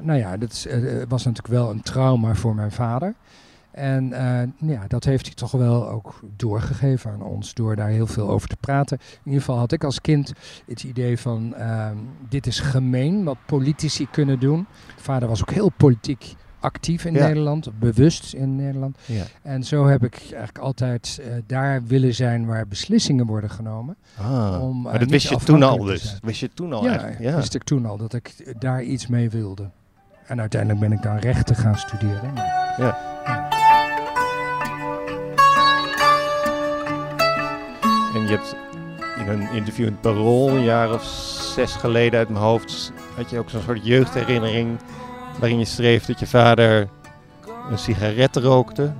nou 0.00 0.18
ja, 0.18 0.36
dat 0.36 0.66
eh, 0.68 0.82
was 1.08 1.24
natuurlijk 1.24 1.54
wel 1.54 1.70
een 1.70 1.82
trauma 1.82 2.34
voor 2.34 2.54
mijn 2.54 2.72
vader. 2.72 3.14
En 3.70 4.08
ja, 4.58 4.84
dat 4.88 5.04
heeft 5.04 5.26
hij 5.26 5.34
toch 5.34 5.50
wel 5.50 5.88
ook 5.88 6.20
doorgegeven 6.36 7.10
aan 7.10 7.22
ons 7.22 7.54
door 7.54 7.76
daar 7.76 7.88
heel 7.88 8.06
veel 8.06 8.28
over 8.28 8.48
te 8.48 8.56
praten. 8.56 8.98
In 8.98 9.18
ieder 9.24 9.40
geval 9.40 9.58
had 9.58 9.72
ik 9.72 9.84
als 9.84 10.00
kind 10.00 10.32
het 10.66 10.84
idee 10.84 11.18
van 11.18 11.54
ehm, 11.54 11.96
dit 12.28 12.46
is 12.46 12.60
gemeen 12.60 13.24
wat 13.24 13.36
politici 13.46 14.08
kunnen 14.10 14.40
doen. 14.40 14.66
Vader 14.96 15.28
was 15.28 15.40
ook 15.40 15.50
heel 15.50 15.72
politiek 15.76 16.34
actief 16.62 17.04
in 17.04 17.14
Ja. 17.14 17.26
Nederland, 17.26 17.78
bewust 17.78 18.32
in 18.34 18.56
Nederland. 18.56 18.96
Ja. 19.06 19.24
En 19.42 19.64
zo 19.64 19.86
heb 19.86 20.04
ik 20.04 20.14
eigenlijk 20.20 20.58
altijd 20.58 21.20
eh, 21.22 21.32
daar 21.46 21.84
willen 21.86 22.14
zijn 22.14 22.46
waar 22.46 22.66
beslissingen 22.68 23.26
worden 23.26 23.50
genomen. 23.50 23.96
Ah, 24.18 24.58
Om, 24.62 24.76
eh, 24.76 24.82
maar 24.82 24.92
dat 24.92 25.00
niet 25.00 25.10
wist 25.10 25.28
je 25.28 25.36
toen 25.36 25.62
al 25.62 25.78
dus. 25.78 26.18
Wist 26.22 26.40
je 26.40 26.50
toen 26.54 26.72
al 26.72 26.84
ja? 26.84 27.10
Ja. 27.18 27.36
wist 27.36 27.54
ik 27.54 27.62
toen 27.62 27.86
al 27.86 27.96
dat 27.96 28.14
ik 28.14 28.34
eh, 28.46 28.54
daar 28.58 28.82
iets 28.82 29.06
mee 29.06 29.30
wilde. 29.30 29.68
En 30.26 30.40
uiteindelijk 30.40 30.80
ben 30.80 30.92
ik 30.92 31.02
dan 31.02 31.16
rechten 31.16 31.56
gaan 31.56 31.76
studeren. 31.76 32.32
Maar 32.32 33.10
En 38.14 38.22
je 38.22 38.28
hebt 38.28 38.56
in 39.18 39.28
een 39.28 39.52
interview 39.52 39.86
in 39.86 39.92
het 39.92 40.00
Parool 40.00 40.48
een 40.48 40.64
jaar 40.64 40.92
of 40.92 41.04
zes 41.54 41.72
geleden 41.74 42.18
uit 42.18 42.28
mijn 42.28 42.44
hoofd... 42.44 42.92
had 43.16 43.30
je 43.30 43.38
ook 43.38 43.50
zo'n 43.50 43.62
soort 43.62 43.84
jeugdherinnering... 43.86 44.78
waarin 45.38 45.58
je 45.58 45.64
schreef 45.64 46.04
dat 46.04 46.18
je 46.20 46.26
vader 46.26 46.88
een 47.70 47.78
sigaret 47.78 48.36
rookte, 48.36 48.92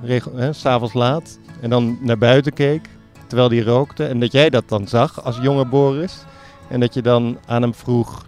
s'avonds 0.51 0.95
laat... 0.95 1.39
en 1.61 1.71
dan 1.71 1.99
naar 2.01 2.19
buiten 2.19 2.53
keek 2.53 2.89
terwijl 3.27 3.51
hij 3.51 3.61
rookte... 3.63 4.05
en 4.07 4.21
dat 4.21 4.33
jij 4.33 4.51
dat 4.51 4.69
dan 4.69 4.89
zag 4.89 5.25
als 5.25 5.39
jonge 5.43 5.65
Boris... 5.67 6.25
en 6.69 6.81
dat 6.81 6.95
je 6.95 7.03
dan 7.03 7.39
aan 7.47 7.63
hem 7.63 7.75
vroeg... 7.75 8.27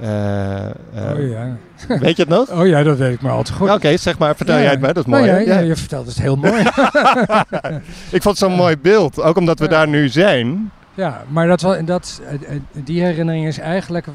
eh, 0.00 0.64
eh, 0.66 0.72
oh, 1.12 1.28
ja. 1.30 1.56
Weet 1.88 2.16
je 2.16 2.22
het 2.22 2.28
nog? 2.28 2.50
oh 2.60 2.66
ja, 2.66 2.82
dat 2.82 2.98
weet 2.98 3.14
ik 3.14 3.20
maar 3.20 3.32
al 3.32 3.42
te 3.42 3.52
goed. 3.52 3.70
Oké, 3.70 3.96
zeg 3.96 4.18
maar, 4.18 4.36
vertel 4.36 4.56
Ja. 4.56 4.62
jij 4.62 4.70
het 4.70 4.80
mij, 4.80 4.92
dat 4.92 5.04
is 5.06 5.10
mooi. 5.10 5.24
ja, 5.24 5.36
ja, 5.36 5.54
Ja. 5.54 5.58
je 5.58 5.76
vertelt 5.76 6.06
het 6.06 6.20
heel 6.20 6.36
mooi. 6.36 6.60
Ik 8.16 8.22
vond 8.22 8.24
het 8.24 8.38
zo'n 8.38 8.52
mooi 8.52 8.76
beeld, 8.78 9.22
ook 9.22 9.36
omdat 9.36 9.58
we 9.58 9.68
daar 9.68 9.88
nu 9.88 10.08
zijn. 10.08 10.70
Ja, 10.94 11.22
maar 11.28 11.46
dat, 11.46 11.66
dat, 11.84 12.20
eh, 12.28 12.56
die 12.72 13.02
herinnering 13.02 13.46
is 13.46 13.58
eigenlijk 13.58 14.06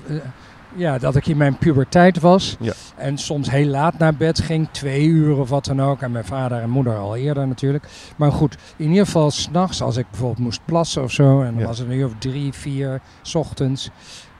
ja, 0.75 0.97
dat 0.97 1.15
ik 1.15 1.27
in 1.27 1.38
mijn 1.38 1.58
puberteit 1.58 2.19
was. 2.19 2.55
Ja. 2.60 2.73
En 2.95 3.17
soms 3.17 3.49
heel 3.49 3.65
laat 3.67 3.97
naar 3.97 4.15
bed 4.15 4.39
ging, 4.41 4.67
twee 4.71 5.05
uur 5.05 5.38
of 5.38 5.49
wat 5.49 5.65
dan 5.65 5.82
ook. 5.82 6.01
En 6.01 6.12
mijn 6.12 6.25
vader 6.25 6.62
en 6.62 6.69
moeder 6.69 6.97
al 6.97 7.15
eerder 7.15 7.47
natuurlijk. 7.47 7.88
Maar 8.15 8.32
goed, 8.32 8.58
in 8.77 8.89
ieder 8.89 9.05
geval 9.05 9.32
s'nachts, 9.32 9.82
als 9.82 9.97
ik 9.97 10.05
bijvoorbeeld 10.10 10.39
moest 10.39 10.62
plassen 10.65 11.03
of 11.03 11.12
zo. 11.12 11.41
En 11.41 11.51
dan 11.51 11.60
Ja. 11.62 11.65
was 11.67 11.77
het 11.79 11.88
een 11.88 11.93
uur 11.95 12.05
of 12.05 12.13
drie, 12.19 12.53
vier, 12.53 13.01
s 13.21 13.36
ochtends. 13.36 13.89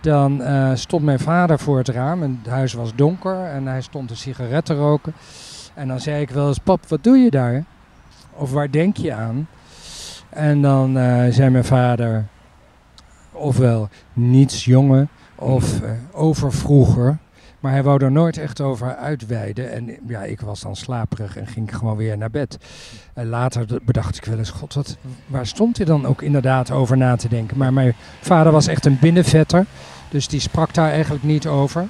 Dan 0.02 0.42
eh, 0.42 0.72
stond 0.74 1.04
mijn 1.04 1.20
vader 1.20 1.60
voor 1.60 1.78
het 1.78 1.88
raam 1.89 2.24
en 2.24 2.39
het 2.44 2.52
huis 2.52 2.74
was 2.74 2.92
donker. 2.96 3.44
En 3.46 3.68
hij 3.68 3.82
stond 3.82 4.10
een 4.10 4.18
sigaret 4.18 4.65
te 4.65 4.74
roken. 4.74 5.13
En 5.74 5.88
dan 5.88 6.00
zei 6.00 6.22
ik 6.22 6.30
wel 6.30 6.48
eens, 6.48 6.58
pap, 6.58 6.88
wat 6.88 7.04
doe 7.04 7.18
je 7.18 7.30
daar? 7.30 7.63
Of 8.34 8.52
waar 8.52 8.72
denk 8.72 8.98
je 8.98 9.13
aan? 9.13 9.48
En 10.30 10.62
dan 10.62 10.98
eh, 10.98 11.26
zei 11.30 11.50
mijn 11.50 11.63
vader, 11.65 12.26
ofwel 13.32 13.89
niets 14.13 14.65
jongen, 14.65 15.10
of 15.39 15.82
eh, 15.82 15.91
over 16.12 16.54
vroeger. 16.54 17.17
Maar 17.60 17.71
hij 17.71 17.84
wou 17.84 18.04
er 18.04 18.12
nooit 18.12 18.38
echt 18.38 18.62
over 18.62 18.95
uitweiden. 18.95 19.71
En 19.71 19.97
ja, 20.08 20.23
ik 20.23 20.41
was 20.41 20.62
dan 20.62 20.75
slaperig 20.75 21.38
en 21.38 21.47
ging 21.47 21.78
gewoon 21.78 21.97
weer 21.97 22.17
naar 22.17 22.30
bed. 22.30 22.58
En 23.13 23.28
later 23.28 23.65
bedacht 23.86 24.17
ik 24.17 24.25
wel 24.25 24.38
eens, 24.38 24.49
god, 24.49 24.73
wat, 24.73 24.97
waar 25.28 25.45
stond 25.45 25.78
hij 25.78 25.86
dan 25.86 26.06
ook 26.06 26.21
inderdaad 26.21 26.71
over 26.71 26.97
na 26.97 27.15
te 27.15 27.28
denken? 27.28 27.58
Maar 27.58 27.73
mijn 27.73 27.93
vader 28.21 28.52
was 28.52 28.67
echt 28.67 28.86
een 28.86 28.97
binnenvetter, 29.02 29.65
dus 30.10 30.28
die 30.28 30.39
sprak 30.39 30.73
daar 30.73 30.89
eigenlijk 30.89 31.23
niet 31.23 31.47
over. 31.47 31.88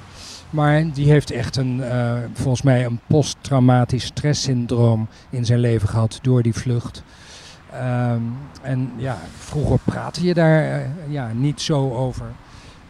Maar 0.50 0.92
die 0.92 1.10
heeft 1.10 1.30
echt 1.30 1.56
een, 1.56 1.82
eh, 1.82 2.12
volgens 2.32 2.62
mij 2.62 2.84
een 2.84 3.00
posttraumatisch 3.06 4.04
stresssyndroom 4.04 5.08
in 5.30 5.44
zijn 5.44 5.58
leven 5.58 5.88
gehad 5.88 6.18
door 6.22 6.42
die 6.42 6.54
vlucht. 6.54 7.02
Ehm, 7.72 8.22
en 8.62 8.92
ja, 8.96 9.18
vroeger 9.38 9.78
praatte 9.84 10.24
je 10.24 10.34
daar 10.34 10.62
eh, 10.62 10.80
ja, 11.08 11.32
niet 11.32 11.60
zo 11.60 11.94
over. 11.94 12.26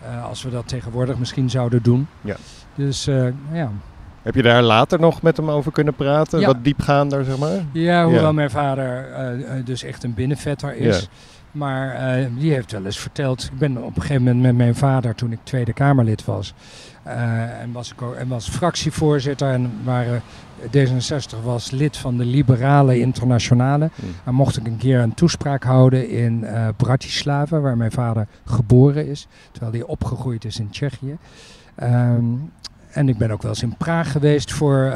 Eh, 0.02 0.24
als 0.24 0.42
we 0.42 0.50
dat 0.50 0.68
tegenwoordig 0.68 1.18
misschien 1.18 1.50
zouden 1.50 1.82
doen. 1.82 2.06
Ja. 2.20 2.36
Dus 2.74 3.06
eh, 3.06 3.26
ja. 3.52 3.70
Heb 4.22 4.34
je 4.34 4.42
daar 4.42 4.62
later 4.62 5.00
nog 5.00 5.22
met 5.22 5.36
hem 5.36 5.50
over 5.50 5.72
kunnen 5.72 5.94
praten? 5.94 6.40
Ja. 6.40 6.46
Wat 6.46 6.64
diepgaander, 6.64 7.24
zeg 7.24 7.38
maar? 7.38 7.64
Ja, 7.72 8.04
hoewel 8.04 8.22
Ja. 8.22 8.32
mijn 8.32 8.50
vader 8.50 9.12
eh, 9.12 9.64
dus 9.64 9.82
echt 9.82 10.04
een 10.04 10.14
binnenvetter 10.14 10.76
is. 10.76 11.00
Ja. 11.00 11.06
Maar 11.52 11.94
eh, 11.94 12.26
die 12.38 12.52
heeft 12.52 12.72
wel 12.72 12.84
eens 12.84 12.98
verteld. 12.98 13.44
Ik 13.52 13.58
ben 13.58 13.76
op 13.84 13.96
een 13.96 14.02
gegeven 14.02 14.22
moment 14.22 14.42
met 14.42 14.56
mijn 14.56 14.74
vader 14.74 15.14
toen 15.14 15.32
ik 15.32 15.38
Tweede 15.42 15.72
Kamerlid 15.72 16.24
was. 16.24 16.54
eh, 17.02 17.60
en, 17.60 17.72
was 17.72 17.92
ik 17.92 18.02
ook, 18.02 18.14
en 18.14 18.28
was 18.28 18.48
fractievoorzitter. 18.48 19.50
En 19.52 19.70
waren, 19.84 20.22
D66 20.76 21.42
was 21.44 21.70
lid 21.70 21.96
van 21.96 22.16
de 22.16 22.24
Liberale 22.24 22.98
Internationale. 22.98 23.90
Hm. 23.94 24.02
En 24.28 24.34
mocht 24.34 24.56
ik 24.56 24.66
een 24.66 24.76
keer 24.76 25.00
een 25.00 25.14
toespraak 25.14 25.62
houden 25.64 26.08
in 26.10 26.44
eh 26.44 26.68
Bratislava, 26.76 27.60
waar 27.60 27.76
mijn 27.76 27.90
vader 27.92 28.26
geboren 28.44 29.06
is. 29.08 29.26
Terwijl 29.52 29.72
hij 29.72 29.82
opgegroeid 29.82 30.44
is 30.44 30.58
in 30.58 30.70
Tsjechië. 30.70 31.16
Ehm, 31.74 32.24
en 32.90 33.08
ik 33.08 33.18
ben 33.18 33.30
ook 33.30 33.42
wel 33.42 33.50
eens 33.50 33.62
in 33.62 33.76
Praag 33.76 34.12
geweest 34.12 34.52
voor 34.52 34.94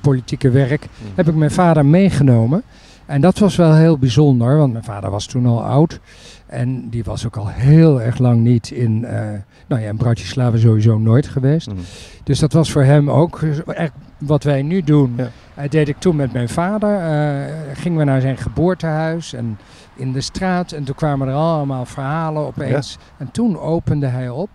politieke 0.00 0.50
werk 0.50 0.82
Hm. 0.82 1.04
heb 1.14 1.28
ik 1.28 1.34
mijn 1.34 1.50
vader 1.50 1.86
meegenomen. 1.86 2.62
En 3.06 3.20
dat 3.20 3.38
was 3.38 3.56
wel 3.56 3.74
heel 3.74 3.98
bijzonder, 3.98 4.56
want 4.56 4.72
mijn 4.72 4.84
vader 4.84 5.10
was 5.10 5.26
toen 5.26 5.46
al 5.46 5.64
oud. 5.64 6.00
En 6.46 6.88
die 6.90 7.04
was 7.04 7.26
ook 7.26 7.36
al 7.36 7.48
heel 7.48 8.02
erg 8.02 8.18
lang 8.18 8.40
niet 8.40 8.70
in, 8.70 9.04
eh 9.04 9.20
nou 9.68 9.82
ja, 9.82 9.88
in 9.88 9.96
Bratislava 9.96 10.56
sowieso 10.56 10.98
nooit 10.98 11.26
geweest. 11.28 11.66
Hm. 11.70 11.76
Dus 12.24 12.38
dat 12.38 12.52
was 12.52 12.70
voor 12.72 12.82
hem 12.82 13.10
ook 13.10 13.42
echt 13.66 13.92
wat 14.18 14.42
wij 14.42 14.62
nu 14.62 14.82
doen. 14.82 15.14
Ja. 15.56 15.68
deed 15.68 15.88
ik 15.88 15.98
toen 15.98 16.16
met 16.16 16.32
mijn 16.32 16.48
vader. 16.48 16.98
eh, 16.98 17.52
gingen 17.74 17.98
we 17.98 18.04
naar 18.04 18.20
zijn 18.20 18.36
geboortehuis 18.36 19.32
en 19.32 19.58
in 19.94 20.12
de 20.12 20.20
straat. 20.20 20.72
En 20.72 20.84
toen 20.84 20.94
kwamen 20.94 21.28
er 21.28 21.34
allemaal 21.34 21.84
verhalen 21.84 22.46
opeens. 22.46 22.98
En 23.16 23.30
toen 23.30 23.58
opende 23.58 24.06
hij 24.06 24.28
op. 24.28 24.48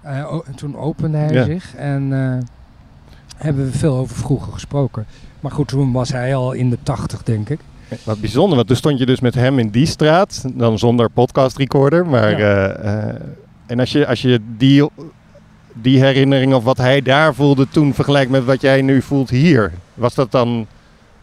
Eh, 0.00 0.18
en 0.46 0.54
toen 0.54 0.76
opende 0.76 1.16
hij 1.18 1.32
Ja. 1.32 1.44
zich. 1.44 1.74
En 1.74 2.12
hebben 3.36 3.64
we 3.64 3.72
veel 3.78 3.96
over 3.96 4.16
vroeger 4.16 4.52
gesproken. 4.52 5.06
Maar 5.40 5.52
goed, 5.52 5.68
toen 5.68 5.92
was 5.92 6.12
hij 6.12 6.34
al 6.34 6.52
in 6.52 6.70
de 6.70 6.78
tachtig, 6.82 7.22
denk 7.22 7.48
ik. 7.48 7.60
Wat 8.04 8.20
bijzonder, 8.20 8.54
want 8.56 8.66
toen 8.68 8.76
stond 8.76 8.98
je 8.98 9.06
dus 9.06 9.20
met 9.20 9.34
hem 9.34 9.58
in 9.58 9.70
die 9.70 9.86
straat, 9.86 10.44
dan 10.54 10.78
zonder 10.78 11.10
podcast 11.10 11.56
recorder. 11.56 12.06
Maar, 12.06 12.38
Ja. 12.38 12.68
eh, 12.68 13.08
eh, 13.08 13.14
en 13.66 13.80
als 13.80 13.92
je, 13.92 14.06
als 14.06 14.22
je 14.22 14.40
die, 14.56 14.88
die 15.72 16.00
herinnering 16.00 16.54
of 16.54 16.64
wat 16.64 16.76
hij 16.78 17.02
daar 17.02 17.34
voelde 17.34 17.68
toen 17.68 17.94
vergelijkt 17.94 18.30
met 18.30 18.44
wat 18.44 18.60
jij 18.60 18.82
nu 18.82 19.02
voelt 19.02 19.30
hier, 19.30 19.72
was 19.94 20.14
dat 20.14 20.30
dan, 20.30 20.66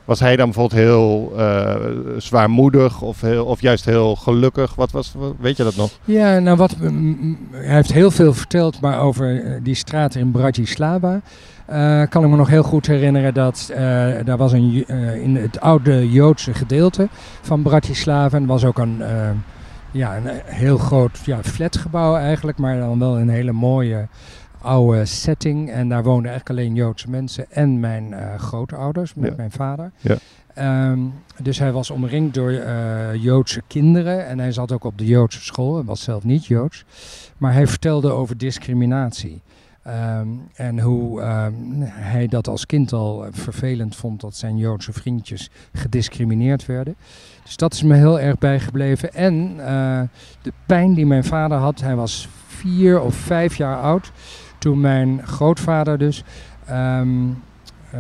was 0.05 0.19
hij 0.19 0.36
dan 0.36 0.45
bijvoorbeeld 0.45 0.82
heel 0.82 1.34
eh, 1.38 1.75
zwaarmoedig 2.17 3.01
of, 3.01 3.21
heel, 3.21 3.45
of 3.45 3.62
juist 3.62 3.86
heel 3.86 4.15
gelukkig? 4.15 4.75
Wat 4.75 4.91
was, 4.91 5.13
weet 5.39 5.58
je 5.58 5.63
dat 5.63 5.75
nog? 5.75 5.91
Ja, 6.05 6.39
nou 6.39 6.58
wat, 6.58 6.75
hij 7.51 7.75
heeft 7.75 7.93
heel 7.93 8.12
veel 8.12 8.34
verteld, 8.34 8.79
maar 8.82 8.99
over 8.99 9.60
die 9.63 9.75
straat 9.75 10.15
in 10.15 10.32
Bratislava. 10.32 11.21
Eh, 11.69 12.03
kan 12.10 12.23
ik 12.23 12.29
me 12.29 12.36
nog 12.36 12.49
heel 12.49 12.63
goed 12.63 12.88
herinneren 12.88 13.34
dat 13.34 13.69
eh, 13.73 13.79
daar 14.25 14.38
was 14.38 14.51
een, 14.51 14.84
eh, 14.88 15.23
in 15.23 15.36
het 15.36 15.60
oude 15.60 16.12
Joodse 16.12 16.53
gedeelte 16.53 17.08
van 17.41 17.62
Bratislava. 17.62 18.38
En 18.38 18.45
was 18.45 18.65
ook 18.65 18.77
een, 18.77 19.01
ja, 19.91 20.17
een 20.17 20.29
heel 20.45 20.77
groot 20.77 21.19
ja, 21.25 21.43
flatgebouw 21.43 22.15
eigenlijk, 22.15 22.58
maar 22.58 22.79
dan 22.79 22.99
wel 22.99 23.19
een 23.19 23.29
hele 23.29 23.51
mooie 23.51 24.08
oude 24.62 25.05
setting. 25.05 25.71
En 25.71 25.89
daar 25.89 26.03
woonden 26.03 26.32
eigenlijk 26.32 26.60
alleen 26.60 26.75
Joodse 26.75 27.10
mensen 27.10 27.45
en 27.51 27.79
mijn 27.79 28.15
grootouders 28.38 29.13
met 29.13 29.29
Ja. 29.29 29.36
mijn 29.38 29.51
vader. 29.51 29.91
Ja. 29.99 30.15
Ehm, 30.53 30.99
dus 31.41 31.60
hij 31.60 31.71
was 31.71 31.89
omringd 31.89 32.34
door 32.34 32.53
Joodse 33.13 33.62
kinderen 33.67 34.27
en 34.27 34.39
hij 34.39 34.51
zat 34.51 34.71
ook 34.71 34.84
op 34.84 34.97
de 34.97 35.05
Joodse 35.05 35.43
school. 35.43 35.75
Hij 35.75 35.84
was 35.86 36.01
zelf 36.03 36.23
niet 36.23 36.45
Joods. 36.45 36.86
Maar 37.38 37.53
hij 37.53 37.67
vertelde 37.67 38.12
over 38.12 38.38
discriminatie. 38.38 39.41
Ehm, 39.89 40.28
en 40.54 40.80
hoe 40.80 41.21
ehm, 41.21 41.54
hij 41.84 42.28
dat 42.28 42.47
als 42.47 42.65
kind 42.65 42.93
al 42.93 43.25
vervelend 43.32 43.95
vond 43.95 44.21
dat 44.21 44.36
zijn 44.36 44.58
Joodse 44.58 44.93
vriendjes 44.93 45.49
gediscrimineerd 45.73 46.65
werden. 46.65 46.95
Dus 47.43 47.56
dat 47.56 47.73
is 47.73 47.84
me 47.84 47.95
heel 47.95 48.19
erg 48.19 48.38
bijgebleven. 48.38 49.13
En 49.13 49.56
eh, 49.58 50.02
de 50.41 50.54
pijn 50.65 50.93
die 50.93 51.06
mijn 51.06 51.23
vader 51.23 51.58
had, 51.58 51.82
hij 51.82 51.95
was 51.95 52.30
vier 52.47 53.02
of 53.02 53.15
vijf 53.15 53.56
jaar 53.56 53.82
oud 53.82 54.12
toen 54.58 54.82
mijn 54.82 55.28
grootvader 55.28 55.97
dus 55.97 56.23
ehm, 56.65 57.28
eh, 57.30 57.36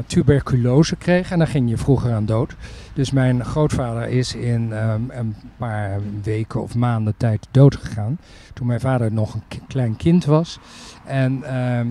tuberculose 0.05 0.95
kreeg. 0.95 1.31
En 1.31 1.37
daar 1.37 1.47
ging 1.47 1.69
je 1.69 1.77
vroeger 1.77 2.13
aan 2.13 2.25
dood. 2.25 2.55
Dus 2.93 3.11
mijn 3.11 3.45
grootvader 3.45 4.07
is 4.07 4.35
in 4.35 4.73
ehm, 4.73 5.01
een 5.09 5.35
paar 5.57 5.99
weken 6.23 6.61
of 6.61 6.75
maanden 6.75 7.13
tijd 7.17 7.47
dood 7.51 7.75
gegaan. 7.75 8.17
Toen 8.53 8.67
mijn 8.67 8.79
vader 8.79 9.11
nog 9.11 9.33
een 9.33 9.61
klein 9.67 9.95
kind 9.95 10.25
was. 10.25 10.59
En 11.05 11.43
ehm, 11.43 11.87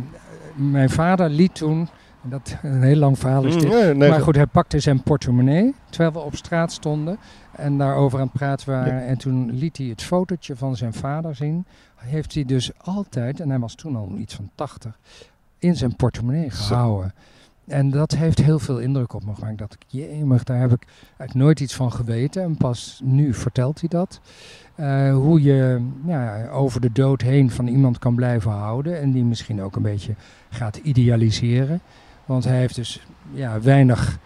mijn 0.54 0.90
vader 0.90 1.30
liet 1.30 1.54
toen, 1.54 1.88
en 2.22 2.30
dat 2.30 2.56
een 2.62 2.82
heel 2.82 2.96
lang 2.96 3.18
verhaal 3.18 3.44
is 3.44 3.54
dit. 3.54 3.64
Mm, 3.64 3.70
nee, 3.70 3.94
nee, 3.94 4.10
maar 4.10 4.20
goed, 4.20 4.36
hij 4.36 4.46
pakte 4.46 4.80
zijn 4.80 5.02
portemonnee 5.02 5.74
terwijl 5.90 6.12
we 6.12 6.18
op 6.18 6.36
straat 6.36 6.72
stonden 6.72 7.18
en 7.52 7.78
daarover 7.78 8.18
aan 8.18 8.24
het 8.24 8.38
praten 8.38 8.70
waren. 8.70 9.06
En 9.06 9.18
toen 9.18 9.50
liet 9.52 9.76
hij 9.76 9.86
het 9.86 10.02
fotootje 10.02 10.56
van 10.56 10.76
zijn 10.76 10.92
vader 10.92 11.34
zien. 11.34 11.66
Heeft 11.96 12.34
hij 12.34 12.44
dus 12.44 12.70
altijd, 12.78 13.40
en 13.40 13.48
hij 13.48 13.58
was 13.58 13.74
toen 13.74 13.96
al 13.96 14.12
iets 14.16 14.34
van 14.34 14.50
80, 14.54 14.98
in 15.58 15.76
zijn 15.76 15.96
portemonnee 15.96 16.54
Zo. 16.54 17.04
En 17.68 17.90
dat 17.90 18.12
heeft 18.12 18.38
heel 18.38 18.58
veel 18.58 18.78
indruk 18.78 19.12
op 19.12 19.24
me 19.24 19.34
gemaakt. 19.34 19.58
Dat 19.58 19.72
ik, 19.72 19.84
jemig, 19.86 20.44
daar 20.44 20.60
heb 20.60 20.72
ik 20.72 20.86
eigenlijk 21.06 21.34
nooit 21.34 21.60
iets 21.60 21.74
van 21.74 21.92
geweten. 21.92 22.42
En 22.42 22.56
pas 22.56 23.00
nu 23.04 23.34
vertelt 23.34 23.80
hij 23.80 23.88
dat. 23.88 24.20
Eh, 24.74 25.14
hoe 25.14 25.42
je 25.42 25.88
ja, 26.06 26.48
over 26.48 26.80
de 26.80 26.92
dood 26.92 27.20
heen 27.20 27.50
van 27.50 27.66
iemand 27.66 27.98
kan 27.98 28.14
blijven 28.14 28.50
houden. 28.50 29.00
En 29.00 29.12
die 29.12 29.24
misschien 29.24 29.62
ook 29.62 29.76
een 29.76 29.82
beetje 29.82 30.14
gaat 30.48 30.76
idealiseren. 30.76 31.80
Want 32.26 32.44
hij 32.44 32.56
heeft 32.56 32.74
dus 32.74 33.06
ja, 33.32 33.60
weinig 33.60 34.18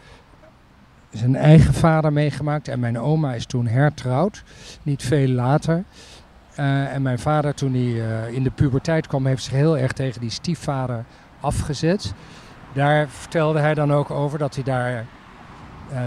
zijn 1.10 1.36
eigen 1.36 1.74
vader 1.74 2.12
meegemaakt. 2.12 2.68
En 2.68 2.80
mijn 2.80 2.98
oma 2.98 3.34
is 3.34 3.46
toen 3.46 3.66
hertrouwd, 3.66 4.44
niet 4.82 5.02
veel 5.02 5.28
later. 5.28 5.84
Uh, 6.58 6.94
en 6.94 7.02
mijn 7.02 7.18
vader, 7.18 7.54
toen 7.54 7.72
hij 7.72 7.82
uh, 7.82 8.34
in 8.34 8.42
de 8.42 8.50
puberteit 8.50 9.06
kwam, 9.06 9.26
heeft 9.26 9.42
zich 9.42 9.52
heel 9.52 9.78
erg 9.78 9.92
tegen 9.92 10.20
die 10.20 10.30
stiefvader 10.30 11.04
afgezet. 11.40 12.14
Daar 12.72 13.08
vertelde 13.08 13.58
hij 13.58 13.74
dan 13.74 13.92
ook 13.92 14.10
over 14.10 14.38
dat 14.38 14.54
hij 14.54 14.64
daar 14.64 15.06
uh, 15.92 15.98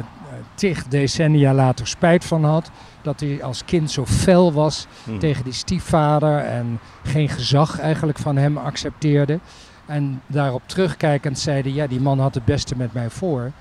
tig 0.55 0.87
decennia 0.87 1.53
later 1.53 1.87
spijt 1.87 2.25
van 2.25 2.43
had. 2.43 2.71
Dat 3.01 3.19
hij 3.19 3.43
als 3.43 3.65
kind 3.65 3.91
zo 3.91 4.05
fel 4.05 4.53
was 4.53 4.87
hmm. 5.03 5.19
tegen 5.19 5.43
die 5.43 5.53
stiefvader 5.53 6.39
en 6.39 6.79
geen 7.03 7.29
gezag 7.29 7.79
eigenlijk 7.79 8.17
van 8.17 8.37
hem 8.37 8.57
accepteerde. 8.57 9.39
En 9.85 10.21
daarop 10.27 10.61
terugkijkend 10.65 11.39
zeiden, 11.39 11.73
ja, 11.73 11.87
die 11.87 12.01
man 12.01 12.19
had 12.19 12.33
het 12.33 12.45
beste 12.45 12.77
met 12.77 12.93
mij 12.93 13.09
voor. 13.09 13.51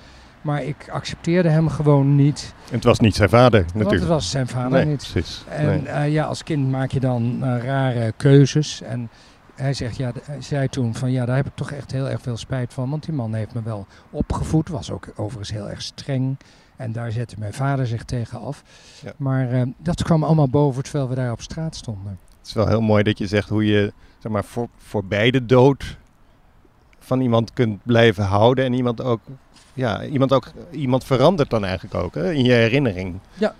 Maar 0.41 0.63
ik 0.63 0.89
accepteerde 0.91 1.49
hem 1.49 1.69
gewoon 1.69 2.15
niet. 2.15 2.53
Het 2.71 2.83
was 2.83 2.99
niet 2.99 3.15
zijn 3.15 3.29
vader, 3.29 3.59
natuurlijk. 3.59 3.89
Want 3.89 3.99
het 3.99 4.09
was 4.09 4.29
zijn 4.29 4.47
vader 4.47 4.85
niet. 4.85 5.07
Precies. 5.11 5.43
En 5.49 5.65
nee. 5.65 6.07
uh, 6.07 6.13
ja, 6.13 6.25
als 6.25 6.43
kind 6.43 6.71
maak 6.71 6.91
je 6.91 6.99
dan 6.99 7.39
uh, 7.43 7.63
rare 7.63 8.13
keuzes. 8.17 8.81
En 8.81 9.09
hij 9.55 9.73
zegt, 9.73 9.97
ja, 9.97 10.11
hij 10.21 10.41
zei 10.41 10.67
toen 10.67 10.95
van 10.95 11.11
ja, 11.11 11.25
daar 11.25 11.35
heb 11.35 11.45
ik 11.45 11.55
toch 11.55 11.71
echt 11.71 11.91
heel 11.91 12.09
erg 12.09 12.21
veel 12.21 12.37
spijt 12.37 12.73
van. 12.73 12.89
Want 12.89 13.05
die 13.05 13.13
man 13.13 13.33
heeft 13.33 13.53
me 13.53 13.61
wel 13.63 13.87
opgevoed, 14.09 14.69
was 14.69 14.91
ook 14.91 15.07
overigens 15.15 15.51
heel 15.51 15.69
erg 15.69 15.81
streng. 15.81 16.37
En 16.75 16.91
daar 16.91 17.11
zette 17.11 17.35
mijn 17.39 17.53
vader 17.53 17.87
zich 17.87 18.03
tegen 18.03 18.39
af. 18.39 18.63
Ja. 19.03 19.13
Maar 19.17 19.53
uh, 19.53 19.61
dat 19.77 20.03
kwam 20.03 20.23
allemaal 20.23 20.49
boven 20.49 20.83
terwijl 20.83 21.09
we 21.09 21.15
daar 21.15 21.31
op 21.31 21.41
straat 21.41 21.75
stonden. 21.75 22.19
Het 22.37 22.47
is 22.47 22.53
wel 22.53 22.67
heel 22.67 22.81
mooi 22.81 23.03
dat 23.03 23.17
je 23.17 23.27
zegt 23.27 23.49
hoe 23.49 23.65
je 23.65 23.93
zeg 24.19 24.31
maar, 24.31 24.43
voor, 24.43 24.67
voor 24.77 25.05
beide 25.05 25.45
dood 25.45 25.97
van 26.99 27.21
iemand 27.21 27.53
kunt 27.53 27.79
blijven 27.83 28.23
houden. 28.23 28.65
En 28.65 28.73
iemand 28.73 29.01
ook, 29.01 29.21
ja, 29.73 30.03
iemand 30.05 30.33
ook, 30.33 30.51
iemand 30.71 31.03
verandert 31.03 31.49
dan 31.49 31.65
eigenlijk 31.65 31.95
ook 31.95 32.15
hè, 32.15 32.33
in 32.33 32.43
je 32.43 32.51
herinnering. 32.51 33.19
Ja, 33.33 33.55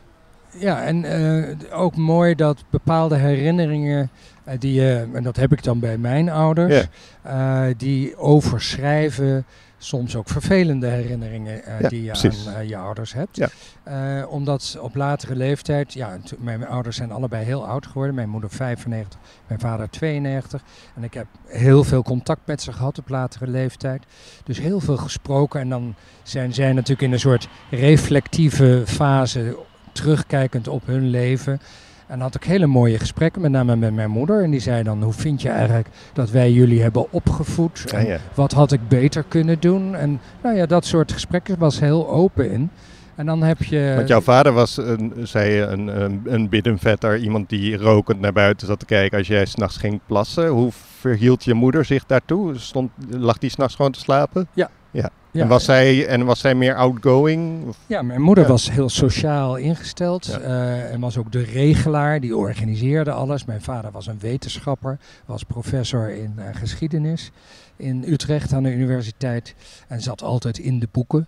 ja 0.57 0.83
en 0.83 1.03
uh, 1.03 1.79
ook 1.79 1.95
mooi 1.95 2.35
dat 2.35 2.63
bepaalde 2.69 3.15
herinneringen, 3.15 4.09
uh, 4.47 4.53
die, 4.59 4.79
uh, 4.79 5.15
en 5.15 5.23
dat 5.23 5.35
heb 5.35 5.51
ik 5.51 5.63
dan 5.63 5.79
bij 5.79 5.97
mijn 5.97 6.29
ouders, 6.29 6.87
yeah. 7.23 7.73
die 7.77 8.17
overschrijven 8.17 9.45
soms 9.77 10.15
ook 10.15 10.29
vervelende 10.29 10.87
herinneringen 10.87 11.61
die 11.89 12.03
je 12.03 12.09
precies. 12.09 12.47
aan 12.47 12.67
je 12.67 12.77
ouders 12.77 13.13
hebt. 13.13 13.37
Ja. 13.83 14.25
Omdat 14.25 14.77
op 14.81 14.95
latere 14.95 15.35
leeftijd, 15.35 15.93
ja, 15.93 16.17
mijn 16.39 16.67
ouders 16.67 16.95
zijn 16.95 17.11
allebei 17.11 17.45
heel 17.45 17.67
oud 17.67 17.87
geworden. 17.87 18.15
Mijn 18.15 18.29
moeder 18.29 18.49
95, 18.49 19.19
mijn 19.47 19.59
vader 19.59 19.89
92. 19.89 20.61
En 20.95 21.03
ik 21.03 21.13
heb 21.13 21.27
heel 21.45 21.83
veel 21.83 22.03
contact 22.03 22.41
met 22.45 22.61
ze 22.61 22.73
gehad 22.73 22.99
op 22.99 23.09
latere 23.09 23.47
leeftijd. 23.47 24.03
Dus 24.43 24.59
heel 24.59 24.79
veel 24.79 24.97
gesproken. 24.97 25.59
En 25.59 25.69
dan 25.69 25.95
zijn 26.23 26.53
zij 26.53 26.73
natuurlijk 26.73 27.01
in 27.01 27.11
een 27.11 27.19
soort 27.19 27.47
reflectieve 27.69 28.83
fase 28.85 29.57
terugkijkend 29.95 30.67
op 30.67 30.85
hun 30.85 31.09
leven. 31.09 31.59
En 32.07 32.19
had 32.19 32.35
ik 32.35 32.43
hele 32.43 32.65
mooie 32.65 32.99
gesprekken, 32.99 33.41
met 33.41 33.51
name 33.51 33.75
met 33.75 33.93
mijn 33.93 34.09
moeder. 34.09 34.43
En 34.43 34.51
die 34.51 34.59
zei 34.59 34.83
dan, 34.83 35.03
hoe 35.03 35.13
vind 35.13 35.41
je 35.41 35.49
eigenlijk 35.49 35.87
dat 36.13 36.29
wij 36.29 36.51
jullie 36.51 36.81
hebben 36.81 37.11
opgevoed? 37.13 37.91
En 37.91 38.05
ja. 38.05 38.17
Wat 38.33 38.51
had 38.51 38.71
ik 38.71 38.87
beter 38.87 39.23
kunnen 39.27 39.59
doen? 39.59 39.95
En 39.95 40.19
nou 40.43 40.55
ja, 40.55 40.65
dat 40.65 40.85
soort 40.85 41.11
gesprekken 41.11 41.57
was 41.57 41.79
heel 41.79 42.09
open 42.09 42.51
in. 42.51 42.69
En 43.15 43.25
dan 43.25 43.43
heb 43.43 43.63
je... 43.63 43.93
Want 43.95 44.07
jouw 44.07 44.21
vader 44.21 44.51
was, 44.51 44.77
een, 44.77 45.13
zei 45.23 45.51
je, 45.51 45.61
een, 45.61 46.01
een, 46.03 46.21
een 46.25 46.49
biddenvetter. 46.49 47.17
Iemand 47.17 47.49
die 47.49 47.77
rokend 47.77 48.19
naar 48.19 48.33
buiten 48.33 48.67
zat 48.67 48.79
te 48.79 48.85
kijken 48.85 49.17
als 49.17 49.27
jij 49.27 49.45
s'nachts 49.45 49.77
ging 49.77 49.99
plassen. 50.05 50.47
Hoe 50.47 50.71
verhield 50.99 51.43
je 51.43 51.53
moeder 51.53 51.85
zich 51.85 52.05
daartoe? 52.05 52.57
Stond, 52.57 52.91
lag 53.09 53.37
die 53.37 53.49
s'nachts 53.49 53.75
gewoon 53.75 53.91
te 53.91 53.99
slapen? 53.99 54.47
Ja. 54.53 54.69
Ja. 54.91 55.09
Ja, 55.35 55.41
en, 55.41 55.47
was 55.47 55.63
zij, 55.63 56.07
en 56.07 56.25
was 56.25 56.39
zij 56.39 56.55
meer 56.55 56.75
outgoing? 56.75 57.67
Of? 57.67 57.77
Ja, 57.87 58.01
mijn 58.01 58.21
moeder 58.21 58.47
was 58.47 58.71
heel 58.71 58.89
sociaal 58.89 59.55
ingesteld. 59.55 60.25
Ja. 60.25 60.39
Uh, 60.39 60.91
en 60.93 60.99
was 60.99 61.17
ook 61.17 61.31
de 61.31 61.43
regelaar, 61.43 62.19
die 62.19 62.37
organiseerde 62.37 63.11
alles. 63.11 63.45
Mijn 63.45 63.61
vader 63.61 63.91
was 63.91 64.07
een 64.07 64.19
wetenschapper, 64.19 64.97
was 65.25 65.43
professor 65.43 66.09
in 66.09 66.33
uh, 66.37 66.45
geschiedenis 66.51 67.31
in 67.75 68.03
Utrecht 68.07 68.53
aan 68.53 68.63
de 68.63 68.73
universiteit. 68.73 69.55
En 69.87 70.01
zat 70.01 70.21
altijd 70.23 70.57
in 70.57 70.79
de 70.79 70.87
boeken. 70.91 71.27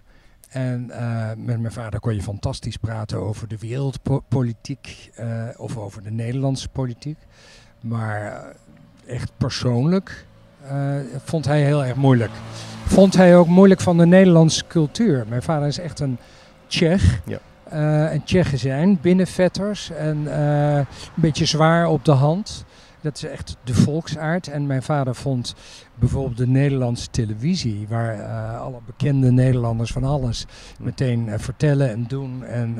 En 0.49 0.87
uh, 0.89 1.27
met 1.37 1.59
mijn 1.59 1.73
vader 1.73 1.99
kon 1.99 2.13
je 2.15 2.21
fantastisch 2.21 2.77
praten 2.77 3.17
over 3.17 3.47
de 3.47 3.57
wereldpolitiek 3.57 5.11
of 5.57 5.77
over 5.77 6.03
de 6.03 6.11
Nederlandse 6.11 6.69
politiek. 6.69 7.17
Maar 7.81 8.45
echt 9.07 9.31
persoonlijk 9.37 10.25
vond 11.23 11.45
hij 11.45 11.63
heel 11.63 11.85
erg 11.85 11.95
moeilijk 11.95 12.31
vond 12.87 13.15
hij 13.15 13.37
ook 13.37 13.47
moeilijk 13.47 13.81
van 13.81 13.97
de 13.97 14.05
Nederlandse 14.05 14.63
cultuur. 14.67 15.25
Mijn 15.29 15.41
vader 15.41 15.67
is 15.67 15.79
echt 15.79 15.99
een 15.99 16.17
Tsjech. 16.67 17.21
Ja. 17.25 17.39
Uh, 17.73 18.13
en 18.13 18.23
Tsjechen 18.23 18.57
zijn 18.57 18.97
binnenvetters 19.01 19.91
en 19.91 20.17
uh, 20.23 20.75
een 20.75 20.85
beetje 21.15 21.45
zwaar 21.45 21.87
op 21.87 22.05
de 22.05 22.11
hand. 22.11 22.65
Dat 23.01 23.15
is 23.15 23.23
echt 23.23 23.57
de 23.63 23.73
volksaard. 23.73 24.47
En 24.47 24.67
mijn 24.67 24.83
vader 24.83 25.15
vond 25.15 25.55
bijvoorbeeld 25.95 26.37
de 26.37 26.47
Nederlandse 26.47 27.09
televisie, 27.09 27.85
waar 27.89 28.17
uh, 28.17 28.61
alle 28.61 28.79
bekende 28.85 29.31
Nederlanders 29.31 29.91
van 29.91 30.03
alles 30.03 30.45
meteen 30.79 31.29
vertellen 31.37 31.89
en 31.89 32.05
doen 32.07 32.45
en 32.45 32.79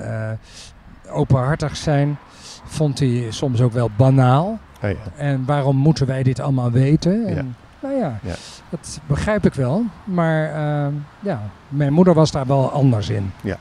openhartig 1.09 1.75
zijn, 1.75 2.17
vond 2.65 2.99
hij 2.99 3.25
soms 3.29 3.61
ook 3.61 3.73
wel 3.73 3.89
banaal. 3.97 4.59
Oh 4.83 4.89
ja. 4.89 4.95
En 5.17 5.45
waarom 5.45 5.75
moeten 5.75 6.07
wij 6.07 6.23
dit 6.23 6.39
allemaal 6.39 6.71
weten? 6.71 7.25
En, 7.25 7.35
ja. 7.35 7.43
Nou 7.87 7.99
ja, 7.99 8.19
ja, 8.23 8.35
dat 8.69 8.99
begrijp 9.05 9.45
ik 9.45 9.53
wel. 9.53 9.83
Maar 10.03 10.49
uh, 10.49 10.93
ja, 11.19 11.49
mijn 11.69 11.93
moeder 11.93 12.13
was 12.13 12.31
daar 12.31 12.47
wel 12.47 12.71
anders 12.71 13.09
in. 13.09 13.31
Ja. 13.43 13.57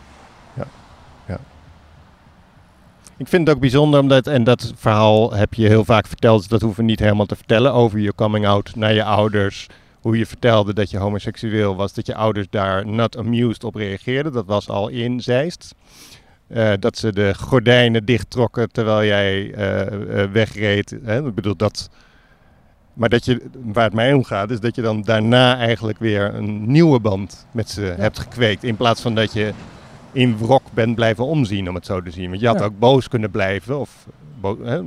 ja. 0.54 0.64
ja. 1.26 1.38
Ik 3.16 3.28
vind 3.28 3.46
het 3.46 3.56
ook 3.56 3.60
bijzonder 3.60 4.00
omdat, 4.00 4.26
en 4.26 4.44
dat 4.44 4.72
verhaal 4.76 5.32
heb 5.32 5.54
je 5.54 5.66
heel 5.66 5.84
vaak 5.84 6.06
verteld, 6.06 6.38
dus 6.38 6.48
dat 6.48 6.60
hoeven 6.60 6.84
we 6.84 6.90
niet 6.90 7.00
helemaal 7.00 7.26
te 7.26 7.36
vertellen 7.36 7.72
over 7.72 7.98
je 7.98 8.14
coming 8.14 8.46
out 8.46 8.74
naar 8.74 8.92
je 8.92 9.04
ouders. 9.04 9.66
Hoe 10.00 10.18
je 10.18 10.26
vertelde 10.26 10.74
dat 10.74 10.90
je 10.90 10.98
homoseksueel 10.98 11.76
was, 11.76 11.94
dat 11.94 12.06
je 12.06 12.14
ouders 12.14 12.46
daar 12.50 12.86
not 12.86 13.16
amused 13.16 13.64
op 13.64 13.74
reageerden. 13.74 14.32
Dat 14.32 14.46
was 14.46 14.68
al 14.68 14.88
in 14.88 15.20
Zeist. 15.20 15.74
Uh, 16.48 16.72
dat 16.78 16.98
ze 16.98 17.12
de 17.12 17.34
gordijnen 17.34 18.04
dichttrokken 18.04 18.72
terwijl 18.72 19.04
jij 19.04 19.42
uh, 19.42 20.20
uh, 20.20 20.30
wegreed. 20.32 20.96
Hè? 21.02 21.26
Ik 21.26 21.34
bedoel, 21.34 21.56
dat, 21.56 21.90
maar 22.96 23.08
dat 23.08 23.24
je, 23.24 23.42
waar 23.62 23.84
het 23.84 23.94
mij 23.94 24.12
om 24.12 24.24
gaat, 24.24 24.50
is 24.50 24.60
dat 24.60 24.74
je 24.74 24.82
dan 24.82 25.02
daarna 25.02 25.56
eigenlijk 25.56 25.98
weer 25.98 26.34
een 26.34 26.70
nieuwe 26.70 27.00
band 27.00 27.46
met 27.50 27.70
ze 27.70 27.80
hebt 27.80 28.18
gekweekt. 28.18 28.64
In 28.64 28.76
plaats 28.76 29.00
van 29.00 29.14
dat 29.14 29.32
je 29.32 29.52
in 30.12 30.36
wrok 30.38 30.62
bent 30.74 30.94
blijven 30.94 31.26
omzien, 31.26 31.68
om 31.68 31.74
het 31.74 31.86
zo 31.86 32.02
te 32.02 32.10
zien. 32.10 32.28
Want 32.28 32.40
je 32.40 32.46
had 32.46 32.62
ook 32.62 32.78
boos 32.78 33.08
kunnen 33.08 33.30
blijven. 33.30 33.78
Of, 33.78 34.06
hè? 34.62 34.80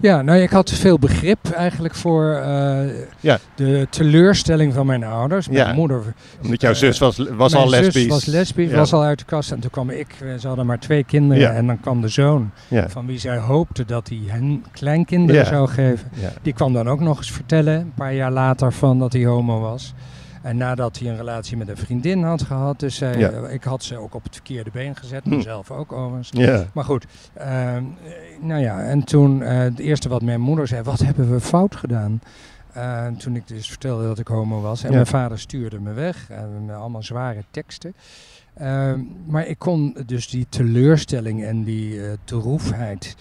Ja, 0.00 0.22
nou, 0.22 0.38
ik 0.38 0.50
had 0.50 0.70
veel 0.70 0.98
begrip 0.98 1.50
eigenlijk 1.50 1.94
voor 1.94 2.42
uh, 2.46 2.80
ja. 3.20 3.38
de 3.54 3.86
teleurstelling 3.90 4.74
van 4.74 4.86
mijn 4.86 5.04
ouders. 5.04 5.48
Mijn 5.48 5.66
ja. 5.66 5.72
moeder. 5.72 6.02
Omdat 6.42 6.60
jouw 6.60 6.70
uh, 6.70 6.76
zus 6.76 6.98
was, 6.98 7.16
was 7.30 7.54
al 7.54 7.68
lesbisch. 7.68 8.02
Zus 8.02 8.06
was 8.06 8.24
lesbisch, 8.24 8.70
ja. 8.70 8.76
was 8.76 8.92
al 8.92 9.02
uit 9.02 9.18
de 9.18 9.24
kast. 9.24 9.50
En 9.52 9.60
toen 9.60 9.70
kwam 9.70 9.90
ik, 9.90 10.08
eh, 10.22 10.28
ze 10.38 10.46
hadden 10.46 10.66
maar 10.66 10.78
twee 10.78 11.04
kinderen. 11.04 11.54
En 11.54 11.66
dan 11.66 11.80
kwam 11.80 12.00
de 12.00 12.08
zoon, 12.08 12.50
van 12.86 13.06
wie 13.06 13.18
zij 13.18 13.38
hoopte 13.38 13.84
dat 13.84 14.08
hij 14.08 14.20
hen 14.26 14.64
kleinkinderen 14.72 15.46
zou 15.46 15.68
geven. 15.68 16.10
Die 16.42 16.52
kwam 16.52 16.72
dan 16.72 16.88
ook 16.88 17.00
nog 17.00 17.16
eens 17.18 17.32
vertellen, 17.32 17.80
een 17.80 17.92
paar 17.94 18.14
jaar 18.14 18.32
later, 18.32 18.72
van 18.72 18.98
dat 18.98 19.12
hij 19.12 19.24
homo 19.24 19.60
was. 19.60 19.94
En 20.46 20.56
nadat 20.56 20.98
hij 20.98 21.08
een 21.08 21.16
relatie 21.16 21.56
met 21.56 21.68
een 21.68 21.76
vriendin 21.76 22.22
had 22.22 22.42
gehad, 22.42 22.80
dus 22.80 22.96
zij, 22.96 23.18
ja. 23.18 23.30
ik 23.30 23.64
had 23.64 23.82
ze 23.82 23.96
ook 23.96 24.14
op 24.14 24.22
het 24.22 24.34
verkeerde 24.34 24.70
been 24.70 24.96
gezet, 24.96 25.24
hm. 25.24 25.30
mezelf 25.30 25.70
ook 25.70 25.92
overigens. 25.92 26.30
Ja. 26.32 26.66
Maar 26.72 26.84
goed, 26.84 27.06
uh, 27.38 27.44
nou 28.40 28.60
ja, 28.60 28.82
en 28.82 29.04
toen 29.04 29.40
uh, 29.40 29.48
het 29.48 29.78
eerste 29.78 30.08
wat 30.08 30.22
mijn 30.22 30.40
moeder 30.40 30.66
zei, 30.66 30.82
wat 30.82 30.98
hebben 30.98 31.30
we 31.30 31.40
fout 31.40 31.76
gedaan? 31.76 32.20
Toen 33.18 33.36
ik 33.36 33.48
dus 33.48 33.68
vertelde 33.68 34.06
dat 34.06 34.18
ik 34.18 34.26
homo 34.26 34.60
was. 34.60 34.82
En 34.82 34.88
ja. 34.88 34.94
mijn 34.94 35.06
vader 35.06 35.38
stuurde 35.38 35.80
me 35.80 35.92
weg. 35.92 36.30
En 36.30 36.70
allemaal 36.70 37.02
zware 37.02 37.44
teksten. 37.50 37.94
Uh, 38.60 38.92
maar 39.26 39.46
ik 39.46 39.58
kon 39.58 39.96
dus 40.06 40.28
die 40.28 40.46
teleurstelling 40.48 41.44
en 41.44 41.64
die 41.64 42.00
droefheid 42.24 43.16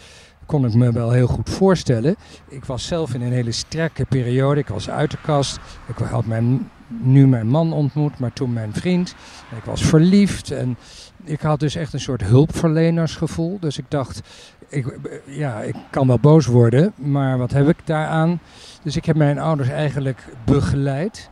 kon 0.45 0.65
ik 0.65 0.73
me 0.73 0.91
wel 0.91 1.11
heel 1.11 1.28
goed 1.28 1.49
voorstellen. 1.49 2.15
Ik 2.49 2.65
was 2.65 2.88
zelf 2.88 3.13
in 3.13 3.21
een 3.21 3.32
hele 3.32 3.51
sterke 3.51 4.05
periode. 4.05 4.59
Ik 4.59 4.67
was 4.67 4.89
uit 4.89 5.11
de 5.11 5.17
kast. 5.21 5.59
Ik 5.88 5.97
had 5.97 6.26
mijn, 6.26 6.69
nu 6.88 7.27
mijn 7.27 7.47
man 7.47 7.73
ontmoet, 7.73 8.19
maar 8.19 8.33
toen 8.33 8.53
mijn 8.53 8.73
vriend. 8.73 9.15
Ik 9.57 9.63
was 9.63 9.86
verliefd 9.86 10.51
en 10.51 10.77
ik 11.23 11.41
had 11.41 11.59
dus 11.59 11.75
echt 11.75 11.93
een 11.93 11.99
soort 11.99 12.23
hulpverlenersgevoel. 12.23 13.57
Dus 13.59 13.77
ik 13.77 13.86
dacht, 13.88 14.21
ik, 14.69 14.99
ja, 15.25 15.61
ik 15.61 15.75
kan 15.89 16.07
wel 16.07 16.19
boos 16.19 16.45
worden, 16.45 16.93
maar 16.95 17.38
wat 17.38 17.51
heb 17.51 17.69
ik 17.69 17.77
daaraan? 17.83 18.39
Dus 18.83 18.95
ik 18.95 19.05
heb 19.05 19.15
mijn 19.15 19.39
ouders 19.39 19.69
eigenlijk 19.69 20.25
begeleid. 20.45 21.29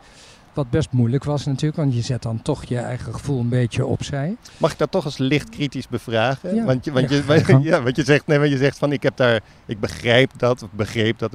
Wat 0.52 0.70
best 0.70 0.92
moeilijk 0.92 1.24
was 1.24 1.44
natuurlijk, 1.44 1.76
want 1.76 1.94
je 1.94 2.00
zet 2.00 2.22
dan 2.22 2.42
toch 2.42 2.64
je 2.64 2.78
eigen 2.78 3.14
gevoel 3.14 3.40
een 3.40 3.48
beetje 3.48 3.86
opzij. 3.86 4.36
Mag 4.56 4.72
ik 4.72 4.78
dat 4.78 4.90
toch 4.90 5.04
eens 5.04 5.18
licht 5.18 5.48
kritisch 5.48 5.88
bevragen? 5.88 6.54
Ja. 6.54 6.64
Want, 6.64 6.84
je, 6.84 6.92
want, 6.92 7.10
je, 7.10 7.58
ja, 7.70 7.82
want 7.82 7.96
je 7.96 8.04
zegt, 8.04 8.26
nee, 8.26 8.38
want 8.38 8.50
je 8.50 8.56
zegt 8.56 8.78
van 8.78 8.92
ik 8.92 9.02
heb 9.02 9.16
daar, 9.16 9.40
ik 9.66 9.80
begrijp 9.80 10.30
dat, 10.36 10.62
of 10.62 10.70
begreep 10.70 11.18
dat, 11.18 11.32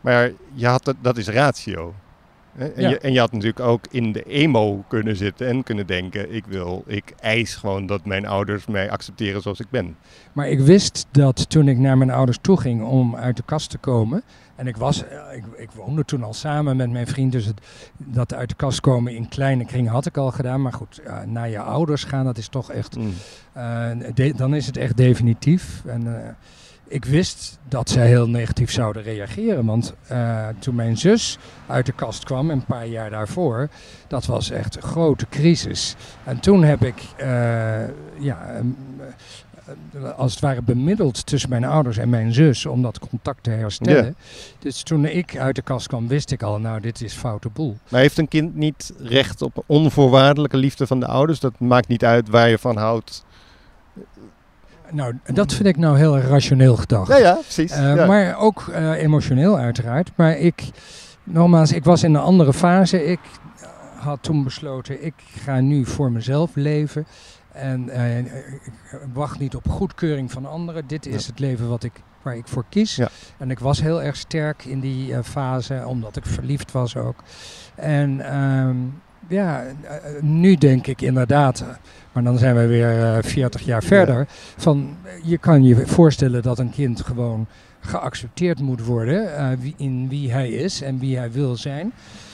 maar 0.00 0.30
je 0.52 0.66
had 0.66 0.84
dat, 0.84 0.96
dat 1.00 1.16
is 1.16 1.28
ratio. 1.28 1.94
En, 2.56 2.88
je, 2.88 2.98
en 2.98 3.12
je 3.12 3.18
had 3.18 3.32
natuurlijk 3.32 3.60
ook 3.60 3.84
in 3.90 4.12
de 4.12 4.22
emo 4.22 4.84
kunnen 4.88 5.16
zitten 5.16 5.48
en 5.48 5.62
kunnen 5.62 5.86
denken: 5.86 6.34
ik 6.34 6.44
wil, 6.46 6.84
ik 6.86 7.14
eis 7.20 7.54
gewoon 7.54 7.86
dat 7.86 8.04
mijn 8.04 8.26
ouders 8.26 8.66
mij 8.66 8.90
accepteren 8.90 9.42
zoals 9.42 9.60
ik 9.60 9.70
ben. 9.70 9.96
Maar 10.32 10.48
ik 10.48 10.60
wist 10.60 11.06
dat 11.10 11.50
toen 11.50 11.68
ik 11.68 11.78
naar 11.78 11.98
mijn 11.98 12.10
ouders 12.10 12.38
toe 12.40 12.60
ging 12.60 12.82
om 12.84 13.16
uit 13.16 13.36
de 13.36 13.42
kast 13.46 13.70
te 13.70 13.78
komen. 13.78 14.22
En 14.56 14.66
ik, 14.66 14.76
was, 14.76 15.04
eh, 15.04 15.36
ik, 15.36 15.44
ik 15.56 15.70
woonde 15.70 16.04
toen 16.04 16.22
al 16.22 16.34
samen 16.34 16.76
met 16.76 16.90
mijn 16.90 17.06
vriend. 17.06 17.32
Dus 17.32 17.44
het, 17.44 17.60
dat 17.96 18.34
uit 18.34 18.48
de 18.48 18.54
kast 18.54 18.80
komen 18.80 19.14
in 19.14 19.28
kleine 19.28 19.64
kringen 19.64 19.92
had 19.92 20.06
ik 20.06 20.16
al 20.16 20.30
gedaan. 20.30 20.62
Maar 20.62 20.72
goed, 20.72 21.02
naar 21.26 21.48
je 21.48 21.58
ouders 21.58 22.04
gaan, 22.04 22.24
dat 22.24 22.38
is 22.38 22.48
toch 22.48 22.72
echt. 22.72 22.96
Mm. 22.96 23.12
Uh, 23.56 24.36
dan 24.36 24.54
is 24.54 24.66
het 24.66 24.76
echt 24.76 24.96
definitief. 24.96 25.82
En, 25.86 26.02
uh, 26.02 26.16
ik 26.86 27.04
wist 27.04 27.58
dat 27.68 27.90
zij 27.90 28.06
heel 28.06 28.28
negatief 28.28 28.70
zouden 28.70 29.02
reageren. 29.02 29.64
Want 29.64 29.94
uh, 30.12 30.48
toen 30.58 30.74
mijn 30.74 30.96
zus 30.96 31.38
uit 31.66 31.86
de 31.86 31.92
kast 31.92 32.24
kwam, 32.24 32.50
een 32.50 32.64
paar 32.64 32.86
jaar 32.86 33.10
daarvoor, 33.10 33.68
dat 34.08 34.26
was 34.26 34.50
echt 34.50 34.76
een 34.76 34.82
grote 34.82 35.26
crisis. 35.30 35.96
En 36.24 36.40
toen 36.40 36.62
heb 36.62 36.84
ik, 36.84 37.02
uh, 37.20 37.26
ja, 38.18 38.60
uh, 39.94 40.10
als 40.16 40.32
het 40.32 40.40
ware 40.40 40.62
bemiddeld 40.62 41.26
tussen 41.26 41.50
mijn 41.50 41.64
ouders 41.64 41.96
en 41.96 42.08
mijn 42.08 42.32
zus 42.32 42.66
om 42.66 42.82
dat 42.82 42.98
contact 42.98 43.42
te 43.42 43.50
herstellen. 43.50 44.16
Dus 44.58 44.82
toen 44.82 45.04
ik 45.04 45.36
uit 45.36 45.54
de 45.54 45.62
kast 45.62 45.86
kwam, 45.86 46.08
wist 46.08 46.30
ik 46.30 46.42
al, 46.42 46.58
nou, 46.58 46.80
dit 46.80 47.02
is 47.02 47.14
foute 47.14 47.48
boel. 47.48 47.76
Maar 47.88 48.00
heeft 48.00 48.18
een 48.18 48.28
kind 48.28 48.54
niet 48.54 48.92
recht 48.98 49.42
op 49.42 49.64
onvoorwaardelijke 49.66 50.56
liefde 50.56 50.86
van 50.86 51.00
de 51.00 51.06
ouders? 51.06 51.40
Dat 51.40 51.60
maakt 51.60 51.88
niet 51.88 52.04
uit 52.04 52.28
waar 52.28 52.48
je 52.48 52.58
van 52.58 52.76
houdt 52.76 53.24
nou, 54.92 55.18
dat 55.24 55.52
vind 55.52 55.68
ik 55.68 55.76
nou 55.76 55.98
heel 55.98 56.18
rationeel 56.18 56.76
gedacht. 56.76 57.08
Ja, 57.08 57.16
ja, 57.16 57.32
precies. 57.32 57.72
Uh, 57.72 57.96
ja. 57.96 58.06
Maar 58.06 58.38
ook 58.38 58.66
uh, 58.70 59.02
emotioneel 59.02 59.58
uiteraard. 59.58 60.10
Maar 60.14 60.38
ik, 60.38 60.70
nogmaals, 61.24 61.72
ik 61.72 61.84
was 61.84 62.02
in 62.02 62.14
een 62.14 62.20
andere 62.20 62.52
fase. 62.52 63.04
Ik 63.04 63.20
had 63.96 64.22
toen 64.22 64.44
besloten, 64.44 65.04
ik 65.04 65.14
ga 65.44 65.60
nu 65.60 65.86
voor 65.86 66.12
mezelf 66.12 66.50
leven. 66.54 67.06
En 67.52 67.88
uh, 67.88 68.18
ik 68.18 68.26
wacht 69.12 69.38
niet 69.38 69.56
op 69.56 69.68
goedkeuring 69.68 70.32
van 70.32 70.46
anderen. 70.46 70.86
Dit 70.86 71.06
is 71.06 71.24
ja. 71.24 71.30
het 71.30 71.38
leven 71.38 71.68
wat 71.68 71.84
ik, 71.84 71.92
waar 72.22 72.36
ik 72.36 72.48
voor 72.48 72.64
kies. 72.68 72.96
Ja. 72.96 73.08
En 73.38 73.50
ik 73.50 73.58
was 73.58 73.80
heel 73.80 74.02
erg 74.02 74.16
sterk 74.16 74.64
in 74.64 74.80
die 74.80 75.22
fase, 75.22 75.82
omdat 75.86 76.16
ik 76.16 76.26
verliefd 76.26 76.72
was 76.72 76.96
ook. 76.96 77.16
En 77.74 78.20
ja, 79.28 79.62
nu 80.20 80.56
denk 80.56 80.86
ik 80.86 81.00
inderdaad 81.00 81.64
maar 82.12 82.22
dan 82.22 82.38
zijn 82.38 82.54
we 82.54 82.66
weer 82.66 82.98
uh, 82.98 83.16
40 83.20 83.62
jaar 83.62 83.82
verder. 83.82 84.18
Ja. 84.18 84.26
Van, 84.56 84.96
je 85.22 85.38
kan 85.38 85.64
je 85.64 85.86
voorstellen 85.86 86.42
dat 86.42 86.58
een 86.58 86.70
kind 86.70 87.00
gewoon 87.00 87.46
geaccepteerd 87.80 88.60
moet 88.60 88.84
worden 88.84 89.28
in 89.76 90.08
wie 90.08 90.32
hij 90.32 90.48
is 90.48 90.82
en 90.82 90.98
wie 90.98 91.16
hij 91.16 91.32
wil 91.32 91.56
zijn. 91.56 91.92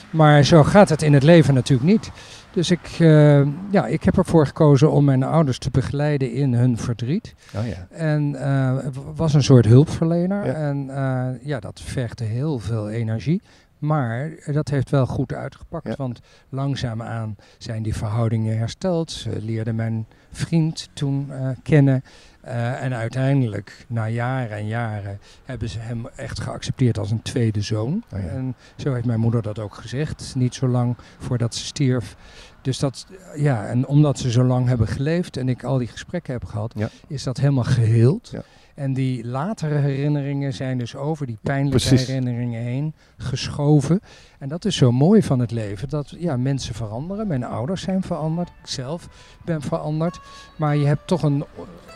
Maar 0.09 0.43
zo 0.43 0.63
gaat 0.63 0.89
het 0.89 1.01
in 1.01 1.13
het 1.13 1.23
leven 1.23 1.53
natuurlijk 1.53 1.89
niet. 1.89 2.11
Dus 2.51 2.71
ik, 2.71 2.99
uh, 2.99 3.47
ja, 3.71 3.85
ik 3.87 4.03
heb 4.03 4.17
ervoor 4.17 4.45
gekozen 4.45 4.91
om 4.91 5.05
mijn 5.05 5.23
ouders 5.23 5.57
te 5.57 5.69
begeleiden 5.71 6.31
in 6.31 6.53
hun 6.53 6.77
verdriet. 6.77 7.35
Oh 7.55 7.67
ja. 7.67 7.87
En 7.89 8.33
uh, 8.35 8.75
was 9.15 9.33
een 9.33 9.43
soort 9.43 9.65
hulpverlener. 9.65 10.45
Ja. 10.45 10.53
En 10.53 10.87
uh, 10.87 11.47
ja, 11.47 11.59
dat 11.59 11.81
vergde 11.83 12.23
heel 12.23 12.59
veel 12.59 12.89
energie. 12.89 13.41
Maar 13.79 14.31
dat 14.45 14.69
heeft 14.69 14.89
wel 14.89 15.05
goed 15.05 15.33
uitgepakt, 15.33 15.87
ja. 15.87 15.95
want 15.97 16.19
langzaamaan 16.49 17.35
zijn 17.57 17.83
die 17.83 17.95
verhoudingen 17.95 18.57
hersteld. 18.57 19.11
Ze 19.11 19.41
leerde 19.41 19.73
mijn 19.73 20.07
vriend 20.31 20.89
toen 20.93 21.27
uh, 21.29 21.49
kennen. 21.63 22.03
Uh, 22.45 22.83
en 22.83 22.93
uiteindelijk, 22.93 23.85
na 23.87 24.07
jaren 24.07 24.57
en 24.57 24.67
jaren, 24.67 25.19
hebben 25.45 25.69
ze 25.69 25.79
hem 25.79 26.07
echt 26.15 26.39
geaccepteerd 26.39 26.97
als 26.97 27.11
een 27.11 27.21
tweede 27.21 27.61
zoon. 27.61 28.03
Oh 28.13 28.19
ja. 28.19 28.27
En 28.27 28.55
zo 28.75 28.93
heeft 28.93 29.05
mijn 29.05 29.19
moeder 29.19 29.41
dat 29.41 29.59
ook 29.59 29.75
gezegd, 29.75 30.33
niet 30.35 30.55
zo 30.55 30.67
lang 30.67 30.95
voordat 31.17 31.55
ze 31.55 31.65
stierf. 31.65 32.15
Dus 32.61 32.79
dat, 32.79 33.05
ja, 33.35 33.65
en 33.65 33.87
omdat 33.87 34.19
ze 34.19 34.31
zo 34.31 34.43
lang 34.43 34.67
hebben 34.67 34.87
geleefd 34.87 35.37
en 35.37 35.49
ik 35.49 35.63
al 35.63 35.77
die 35.77 35.87
gesprekken 35.87 36.33
heb 36.33 36.45
gehad, 36.45 36.73
ja. 36.75 36.89
is 37.07 37.23
dat 37.23 37.37
helemaal 37.37 37.63
geheeld. 37.63 38.29
Ja. 38.31 38.43
En 38.79 38.93
die 38.93 39.27
latere 39.27 39.75
herinneringen 39.75 40.53
zijn 40.53 40.77
dus 40.77 40.95
over 40.95 41.25
die 41.25 41.37
pijnlijke 41.41 41.87
Precies. 41.87 42.07
herinneringen 42.07 42.61
heen 42.61 42.93
geschoven. 43.17 43.99
En 44.37 44.49
dat 44.49 44.65
is 44.65 44.75
zo 44.75 44.91
mooi 44.91 45.23
van 45.23 45.39
het 45.39 45.51
leven. 45.51 45.89
Dat 45.89 46.15
ja, 46.17 46.37
mensen 46.37 46.75
veranderen. 46.75 47.27
Mijn 47.27 47.43
ouders 47.43 47.81
zijn 47.81 48.03
veranderd. 48.03 48.47
Ik 48.47 48.69
zelf 48.69 49.09
ben 49.45 49.61
veranderd. 49.61 50.19
Maar 50.55 50.75
je 50.75 50.85
hebt 50.85 51.07
toch 51.07 51.23
een, 51.23 51.45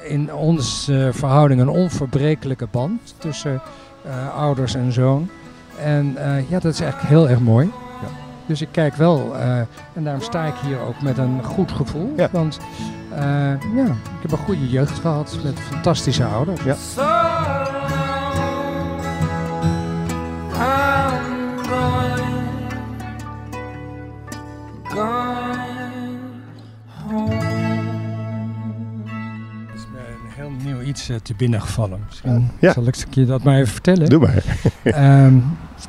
in 0.07 0.33
onze 0.33 1.09
verhouding 1.13 1.61
een 1.61 1.69
onverbrekelijke 1.69 2.67
band 2.71 3.15
tussen 3.17 3.61
uh, 4.05 4.35
ouders 4.35 4.75
en 4.75 4.91
zoon. 4.91 5.29
En 5.79 6.15
uh, 6.17 6.49
ja, 6.49 6.59
dat 6.59 6.73
is 6.73 6.79
eigenlijk 6.79 7.09
heel 7.09 7.29
erg 7.29 7.39
mooi. 7.39 7.65
Ja. 8.01 8.07
Dus 8.45 8.61
ik 8.61 8.69
kijk 8.71 8.95
wel, 8.95 9.35
uh, 9.35 9.57
en 9.93 10.03
daarom 10.03 10.21
sta 10.21 10.45
ik 10.45 10.55
hier 10.55 10.79
ook 10.79 11.01
met 11.01 11.17
een 11.17 11.43
goed 11.43 11.71
gevoel. 11.71 12.13
Ja. 12.17 12.29
Want 12.31 12.59
uh, 13.19 13.75
ja, 13.75 13.85
ik 13.85 14.21
heb 14.21 14.31
een 14.31 14.37
goede 14.37 14.69
jeugd 14.69 14.99
gehad 14.99 15.37
met 15.43 15.59
fantastische 15.59 16.25
ouders. 16.25 16.63
Ja. 16.63 16.75
Het 29.67 29.79
is 29.79 29.85
me 29.91 29.99
een 29.99 30.31
heel 30.35 30.51
nieuw 30.63 30.81
iets 30.81 31.09
uh, 31.09 31.15
te 31.17 31.33
binnen 31.37 31.61
gevallen. 31.61 31.99
Misschien 32.07 32.49
Ja. 32.59 32.73
zal 32.73 32.87
ik 32.87 32.95
je 33.09 33.25
dat 33.25 33.43
maar 33.43 33.55
even 33.57 33.67
vertellen. 33.73 34.09
Doe 34.09 34.19
maar. 34.19 34.43
Ehm, 34.83 35.33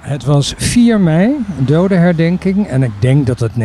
het 0.01 0.25
was 0.25 0.55
4 0.57 1.01
mei, 1.01 1.31
dodenherdenking. 1.59 2.67
En 2.67 2.83
ik 2.83 2.93
denk 2.99 3.27
dat 3.27 3.41
het 3.41 3.57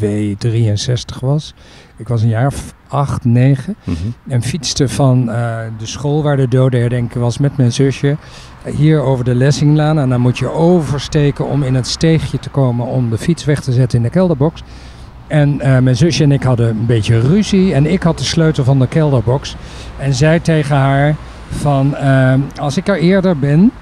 1963 0.00 1.20
was. 1.20 1.54
Ik 1.96 2.08
was 2.08 2.22
een 2.22 2.28
jaar 2.28 2.46
of 2.46 2.74
8, 2.88 3.24
9. 3.24 3.76
Mhm. 3.84 3.96
En 4.28 4.42
fietste 4.42 4.88
van 4.88 5.30
eh, 5.30 5.58
de 5.78 5.86
school 5.86 6.22
waar 6.22 6.36
de 6.36 6.48
dodenherdenking 6.48 7.22
was 7.22 7.38
met 7.38 7.56
mijn 7.56 7.72
zusje. 7.72 8.16
eh, 8.62 8.74
hier 8.74 9.00
over 9.00 9.24
de 9.24 9.34
Lessinglaan. 9.34 9.98
En 9.98 10.08
dan 10.08 10.20
moet 10.20 10.38
je 10.38 10.50
oversteken 10.50 11.46
om 11.48 11.62
in 11.62 11.74
het 11.74 11.86
steegje 11.86 12.38
te 12.38 12.48
komen 12.50 12.86
om 12.86 13.10
de 13.10 13.18
fiets 13.18 13.44
weg 13.44 13.60
te 13.60 13.72
zetten 13.72 13.98
in 13.98 14.04
de 14.04 14.10
kelderbox. 14.10 14.62
En 15.26 15.60
eh, 15.60 15.78
mijn 15.78 15.96
zusje 15.96 16.22
en 16.22 16.32
ik 16.32 16.42
hadden 16.42 16.68
een 16.68 16.86
beetje 16.86 17.20
ruzie. 17.20 17.74
En 17.74 17.86
ik 17.86 18.02
had 18.02 18.18
de 18.18 18.24
sleutel 18.24 18.64
van 18.64 18.78
de 18.78 18.88
kelderbox. 18.88 19.56
En 19.98 20.14
zei 20.14 20.40
tegen 20.40 20.76
haar 20.76 21.14
van 21.50 21.96
als 22.56 22.76
ik 22.76 22.88
er 22.88 22.98
eerder 22.98 23.38
ben, 23.38 23.72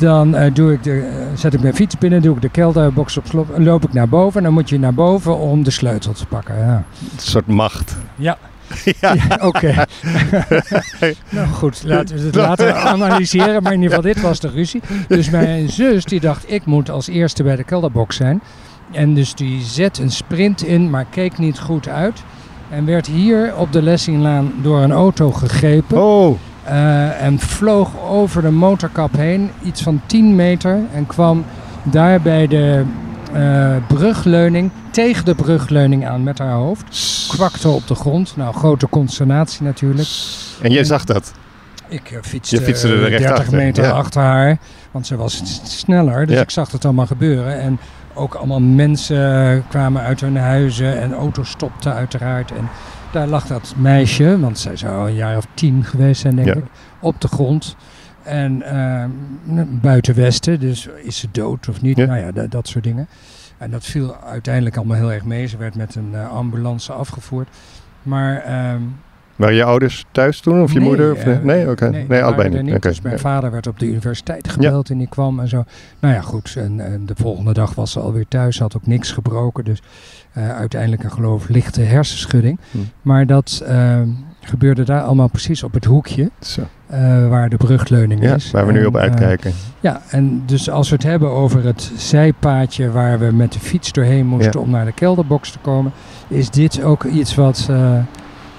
dan 0.00 0.34
eh, 0.34 0.54
doe 0.54 0.72
ik 0.72 0.82
de, 0.82 1.00
eh, 1.00 1.26
zet 1.34 1.54
ik 1.54 1.60
mijn 1.60 1.74
fiets 1.74 1.98
binnen, 1.98 2.22
doe 2.22 2.34
ik 2.34 2.42
de 2.42 2.48
kelderbox 2.48 3.16
op 3.16 3.26
slot 3.26 3.50
en 3.50 3.64
loop 3.64 3.84
ik 3.84 3.92
naar 3.92 4.08
boven. 4.08 4.36
En 4.38 4.44
dan 4.44 4.52
moet 4.52 4.68
je 4.68 4.78
naar 4.78 4.94
boven 4.94 5.38
om 5.38 5.62
de 5.62 5.70
sleutel 5.70 6.12
te 6.12 6.26
pakken. 6.26 6.58
Ja, 6.58 6.84
Een 7.02 7.18
soort 7.18 7.46
macht. 7.46 7.96
ja. 8.16 8.38
ja. 9.00 9.14
ja 9.14 9.38
oké. 9.42 9.74
nou 11.28 11.48
goed, 11.48 11.82
laten 11.84 12.16
we 12.16 12.22
het 12.22 12.34
later 12.48 12.72
analyseren. 12.74 13.62
Maar 13.62 13.72
in 13.72 13.82
ieder 13.82 13.96
geval, 13.96 14.12
dit 14.12 14.22
was 14.22 14.40
de 14.40 14.48
ruzie. 14.48 14.82
Dus 15.08 15.30
mijn 15.30 15.68
zus 15.68 16.04
die 16.04 16.20
dacht, 16.20 16.52
ik 16.52 16.64
moet 16.64 16.90
als 16.90 17.08
eerste 17.08 17.42
bij 17.42 17.56
de 17.56 17.64
kelderbox 17.64 18.16
zijn. 18.16 18.42
En 18.90 19.14
dus 19.14 19.34
die 19.34 19.62
zet 19.62 19.98
een 19.98 20.10
sprint 20.10 20.62
in, 20.62 20.90
maar 20.90 21.04
keek 21.10 21.38
niet 21.38 21.58
goed 21.58 21.88
uit. 21.88 22.22
En 22.70 22.84
werd 22.84 23.06
hier 23.06 23.56
op 23.56 23.72
de 23.72 23.82
Lessinglaan 23.82 24.52
door 24.62 24.80
een 24.82 24.92
auto 24.92 25.30
gegrepen. 25.32 26.02
Oh, 26.02 26.38
Uh, 26.66 27.22
en 27.22 27.38
vloog 27.38 27.90
over 28.08 28.42
de 28.42 28.50
motorkap 28.50 29.16
heen, 29.16 29.50
iets 29.62 29.82
van 29.82 30.00
10 30.06 30.34
meter. 30.34 30.78
En 30.94 31.06
kwam 31.06 31.44
daar 31.82 32.20
bij 32.20 32.46
de 32.46 32.84
uh, 33.34 33.76
brugleuning, 33.88 34.70
tegen 34.90 35.24
de 35.24 35.34
brugleuning 35.34 36.06
aan 36.06 36.22
met 36.22 36.38
haar 36.38 36.52
hoofd. 36.52 36.84
Kwakte 37.28 37.68
op 37.68 37.86
de 37.86 37.94
grond. 37.94 38.36
Nou, 38.36 38.54
grote 38.54 38.88
consternatie 38.88 39.62
natuurlijk. 39.62 40.08
en 40.62 40.72
jij 40.72 40.84
zag 40.84 41.04
dat? 41.04 41.32
Ik 41.88 42.10
uh, 42.10 42.18
fietste, 42.22 42.56
Je 42.56 42.62
fietste 42.62 42.88
er 42.88 42.94
uh, 42.94 43.08
recht 43.08 43.22
30 43.22 43.38
achter, 43.38 43.56
meter 43.56 43.84
ja. 43.84 43.90
achter 43.90 44.20
haar, 44.22 44.58
want 44.90 45.06
ze 45.06 45.16
was 45.16 45.60
sneller. 45.64 46.26
Dus 46.26 46.36
Ja. 46.36 46.42
ik 46.42 46.50
zag 46.50 46.70
het 46.72 46.84
allemaal 46.84 47.06
gebeuren. 47.06 47.60
En 47.60 47.78
ook 48.14 48.34
allemaal 48.34 48.60
mensen 48.60 49.64
kwamen 49.68 50.02
uit 50.02 50.20
hun 50.20 50.36
huizen 50.36 51.00
en 51.00 51.14
auto's 51.14 51.50
stopten 51.50 51.94
uiteraard. 51.94 52.50
En 52.50 52.68
daar 53.12 53.26
lag 53.26 53.46
dat 53.46 53.74
meisje, 53.76 54.40
want 54.40 54.58
zij 54.58 54.76
zou 54.76 55.08
een 55.08 55.14
jaar 55.14 55.36
of 55.36 55.46
tien 55.54 55.84
geweest 55.84 56.20
zijn 56.20 56.34
denk 56.36 56.48
Ja. 56.48 56.54
ik, 56.54 56.64
op 57.00 57.20
de 57.20 57.28
grond. 57.28 57.76
En 58.22 58.62
uh, 58.72 59.04
buiten 59.80 60.14
Westen, 60.14 60.60
dus 60.60 60.86
is 61.02 61.18
ze 61.18 61.28
dood 61.32 61.68
of 61.68 61.82
niet? 61.82 61.96
Ja. 61.96 62.06
Nou 62.06 62.18
ja, 62.18 62.32
dat, 62.32 62.50
dat 62.50 62.68
soort 62.68 62.84
dingen. 62.84 63.08
En 63.58 63.70
dat 63.70 63.84
viel 63.84 64.16
uiteindelijk 64.16 64.76
allemaal 64.76 64.96
heel 64.96 65.12
erg 65.12 65.24
mee. 65.24 65.46
Ze 65.46 65.56
werd 65.56 65.74
met 65.74 65.94
een 65.94 66.10
uh, 66.12 66.30
ambulance 66.32 66.92
afgevoerd. 66.92 67.48
Maar 68.02 68.36
ehm, 68.36 68.82
Waren 69.40 69.54
je 69.54 69.64
ouders 69.64 70.04
thuis 70.12 70.40
toen? 70.40 70.62
Of 70.62 70.72
je 70.72 70.78
Nee, 70.78 70.88
moeder? 70.88 71.12
Of, 71.12 71.18
eh, 71.18 71.26
nee, 71.26 71.38
nee 71.42 71.70
oké. 71.70 71.90
Nee, 71.90 72.04
Nee, 72.08 72.22
allebei 72.22 72.62
niet. 72.62 72.74
Oké, 72.74 72.88
Dus 72.88 73.00
mijn 73.00 73.14
ja. 73.14 73.20
vader 73.20 73.50
werd 73.50 73.66
op 73.66 73.78
de 73.78 73.86
universiteit 73.86 74.48
gebeld 74.48 74.90
en 74.90 74.98
die 74.98 75.08
kwam 75.08 75.40
en 75.40 75.48
zo. 75.48 75.64
Nou 76.00 76.14
ja, 76.14 76.20
goed. 76.20 76.54
En, 76.58 76.80
en 76.80 77.06
de 77.06 77.14
volgende 77.16 77.52
dag 77.52 77.74
was 77.74 77.92
ze 77.92 78.00
alweer 78.00 78.28
thuis. 78.28 78.58
Had 78.58 78.76
ook 78.76 78.86
niks 78.86 79.12
gebroken. 79.12 79.64
Dus 79.64 79.82
uh, 80.38 80.50
uiteindelijk 80.56 81.04
een 81.04 81.12
geloof 81.12 81.48
lichte 81.48 81.80
hersenschudding. 81.80 82.58
Hm. 82.70 82.78
Maar 83.02 83.26
dat 83.26 83.64
uh, 83.68 83.96
gebeurde 84.40 84.82
daar 84.84 85.02
allemaal 85.02 85.28
precies 85.28 85.62
op 85.62 85.72
het 85.74 85.84
hoekje. 85.84 86.30
Zo. 86.40 86.60
eh, 86.86 87.28
waar 87.28 87.48
de 87.48 87.56
brugleuning 87.56 88.22
Ja, 88.22 88.34
is. 88.34 88.50
waar 88.50 88.66
we 88.66 88.72
nu 88.72 88.84
op 88.84 88.94
eh, 88.96 89.00
uitkijken. 89.02 89.52
ja, 89.80 90.00
en 90.10 90.42
dus 90.46 90.70
als 90.70 90.88
we 90.88 90.94
het 90.94 91.04
hebben 91.04 91.30
over 91.30 91.64
het 91.64 91.92
zijpaadje 91.96 92.90
waar 92.90 93.18
we 93.18 93.32
met 93.32 93.52
de 93.52 93.58
fiets 93.60 93.92
doorheen 93.92 94.26
moesten 94.26 94.52
Ja. 94.60 94.66
om 94.66 94.70
naar 94.70 94.84
de 94.84 94.92
kelderbox 94.92 95.50
te 95.50 95.58
komen, 95.58 95.92
is 96.28 96.50
dit 96.50 96.82
ook 96.82 97.04
iets 97.04 97.34
wat 97.34 97.66
eh, 97.70 97.98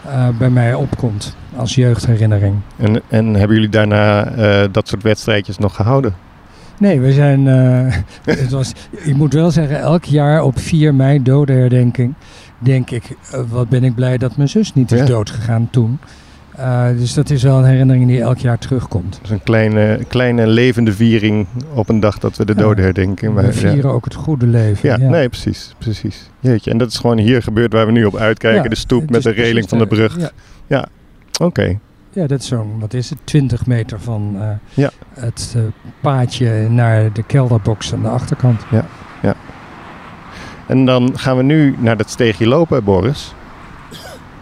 eh, 0.07 0.27
bij 0.37 0.49
mij 0.49 0.73
opkomt 0.73 1.35
als 1.55 1.75
jeugdherinnering. 1.75 2.55
En, 2.77 3.01
en 3.07 3.33
hebben 3.33 3.55
jullie 3.55 3.71
daarna 3.71 4.25
eh, 4.25 4.67
dat 4.71 4.87
soort 4.87 5.03
wedstrijdjes 5.03 5.57
nog 5.57 5.75
gehouden? 5.75 6.13
Nee, 6.79 6.99
we 6.99 7.11
zijn. 7.11 7.47
eh, 7.47 7.95
het 8.41 8.51
was, 8.51 8.71
ik 8.91 9.15
moet 9.15 9.33
wel 9.33 9.51
zeggen, 9.51 9.79
elk 9.79 10.03
jaar 10.03 10.43
op 10.43 10.59
4 10.59 10.93
mei 10.95 11.21
dodenherdenking. 11.23 12.13
Denk 12.59 12.89
ik, 12.91 13.03
wat 13.49 13.69
ben 13.69 13.83
ik 13.83 13.95
blij 13.95 14.17
dat 14.17 14.35
mijn 14.37 14.49
zus 14.49 14.73
niet 14.73 14.91
is 14.91 14.99
Ja. 14.99 15.05
doodgegaan 15.05 15.67
toen. 15.71 15.99
Eh, 16.55 16.87
dus 16.97 17.13
dat 17.13 17.29
is 17.29 17.43
wel 17.43 17.57
een 17.57 17.65
herinnering 17.65 18.07
die 18.07 18.21
elk 18.21 18.37
jaar 18.37 18.57
terugkomt. 18.57 19.11
Dat 19.13 19.21
is 19.23 19.29
een 19.29 19.43
kleine, 19.43 19.99
kleine 20.07 20.47
levende 20.47 20.93
viering 20.93 21.47
op 21.73 21.89
een 21.89 21.99
dag 21.99 22.19
dat 22.19 22.37
we 22.37 22.45
de 22.45 22.53
Ja. 22.55 22.59
doden 22.61 22.83
herdenken. 22.83 23.33
Maar, 23.33 23.43
we 23.43 23.53
vieren 23.53 23.91
ook 23.91 24.03
het 24.05 24.13
goede 24.15 24.47
leven. 24.47 24.89
ja, 24.89 24.97
nee, 25.09 25.29
precies, 25.29 25.75
precies. 25.77 26.29
Jeetje, 26.39 26.71
en 26.71 26.77
dat 26.77 26.87
is 26.89 26.97
gewoon 26.97 27.17
hier 27.17 27.41
gebeurd 27.43 27.73
waar 27.73 27.85
we 27.85 27.91
nu 27.91 28.05
op 28.05 28.15
uitkijken. 28.15 28.63
Ja, 28.63 28.69
de 28.69 28.75
stoep 28.75 29.09
met 29.09 29.23
de 29.23 29.29
reling 29.31 29.69
van 29.69 29.77
de 29.77 29.87
brug. 29.87 30.17
Ja, 30.67 30.85
Oké, 31.41 31.77
ja, 32.13 32.27
dat 32.27 32.39
is 32.39 32.47
zo'n, 32.47 32.79
wat 32.79 32.93
is 32.93 33.09
het, 33.09 33.19
20 33.23 33.65
meter 33.65 33.99
van 33.99 34.35
eh, 34.39 34.47
Ja. 34.73 34.89
het 35.13 35.53
eh, 35.57 35.61
paadje 36.01 36.69
naar 36.69 37.13
de 37.13 37.23
kelderbox 37.23 37.93
aan 37.93 38.01
de 38.01 38.07
achterkant. 38.07 38.61
en 40.67 40.85
dan 40.85 41.19
gaan 41.19 41.37
we 41.37 41.43
nu 41.43 41.75
naar 41.79 41.97
dat 41.97 42.09
steegje 42.09 42.47
lopen, 42.47 42.83
Boris. 42.83 43.33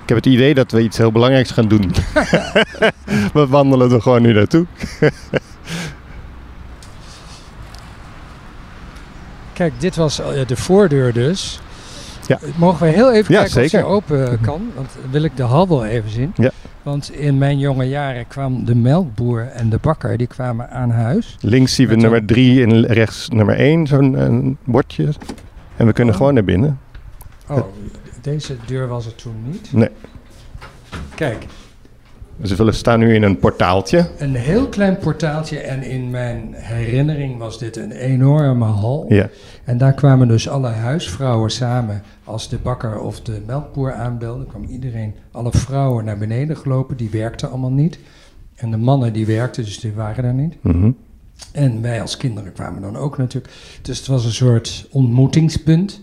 Ik 0.09 0.15
heb 0.15 0.23
het 0.23 0.33
idee 0.33 0.53
dat 0.53 0.71
we 0.71 0.81
iets 0.81 0.97
heel 0.97 1.11
belangrijks 1.11 1.51
gaan 1.51 1.67
doen. 1.67 1.91
we 3.33 3.47
wandelen 3.47 3.91
er 3.91 4.01
gewoon 4.01 4.21
nu 4.21 4.33
naartoe. 4.33 4.65
Kijk, 9.53 9.73
dit 9.79 9.95
was 9.95 10.19
eh, 10.19 10.47
de 10.47 10.55
voordeur 10.55 11.13
dus. 11.13 11.59
Ja. 12.27 12.39
Mogen 12.55 12.85
we 12.87 12.93
heel 12.93 13.11
even 13.13 13.33
Ja, 13.33 13.39
kijken 13.43 13.63
of 13.63 13.69
ze 13.69 13.83
open 13.83 14.31
eh, 14.31 14.41
kan? 14.41 14.71
Want 14.75 14.89
dan 15.01 15.11
wil 15.11 15.23
ik 15.23 15.37
de 15.37 15.43
hal 15.43 15.67
wel 15.67 15.85
even 15.85 16.09
zien. 16.09 16.31
Ja. 16.35 16.51
Want 16.83 17.11
in 17.11 17.37
mijn 17.37 17.59
jonge 17.59 17.85
jaren 17.89 18.27
kwam 18.27 18.65
de 18.65 18.75
melkboer 18.75 19.41
en 19.47 19.69
de 19.69 19.77
bakker, 19.81 20.17
die 20.17 20.27
kwamen 20.27 20.69
aan 20.69 20.91
huis. 20.91 21.37
Links 21.41 21.75
zien 21.75 21.87
we 21.87 21.91
Met 21.93 22.01
nummer 22.01 22.19
een- 22.19 22.25
3 22.25 22.63
en 22.63 22.85
rechts 22.85 23.29
nummer 23.29 23.55
1, 23.59 23.87
zo'n 23.87 24.13
een 24.21 24.57
bordje. 24.63 25.07
En 25.77 25.85
we 25.85 25.93
kunnen 25.93 26.13
Oh. 26.13 26.19
gewoon 26.19 26.33
naar 26.33 26.43
binnen. 26.43 26.79
Oh, 27.47 27.57
deze 28.21 28.55
deur 28.65 28.87
was 28.87 29.05
er 29.05 29.15
toen 29.15 29.35
niet. 29.45 29.73
Nee. 29.73 29.89
Kijk, 31.15 31.45
Dus 32.37 32.55
we 32.55 32.71
staan 32.71 32.99
nu 32.99 33.13
in 33.15 33.23
een 33.23 33.37
portaaltje. 33.39 34.09
een 34.17 34.35
heel 34.35 34.67
klein 34.67 34.97
portaaltje 34.97 35.59
en 35.59 35.83
in 35.83 36.09
mijn 36.09 36.53
herinnering 36.53 37.37
was 37.37 37.59
dit 37.59 37.77
een 37.77 37.91
enorme 37.91 38.65
hal. 38.65 39.05
Ja. 39.09 39.29
En 39.63 39.77
daar 39.77 39.93
kwamen 39.93 40.27
dus 40.27 40.49
alle 40.49 40.67
huisvrouwen 40.67 41.49
samen. 41.51 42.03
Als 42.23 42.49
de 42.49 42.57
bakker 42.57 42.99
of 42.99 43.21
de 43.21 43.41
melkboer 43.45 43.93
aanbelde, 43.93 44.45
kwam 44.45 44.63
iedereen, 44.63 45.13
alle 45.31 45.51
vrouwen 45.51 46.05
naar 46.05 46.17
beneden 46.17 46.57
gelopen. 46.57 46.97
Die 46.97 47.09
werkten 47.09 47.49
allemaal 47.49 47.71
niet. 47.71 47.99
En 48.55 48.71
de 48.71 48.77
mannen 48.77 49.13
die 49.13 49.25
werkten, 49.25 49.63
dus 49.63 49.79
die 49.79 49.93
waren 49.93 50.23
er 50.23 50.33
niet. 50.33 50.55
Mhm. 50.63 50.91
En 51.51 51.81
wij 51.81 52.01
als 52.01 52.17
kinderen 52.17 52.53
kwamen 52.53 52.81
dan 52.81 52.97
ook 52.97 53.17
natuurlijk. 53.17 53.53
Dus 53.81 53.97
het 53.97 54.07
was 54.07 54.25
een 54.25 54.31
soort 54.31 54.87
ontmoetingspunt 54.91 56.01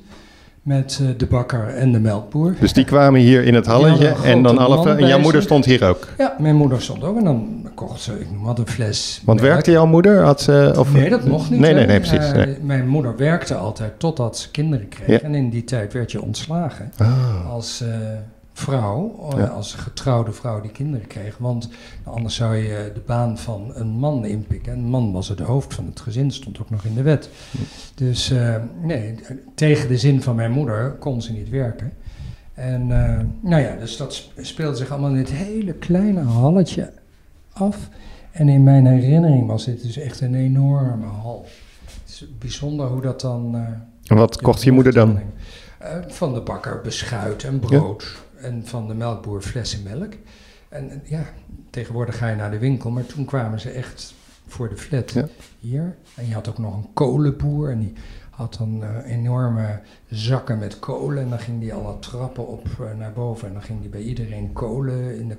met 0.66 0.98
eh, 1.02 1.08
de 1.16 1.26
bakker 1.26 1.68
en 1.68 1.92
de 1.92 1.98
melkboer. 2.00 2.54
Dus 2.60 2.72
die 2.72 2.84
kwamen 2.84 3.20
hier 3.20 3.44
in 3.44 3.54
het 3.54 3.66
halletje. 3.66 4.14
En 4.24 4.42
dan 4.42 4.58
alle 4.58 4.96
En 4.96 5.06
jouw 5.06 5.18
moeder 5.18 5.42
stond 5.42 5.64
hier 5.64 5.84
ook. 5.88 6.08
Ja, 6.18 6.34
mijn 6.38 6.56
moeder 6.56 6.82
stond 6.82 7.04
ook 7.04 7.18
en 7.18 7.24
dan 7.24 7.68
kocht 7.74 8.00
ze, 8.00 8.20
ik 8.20 8.30
noem 8.30 8.42
wat, 8.42 8.58
een 8.58 8.66
fles 8.66 9.22
Want 9.24 9.40
melk. 9.40 9.52
werkte 9.52 9.70
jouw 9.70 9.86
moeder? 9.86 10.22
Had 10.22 10.40
ze, 10.40 10.74
of, 10.78 10.92
Nee, 10.92 11.10
dat 11.10 11.24
mocht 11.26 11.50
niet. 11.50 11.60
Nee, 11.60 11.74
nee, 11.74 11.86
nee, 11.86 12.00
precies. 12.00 12.32
Eh. 12.32 12.44
Mijn 12.62 12.88
moeder 12.88 13.16
werkte 13.16 13.54
altijd 13.54 13.92
totdat 13.98 14.38
ze 14.38 14.50
kinderen 14.50 14.88
kreeg. 14.88 15.06
Ja. 15.06 15.20
En 15.20 15.34
in 15.34 15.50
die 15.50 15.64
tijd 15.64 15.92
werd 15.92 16.12
je 16.12 16.22
ontslagen 16.22 16.92
Ah, 16.96 17.50
als 17.50 17.80
eh, 17.80 17.88
vrouw, 18.58 19.28
eh, 19.32 19.38
Ja. 19.38 19.44
als 19.46 19.74
getrouwde 19.74 20.32
vrouw 20.32 20.60
die 20.60 20.70
kinderen 20.70 21.06
kreeg. 21.06 21.38
Want 21.38 21.68
anders 22.04 22.34
zou 22.34 22.56
je 22.56 22.90
de 22.94 23.00
baan 23.06 23.38
van 23.38 23.70
een 23.74 23.88
man 23.88 24.24
inpikken. 24.24 24.72
En 24.72 24.78
een 24.78 24.84
man 24.84 25.12
was 25.12 25.28
het 25.28 25.38
hoofd 25.40 25.74
van 25.74 25.86
het 25.86 26.00
gezin, 26.00 26.30
stond 26.30 26.60
ook 26.60 26.70
nog 26.70 26.84
in 26.84 26.94
de 26.94 27.02
wet. 27.02 27.30
Dus 27.94 28.30
eh, 28.30 28.54
nee, 28.82 29.14
tegen 29.54 29.88
de 29.88 29.98
zin 29.98 30.22
van 30.22 30.34
mijn 30.36 30.50
moeder 30.50 30.90
kon 30.90 31.22
ze 31.22 31.32
niet 31.32 31.48
werken. 31.50 31.92
En 32.54 32.80
eh, 33.04 33.20
nou 33.40 33.62
ja, 33.62 33.76
dus 33.76 33.96
dat 33.96 34.14
sp- 34.14 34.32
speelde 34.40 34.76
zich 34.76 34.90
allemaal 34.90 35.10
in 35.10 35.16
dit 35.16 35.30
hele 35.30 35.72
kleine 35.72 36.20
halletje 36.22 36.92
af. 37.52 37.88
En 38.30 38.48
in 38.48 38.62
mijn 38.64 38.86
herinnering 38.86 39.46
was 39.46 39.64
dit 39.64 39.82
dus 39.82 39.96
echt 39.96 40.20
een 40.20 40.34
enorme 40.34 41.06
hal. 41.06 41.46
Het 41.84 42.08
is 42.12 42.26
bijzonder 42.38 42.86
hoe 42.86 43.00
dat 43.00 43.20
dan... 43.20 43.54
En 44.06 44.16
wat 44.16 44.40
kocht 44.42 44.62
je 44.62 44.72
moeder 44.72 44.92
dan? 44.92 45.18
van 46.08 46.34
de 46.34 46.40
bakker 46.40 46.80
beschuit 46.80 47.44
en 47.44 47.58
brood. 47.60 48.16
En 48.40 48.66
van 48.66 48.88
de 48.88 48.94
melkboer 48.94 49.42
flessen 49.42 49.82
melk. 49.82 50.12
En 50.68 51.02
ja, 51.04 51.24
tegenwoordig 51.70 52.18
ga 52.18 52.28
je 52.28 52.36
naar 52.36 52.50
de 52.50 52.58
winkel, 52.58 52.90
maar 52.90 53.06
toen 53.06 53.24
kwamen 53.24 53.60
ze 53.60 53.70
echt 53.70 54.14
voor 54.46 54.68
de 54.68 54.76
flat 54.76 55.10
Ja. 55.10 55.28
hier. 55.60 55.96
En 56.14 56.26
je 56.26 56.34
had 56.34 56.48
ook 56.48 56.58
nog 56.58 56.74
een 56.74 56.92
kolenboer 56.92 57.70
en 57.70 57.78
die 57.78 57.92
had 58.30 58.54
dan 58.58 58.82
eh, 58.84 59.12
enorme 59.12 59.80
zakken 60.10 60.58
met 60.58 60.78
kolen. 60.78 61.22
En 61.22 61.28
dan 61.28 61.38
ging 61.38 61.60
die 61.60 61.74
alle 61.74 61.98
trappen 61.98 62.46
op 62.48 62.66
eh, 62.80 62.98
naar 62.98 63.12
boven. 63.12 63.46
En 63.48 63.52
dan 63.54 63.62
ging 63.62 63.80
die 63.80 63.88
bij 63.90 64.00
iedereen 64.02 64.52
kolen 64.52 65.18
in, 65.18 65.28
de, 65.28 65.36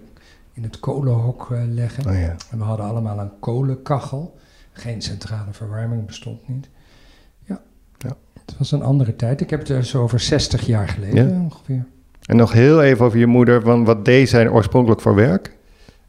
in 0.53 0.63
het 0.63 0.79
kolenhok 0.79 1.51
eh, 1.51 1.61
leggen. 1.65 2.05
Oh 2.07 2.19
ja. 2.19 2.35
En 2.51 2.57
we 2.57 2.63
hadden 2.63 2.85
allemaal 2.85 3.19
een 3.19 3.39
kolenkachel. 3.39 4.37
Geen 4.71 5.01
centrale 5.01 5.53
verwarming 5.53 6.05
bestond 6.05 6.47
niet. 6.47 6.69
Ja. 7.43 7.61
Ja. 7.97 8.15
Het 8.45 8.57
was 8.57 8.71
een 8.71 8.83
andere 8.83 9.15
tijd. 9.15 9.41
Ik 9.41 9.49
heb 9.49 9.59
het 9.59 9.67
dus 9.67 9.95
over 9.95 10.19
60 10.19 10.65
jaar 10.65 10.87
geleden 10.87 11.29
Ja. 11.33 11.39
ongeveer. 11.39 11.85
En 12.27 12.35
nog 12.35 12.51
heel 12.51 12.83
even 12.83 13.05
over 13.05 13.19
je 13.19 13.25
moeder. 13.25 13.61
Want 13.61 13.85
wat 13.87 14.05
deed 14.05 14.29
zij 14.29 14.49
oorspronkelijk 14.49 15.01
voor 15.01 15.15
werk? 15.15 15.55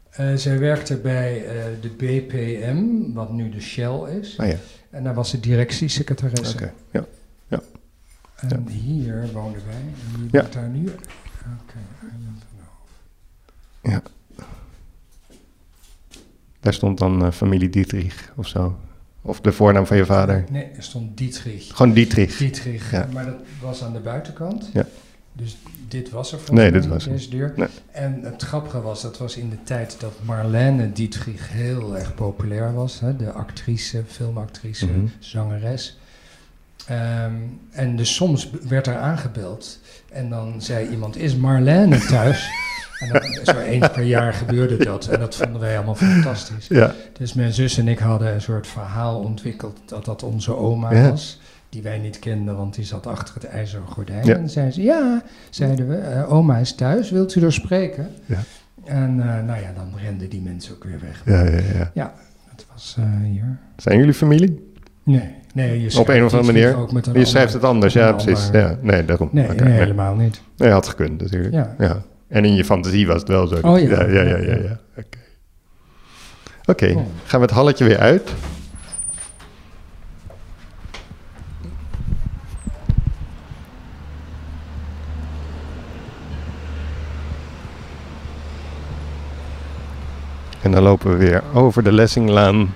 Eh, 0.09 0.33
zij 0.35 0.59
werkte 0.59 0.97
bij 0.97 1.45
eh, 1.45 1.63
de 1.81 1.89
BPM, 1.89 3.13
wat 3.13 3.31
nu 3.31 3.49
de 3.49 3.61
Shell 3.61 3.99
is. 4.19 4.37
Ah 4.39 4.47
ja, 4.47 4.55
En 4.89 5.03
daar 5.03 5.13
was 5.13 5.29
ze 5.29 5.39
directiesecretaresse. 5.39 6.53
oké. 6.55 6.73
Ja. 6.91 7.05
En 8.49 8.67
hier 8.67 9.29
woonden 9.33 9.61
wij. 9.65 9.75
En 9.75 10.21
wie 10.21 10.29
Ja. 10.31 10.47
daar 10.51 10.69
nu? 10.69 10.79
Oké, 10.87 11.79
der 13.81 13.91
Hoef. 13.93 14.01
Daar 16.59 16.73
stond 16.73 16.97
dan 16.97 17.25
eh, 17.25 17.31
familie 17.31 17.69
Dietrich 17.69 18.31
of 18.35 18.47
zo. 18.47 18.77
Of 19.21 19.41
de 19.41 19.51
voornaam 19.51 19.85
van 19.85 19.97
je 19.97 20.05
vader. 20.05 20.45
Nee, 20.49 20.63
er 20.75 20.83
stond 20.83 21.17
Dietrich. 21.17 21.75
Gewoon 21.75 21.93
Dietrich. 21.93 22.37
Dietrich, 22.37 22.91
Ja. 22.91 23.07
maar 23.13 23.25
dat 23.25 23.35
was 23.61 23.83
aan 23.83 23.93
de 23.93 23.99
buitenkant. 23.99 24.69
Ja. 24.73 24.85
Dus 25.39 25.57
dit 25.87 26.09
was 26.09 26.31
er 26.31 26.37
Nee, 26.37 26.45
volgens 26.47 26.73
dit 26.73 26.81
mij, 26.87 26.93
was 26.93 27.03
deze 27.07 27.29
deur. 27.29 27.53
Nee. 27.55 27.67
En 27.91 28.19
het 28.23 28.41
grappige 28.43 28.81
was, 28.81 29.01
dat 29.01 29.17
was 29.17 29.35
in 29.37 29.49
de 29.49 29.63
tijd 29.63 29.95
dat 29.99 30.13
Marlène 30.23 30.91
Dietrich 30.91 31.49
heel 31.51 31.97
erg 31.97 32.13
populair 32.15 32.73
was. 32.73 32.99
Hè? 32.99 33.15
De 33.15 33.31
actrice, 33.31 34.03
filmactrice, 34.07 34.85
Mhm. 34.85 35.05
zangeres. 35.19 35.97
Ehm, 36.87 37.33
en 37.71 37.95
dus 37.95 38.15
soms 38.15 38.49
werd 38.67 38.87
er 38.87 38.97
aangebeld 38.97 39.79
en 40.11 40.29
dan 40.29 40.61
zei 40.61 40.89
iemand, 40.89 41.17
is 41.17 41.35
Marlène 41.35 41.97
thuis? 42.05 42.49
en 42.99 43.09
dan, 43.13 43.45
zo 43.55 43.59
eens 43.59 43.89
per 43.91 44.03
jaar 44.03 44.33
gebeurde 44.33 44.77
dat 44.85 45.07
en 45.07 45.19
dat 45.19 45.35
vonden 45.35 45.61
wij 45.61 45.75
allemaal 45.75 45.95
fantastisch. 45.95 46.67
Ja. 46.67 46.93
Dus 47.17 47.33
mijn 47.33 47.53
zus 47.53 47.77
en 47.77 47.87
ik 47.87 47.99
hadden 47.99 48.33
een 48.33 48.41
soort 48.41 48.67
verhaal 48.67 49.19
ontwikkeld 49.19 49.77
dat 49.85 50.05
dat 50.05 50.23
onze 50.23 50.55
oma 50.55 50.93
Ja. 50.93 51.09
was. 51.09 51.38
Die 51.69 51.81
wij 51.81 51.97
niet 51.97 52.19
kenden, 52.19 52.57
want 52.57 52.75
die 52.75 52.85
zat 52.85 53.07
achter 53.07 53.33
het 53.35 53.43
ijzeren 53.45 53.87
gordijn. 53.87 54.25
Ja. 54.25 54.35
En 54.35 54.49
zei 54.49 54.71
ze, 54.71 54.81
ja, 54.81 55.23
zeiden 55.49 55.87
we, 55.87 55.95
eh, 55.95 56.33
oma 56.33 56.57
is 56.57 56.75
thuis, 56.75 57.11
wilt 57.11 57.35
u 57.35 57.41
er 57.43 57.53
spreken? 57.53 58.09
Ja. 58.25 58.37
En 58.85 59.19
eh, 59.19 59.25
nou 59.45 59.61
ja, 59.61 59.71
dan 59.75 59.93
renden 60.03 60.29
die 60.29 60.41
mensen 60.41 60.73
ook 60.75 60.83
weer 60.83 60.99
weg. 60.99 61.21
Ja, 61.25 61.43
ja, 61.55 61.91
ja. 61.93 62.13
Dat 62.55 62.65
was 62.73 62.95
eh, 62.99 63.05
hier. 63.31 63.57
Zijn 63.77 63.97
jullie 63.97 64.13
familie? 64.13 64.73
Nee, 65.03 65.35
nee 65.53 65.81
je 65.81 65.99
Op 65.99 66.07
een 66.07 66.23
of 66.23 66.33
andere 66.33 66.53
manier. 66.53 66.75
Ook 66.77 66.91
met 66.91 67.07
een 67.07 67.13
Je 67.13 67.25
schrijft 67.25 67.53
het 67.53 67.63
ander- 67.63 67.73
anders, 67.73 67.93
ja, 67.93 68.11
precies. 68.13 68.49
Ja, 68.51 68.77
nee, 68.81 69.05
daarom. 69.05 69.29
Nee, 69.31 69.47
nee, 69.47 69.73
helemaal 69.73 70.15
niet. 70.15 70.41
Nee, 70.57 70.69
had 70.69 70.87
gekund 70.87 71.21
natuurlijk. 71.21 71.53
Ja. 71.53 71.75
Ja. 71.77 72.01
En 72.27 72.45
in 72.45 72.55
je 72.55 72.65
fantasie 72.65 73.07
was 73.07 73.19
het 73.19 73.27
wel 73.27 73.47
zo. 73.47 73.55
Oh 73.61 73.79
ja. 73.79 73.89
Ja, 73.89 74.03
ja, 74.05 74.21
ja, 74.21 74.37
ja. 74.37 74.55
ja. 74.55 74.79
Oké. 74.97 75.17
Oké, 76.65 76.85
Oh. 76.85 77.05
gaan 77.25 77.39
we 77.39 77.45
het 77.45 77.55
halletje 77.55 77.85
weer 77.85 77.97
uit. 77.99 78.31
En 90.61 90.71
dan 90.71 90.83
lopen 90.83 91.11
we 91.11 91.17
weer 91.17 91.43
over 91.53 91.83
de 91.83 91.91
Lessinglaan 91.91 92.73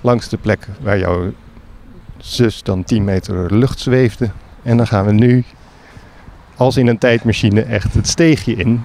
langs 0.00 0.28
de 0.28 0.36
plek 0.36 0.68
waar 0.80 0.98
jouw 0.98 1.32
zus 2.18 2.62
dan 2.62 2.84
10 2.84 3.04
meter 3.04 3.48
de 3.48 3.54
lucht 3.54 3.80
zweefde. 3.80 4.30
En 4.62 4.76
dan 4.76 4.86
gaan 4.86 5.04
we 5.04 5.12
nu, 5.12 5.44
als 6.56 6.76
in 6.76 6.86
een 6.86 6.98
tijdmachine, 6.98 7.62
echt 7.62 7.94
het 7.94 8.08
steegje 8.08 8.54
in. 8.54 8.84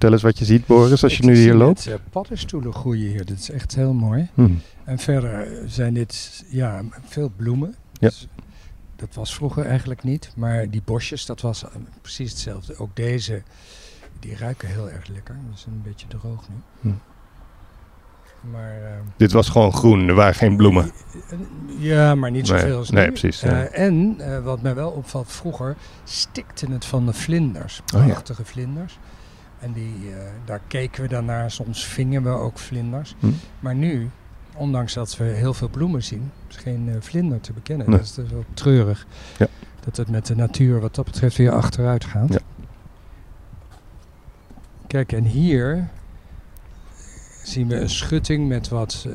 Vertel 0.00 0.12
eens 0.12 0.22
wat 0.22 0.38
je 0.38 0.44
ziet, 0.44 0.66
Boris, 0.66 1.02
als 1.02 1.16
je 1.16 1.22
Ik 1.22 1.28
nu 1.28 1.34
hier 1.36 1.54
loopt. 1.54 1.84
net, 1.86 1.94
eh, 1.94 2.00
paddenstoelen 2.10 2.72
groeien 2.72 3.08
hier. 3.10 3.24
Dat 3.24 3.38
is 3.38 3.50
echt 3.50 3.74
heel 3.74 3.92
mooi. 3.92 4.28
Hm. 4.34 4.48
En 4.84 4.98
verder 4.98 5.48
zijn 5.66 5.94
dit 5.94 6.44
ja, 6.48 6.82
veel 7.06 7.32
bloemen. 7.36 7.74
Ja. 7.92 8.08
Dus 8.08 8.28
dat 8.96 9.14
was 9.14 9.34
vroeger 9.34 9.66
eigenlijk 9.66 10.02
niet. 10.02 10.32
Maar 10.36 10.70
die 10.70 10.82
bosjes, 10.84 11.26
dat 11.26 11.40
was 11.40 11.64
eh, 11.64 11.70
precies 12.00 12.30
hetzelfde. 12.30 12.76
Ook 12.78 12.96
deze, 12.96 13.42
die 14.20 14.36
ruiken 14.36 14.68
heel 14.68 14.90
erg 14.90 15.06
lekker. 15.06 15.36
Dat 15.48 15.58
is 15.58 15.64
een 15.66 15.82
beetje 15.84 16.06
droog 16.06 16.48
nu. 16.48 16.54
Hm. 16.80 16.96
Maar, 18.50 18.82
eh, 18.82 18.90
Dit 19.16 19.32
was 19.32 19.48
gewoon 19.48 19.72
groen, 19.72 20.08
er 20.08 20.14
waren 20.14 20.34
geen 20.34 20.56
bloemen. 20.56 20.90
ja, 21.78 22.14
maar 22.14 22.30
niet 22.30 22.48
Nee, 22.48 22.58
zoveel 22.60 22.84
nee, 22.90 23.04
nu. 23.04 23.10
precies, 23.10 23.42
Eh, 23.42 23.78
en 23.78 24.14
eh, 24.18 24.42
wat 24.44 24.62
mij 24.62 24.74
wel 24.74 24.90
opvalt, 24.90 25.32
vroeger 25.32 25.76
stikte 26.04 26.66
het 26.72 26.84
van 26.84 27.06
de 27.06 27.12
vlinders. 27.12 27.82
Oh 27.94 28.00
ja. 28.00 28.06
Prachtige 28.06 28.44
vlinders. 28.44 28.98
En 29.60 29.72
die, 29.72 29.94
eh, 30.10 30.16
daar 30.44 30.60
keken 30.66 31.02
we 31.02 31.08
dan 31.08 31.24
naar. 31.24 31.50
Soms 31.50 31.84
vingen 31.84 32.22
we 32.22 32.28
ook 32.30 32.58
vlinders. 32.58 33.14
Hm. 33.18 33.26
Maar 33.60 33.74
nu, 33.74 34.10
ondanks 34.54 34.94
dat 34.94 35.16
we 35.16 35.24
heel 35.24 35.54
veel 35.54 35.68
bloemen 35.68 36.02
zien, 36.02 36.30
is 36.48 36.56
geen 36.56 36.88
eh, 36.88 36.94
vlinder 37.00 37.40
te 37.40 37.52
bekennen. 37.52 37.88
Nee. 37.88 37.98
Dat 37.98 38.06
is 38.06 38.14
dus 38.14 38.30
wel 38.30 38.44
treurig. 38.54 39.06
Ja. 39.38 39.46
Dat 39.84 39.96
het 39.96 40.10
met 40.10 40.26
de 40.26 40.36
natuur 40.36 40.80
wat 40.80 40.94
dat 40.94 41.04
betreft 41.04 41.36
weer 41.36 41.50
achteruit 41.52 42.04
gaat. 42.04 42.32
Ja. 42.32 42.38
Kijk, 44.86 45.12
en 45.12 45.24
hier 45.24 45.88
zien 47.44 47.68
we 47.68 47.74
een 47.76 47.90
schutting 47.90 48.48
met 48.48 48.68
wat 48.68 49.04
eh, 49.08 49.12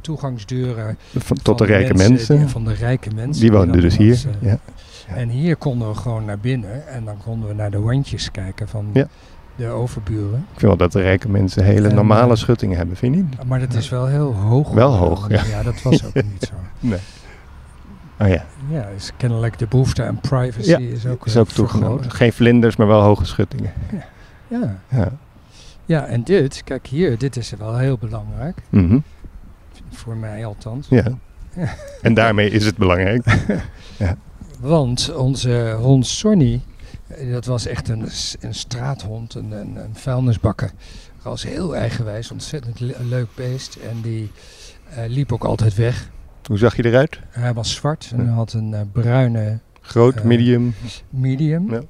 toegangsdeuren. 0.00 0.98
Van, 1.16 1.36
tot 1.42 1.58
de 1.58 1.64
rijke 1.64 1.94
mensen. 1.94 2.38
die- 2.38 2.48
van 2.48 2.64
de 2.64 2.72
rijke 2.74 3.10
mensen. 3.14 3.42
Die 3.42 3.52
woonden 3.52 3.80
dus 3.80 3.96
hier. 3.96 4.20
Ja. 4.40 4.58
En 5.06 5.28
hier 5.28 5.56
konden 5.56 5.88
we 5.88 5.94
gewoon 5.94 6.24
naar 6.24 6.38
binnen 6.38 6.86
en 6.88 7.04
dan 7.04 7.16
konden 7.24 7.48
we 7.48 7.54
naar 7.54 7.70
de 7.70 7.80
wandjes 7.80 8.30
kijken 8.30 8.68
van 8.68 8.90
Ja. 8.92 9.08
De 9.56 9.66
overburen. 9.68 10.38
Ik 10.38 10.46
vind 10.58 10.60
wel 10.60 10.76
dat 10.76 10.92
de 10.92 11.00
rijke 11.00 11.28
mensen 11.28 11.64
hele 11.64 11.88
En, 11.88 11.94
normale 11.94 12.32
eh, 12.32 12.38
schuttingen 12.38 12.76
hebben, 12.76 12.96
vind 12.96 13.14
je 13.14 13.22
niet? 13.22 13.44
Maar 13.44 13.60
dat 13.60 13.74
is 13.74 13.88
wel 13.88 14.06
heel 14.06 14.32
hoog. 14.34 14.70
Wel 14.70 14.92
hoog, 14.92 15.28
ja. 15.30 15.42
Ja, 15.44 15.62
dat 15.62 15.82
was 15.82 16.04
ook 16.04 16.14
niet 16.32 16.48
zo. 16.48 16.54
Nee. 16.80 16.98
Oh 18.20 18.28
ja, 18.28 18.44
Ja, 18.70 18.86
is 18.96 19.10
kennelijk 19.16 19.58
de 19.58 19.66
behoefte 19.66 20.04
aan 20.04 20.20
privacy 20.20 20.70
Ja, 20.70 20.78
is 20.78 21.06
ook, 21.06 21.26
is 21.26 21.34
eh, 21.34 21.40
ook 21.40 21.48
toegenomen. 21.48 21.92
vergroot. 21.98 22.14
Geen 22.16 22.32
vlinders, 22.32 22.76
maar 22.76 22.86
wel 22.86 23.00
hoge 23.02 23.24
schuttingen. 23.24 23.72
Ja. 24.48 24.76
Ja. 24.88 25.12
ja, 25.84 26.04
en 26.06 26.22
dit, 26.22 26.62
kijk 26.64 26.86
hier, 26.86 27.18
dit 27.18 27.36
is 27.36 27.52
wel 27.58 27.76
heel 27.76 27.98
belangrijk. 27.98 28.58
Mhm. 28.68 28.98
Voor 29.90 30.16
mij 30.16 30.46
althans. 30.46 30.86
ja. 30.90 31.04
Ja. 31.56 31.74
En 32.02 32.14
daarmee 32.14 32.50
is 32.50 32.64
het 32.66 32.76
belangrijk. 32.76 33.24
Want 34.60 35.14
onze 35.16 35.76
hond 35.80 36.06
Sonny, 36.06 36.52
eh, 36.54 36.73
dat 37.30 37.44
was 37.44 37.66
echt 37.66 37.88
een, 37.88 38.08
een 38.40 38.54
straathond, 38.54 39.34
een, 39.34 39.50
een, 39.52 39.76
een 39.76 39.94
vuilnisbakker. 39.94 40.70
was 41.22 41.42
heel 41.42 41.76
eigenwijs, 41.76 42.30
ontzettend 42.30 42.80
le- 42.80 42.96
leuk 43.02 43.28
beest. 43.34 43.74
En 43.76 44.00
die 44.00 44.30
eh, 44.94 45.04
liep 45.06 45.32
ook 45.32 45.44
altijd 45.44 45.74
weg. 45.74 46.10
Hoe 46.46 46.58
zag 46.58 46.76
je 46.76 46.84
eruit? 46.84 47.20
Hij 47.28 47.52
was 47.54 47.74
zwart 47.74 48.10
en 48.16 48.24
Ja. 48.24 48.30
had 48.30 48.52
een 48.52 48.74
eh, 48.74 48.80
bruine 48.92 49.58
Groot, 49.80 50.14
Eh, 50.16 50.22
medium? 50.24 50.74
medium. 51.10 51.70
Ja. 51.70 51.82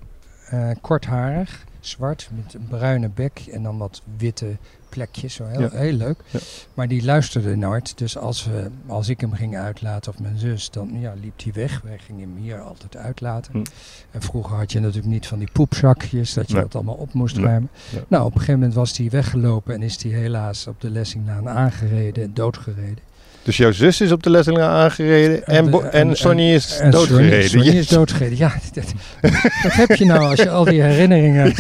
Kortharig, 0.80 1.64
zwart, 1.80 2.28
met 2.44 2.54
een 2.54 2.66
bruine 2.68 3.08
bek 3.08 3.42
en 3.52 3.62
dan 3.62 3.78
wat 3.78 4.02
witte 4.16 4.56
plekjes. 4.95 5.34
Zo 5.34 5.45
heel, 5.47 5.61
Ja. 5.61 5.68
heel 5.72 5.92
leuk. 5.92 6.20
Ja. 6.30 6.38
Maar 6.74 6.88
die 6.88 7.05
luisterde 7.05 7.57
nooit. 7.57 7.99
Dus 7.99 8.16
als, 8.16 8.45
we, 8.45 8.70
als 8.86 9.09
ik 9.09 9.20
hem 9.20 9.32
ging 9.32 9.57
uitlaten 9.57 10.12
of 10.12 10.18
mijn 10.18 10.38
zus, 10.38 10.70
dan 10.70 11.01
ja, 11.01 11.14
liep 11.20 11.42
hij 11.42 11.53
weg. 11.53 11.80
Wij 11.84 11.99
gingen 11.99 12.20
hem 12.28 12.36
hier 12.42 12.61
altijd 12.61 12.97
uitlaten. 12.97 13.53
Hm. 13.53 13.62
En 14.11 14.22
vroeger 14.22 14.57
had 14.57 14.72
je 14.72 14.80
natuurlijk 14.80 15.07
niet 15.12 15.26
van 15.26 15.38
die 15.38 15.49
poepzakjes, 15.53 16.34
dat 16.34 16.47
je 16.49 16.53
Nee. 16.55 16.62
dat 16.62 16.74
allemaal 16.74 16.95
op 16.95 17.12
moest 17.12 17.36
Nee. 17.36 17.45
ruimen. 17.45 17.70
Ja. 17.92 17.99
Nou, 18.09 18.22
op 18.24 18.32
een 18.32 18.38
gegeven 18.38 18.59
moment 18.59 18.74
was 18.74 18.97
hij 18.97 19.11
weggelopen 19.11 19.74
en 19.74 19.82
is 19.82 20.03
hij 20.03 20.12
helaas 20.12 20.66
op 20.66 20.80
de 20.80 20.90
Lessinglaan 20.90 21.49
aangereden 21.49 22.24
en 22.24 22.34
doodgereden. 22.34 22.99
Dus 23.45 23.57
jouw 23.57 23.72
zus 23.72 24.01
is 24.01 24.12
op 24.12 24.22
de 24.22 24.30
Lesseling 24.30 24.62
aangereden 24.62 25.47
en, 25.47 25.92
en, 25.92 26.16
Sonny 26.16 26.53
is 26.55 26.78
en 26.78 26.90
doodgereden. 26.90 27.49
Sonny, 27.49 27.64
Sonny 27.64 27.78
is 27.80 27.88
doodgereden. 27.88 28.38
Ja, 28.38 28.53
dat, 28.72 28.84
dat 29.62 29.72
heb 29.72 29.90
je 29.95 30.05
nou 30.05 30.20
als 30.24 30.38
je 30.40 30.51
al 30.51 30.64
die 30.64 30.82
herinneringen 30.82 31.55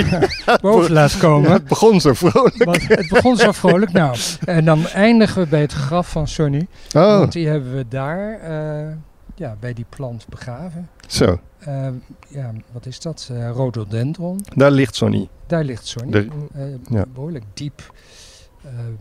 boven 0.60 0.92
laat 0.92 1.12
Ja, 1.12 1.18
komen. 1.18 1.50
het 1.52 1.64
begon 1.64 2.00
zo 2.00 2.12
vrolijk. 2.14 2.64
Want 2.64 2.88
het 2.88 3.08
begon 3.08 3.36
zo 3.36 3.52
vrolijk. 3.52 3.92
Nou, 3.92 4.16
en 4.44 4.64
dan 4.64 4.86
eindigen 4.86 5.42
we 5.42 5.48
bij 5.48 5.60
het 5.60 5.72
graf 5.72 6.08
van 6.10 6.28
Sonny. 6.28 6.66
Oh, 6.96 7.18
Want 7.18 7.32
die 7.32 7.48
hebben 7.48 7.76
we 7.76 7.84
daar 7.88 8.40
eh, 8.40 8.86
ja, 9.34 9.56
bij 9.60 9.72
die 9.72 9.86
plant 9.88 10.26
begraven. 10.28 10.88
zo. 11.06 11.38
Eh, 11.58 11.88
ja, 12.28 12.52
wat 12.72 12.86
is 12.86 13.00
dat? 13.00 13.28
Eh 13.32 13.50
rhododendron. 13.50 14.40
Daar 14.54 14.70
ligt 14.70 14.94
Sonny. 14.96 15.28
Daar 15.46 15.64
ligt 15.64 15.86
Sonny. 15.86 16.10
De- 16.10 16.28
Eh, 16.54 16.62
ja. 16.90 17.04
Behoorlijk 17.14 17.44
diep 17.54 17.92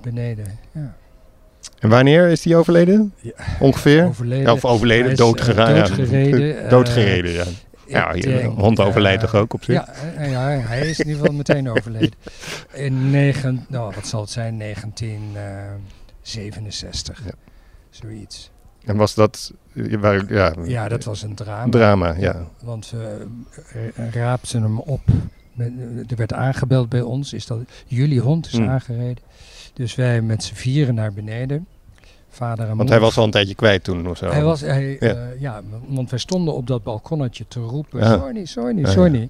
beneden. 0.01 0.59
Ja. 0.71 0.95
En 1.79 1.89
wanneer 1.89 2.27
is 2.27 2.43
hij 2.43 2.55
overleden? 2.55 3.13
Ja. 3.21 3.31
Ongeveer? 3.59 4.05
Overleden. 4.05 4.45
Ja, 4.45 4.53
of 4.53 4.65
overleden, 4.65 5.09
ja, 5.09 5.15
doodgereden. 5.15 6.63
eh, 6.63 6.69
Doodgereden, 6.69 7.31
ja. 7.31 7.43
Ja, 7.87 8.13
je 8.13 8.43
hond 8.43 8.79
overlijdt 8.79 9.23
eh, 9.23 9.29
toch 9.29 9.41
ook 9.41 9.53
op 9.53 9.63
zich? 9.63 9.75
Ja, 9.75 9.87
eh, 10.17 10.31
ja, 10.31 10.47
hij 10.47 10.89
is 10.89 10.99
in 10.99 11.05
ieder 11.07 11.21
geval 11.21 11.35
meteen 11.37 11.69
overleden. 11.77 12.13
In 12.73 13.09
negen, 13.09 13.65
nou, 13.69 13.93
wat 13.95 14.07
zal 14.07 14.21
het 14.21 14.29
zijn? 14.29 14.57
1967. 14.59 17.21
Ja. 17.25 17.31
Zoiets. 17.89 18.51
En 18.85 18.97
was 18.97 19.13
dat... 19.13 19.53
Waar, 19.99 20.33
ja, 20.33 20.53
Ja, 20.63 20.87
dat 20.87 21.03
was 21.03 21.21
een 21.21 21.35
drama. 21.35 21.71
drama, 21.71 22.15
ja. 22.17 22.47
Want 22.63 22.91
we 22.91 23.27
raapten 24.11 24.61
hem 24.61 24.79
op. 24.79 25.01
Er 26.07 26.15
werd 26.15 26.33
aangebeld 26.33 26.89
bij 26.89 27.01
ons. 27.01 27.33
Is 27.33 27.45
dat 27.45 27.59
jullie 27.85 28.19
hond 28.19 28.45
is 28.45 28.51
Hmm. 28.51 28.69
aangereden. 28.69 29.23
Dus 29.77 29.95
wij 29.95 30.21
met 30.21 30.43
z'n 30.43 30.53
vieren 30.53 30.95
naar 30.95 31.13
beneden. 31.13 31.67
Vader 32.29 32.59
en 32.59 32.65
Want 32.65 32.77
moeder. 32.77 32.95
hij 32.95 33.03
was 33.05 33.17
al 33.17 33.23
een 33.23 33.31
tijdje 33.31 33.55
kwijt 33.55 33.83
toen 33.83 34.09
of 34.09 34.17
zo. 34.17 34.29
Hij 34.29 34.43
was, 34.43 34.61
hij, 34.61 34.97
Ja. 34.99 35.27
ja, 35.39 35.61
want 35.87 36.09
wij 36.09 36.19
stonden 36.19 36.53
op 36.53 36.67
dat 36.67 36.83
balkonnetje 36.83 37.45
te 37.47 37.59
roepen, 37.59 37.99
Ja. 37.99 38.13
Ja, 38.13 38.31
ja. 38.75 38.89
Sonny. 38.89 39.29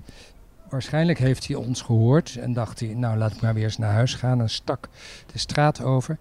Waarschijnlijk 0.69 1.19
heeft 1.19 1.47
hij 1.47 1.55
ons 1.55 1.81
gehoord 1.81 2.35
en 2.37 2.53
dacht 2.53 2.79
hij, 2.79 2.93
nou 2.93 3.17
laat 3.17 3.31
ik 3.31 3.41
maar 3.41 3.53
weer 3.53 3.63
eens 3.63 3.77
naar 3.77 3.93
huis 3.93 4.13
gaan 4.13 4.41
en 4.41 4.49
stak 4.49 4.89
de 5.31 5.39
straat 5.39 5.83
over. 5.83 6.17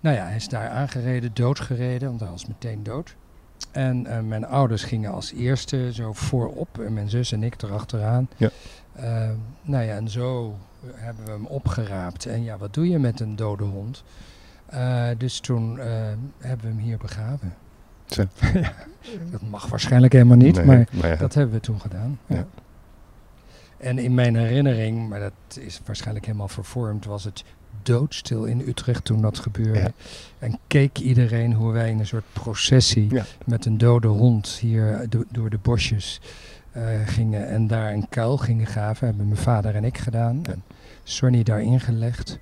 Nou 0.00 0.16
ja, 0.16 0.24
hij 0.24 0.36
is 0.36 0.48
daar 0.48 0.68
aangereden, 0.68 1.30
doodgereden, 1.34 2.08
want 2.08 2.20
hij 2.20 2.30
was 2.30 2.46
meteen 2.46 2.82
dood. 2.82 3.14
En 3.70 4.06
eh, 4.06 4.20
mijn 4.20 4.46
ouders 4.46 4.82
gingen 4.84 5.12
als 5.12 5.32
eerste 5.32 5.92
zo 5.92 6.12
voorop 6.12 6.78
en 6.78 6.92
mijn 6.92 7.10
zus 7.10 7.32
en 7.32 7.42
ik 7.42 7.62
erachteraan. 7.62 8.28
Ja. 8.36 8.50
Eh, 9.00 9.30
nou 9.62 9.84
ja, 9.84 9.94
en 9.94 10.08
zo 10.08 10.58
hebben 10.94 11.24
we 11.24 11.30
hem 11.30 11.46
opgeraapt. 11.46 12.26
En 12.26 12.42
ja, 12.42 12.58
wat 12.58 12.74
doe 12.74 12.88
je 12.88 12.98
met 12.98 13.20
een 13.20 13.36
dode 13.36 13.64
hond? 13.64 14.02
Eh, 14.66 15.08
dus 15.18 15.40
toen 15.40 15.78
eh, 15.78 15.86
hebben 16.38 16.66
we 16.66 16.72
hem 16.74 16.78
hier 16.78 16.98
begraven. 16.98 17.54
Ja, 18.54 18.72
dat 19.30 19.42
mag 19.50 19.66
waarschijnlijk 19.66 20.12
helemaal 20.12 20.36
niet, 20.36 20.56
Nee, 20.64 20.64
maar 20.66 21.08
ja. 21.08 21.16
dat 21.16 21.34
hebben 21.34 21.54
we 21.54 21.60
toen 21.60 21.80
gedaan. 21.80 22.18
Ja. 22.26 22.46
En 23.78 23.98
in 23.98 24.14
mijn 24.14 24.36
herinnering, 24.36 25.08
maar 25.08 25.20
dat 25.20 25.32
is 25.58 25.80
waarschijnlijk 25.86 26.26
helemaal 26.26 26.48
vervormd, 26.48 27.04
was 27.04 27.24
het 27.24 27.44
doodstil 27.82 28.44
in 28.44 28.60
Utrecht 28.60 29.04
toen 29.04 29.20
dat 29.22 29.38
gebeurde. 29.38 29.92
En 30.38 30.58
keek 30.66 30.98
iedereen 30.98 31.52
hoe 31.54 31.72
wij 31.72 31.90
in 31.90 31.98
een 31.98 32.06
soort 32.06 32.24
processie 32.32 33.08
met 33.46 33.64
een 33.66 33.78
dode 33.78 34.08
hond 34.08 34.48
hier 34.48 35.06
do- 35.08 35.24
door 35.30 35.50
de 35.50 35.58
bosjes 35.58 36.20
gingen 37.04 37.48
en 37.48 37.66
daar 37.66 37.92
een 37.92 38.08
kuil 38.08 38.36
gingen 38.36 38.66
graven. 38.66 39.06
Hebben 39.06 39.28
mijn 39.28 39.40
vader 39.40 39.74
en 39.74 39.84
ik 39.84 39.98
gedaan. 39.98 40.40
Ja. 40.42 40.52
En 40.52 40.62
Sonny 41.02 41.42
daarin 41.42 41.80
gelegd. 41.80 42.38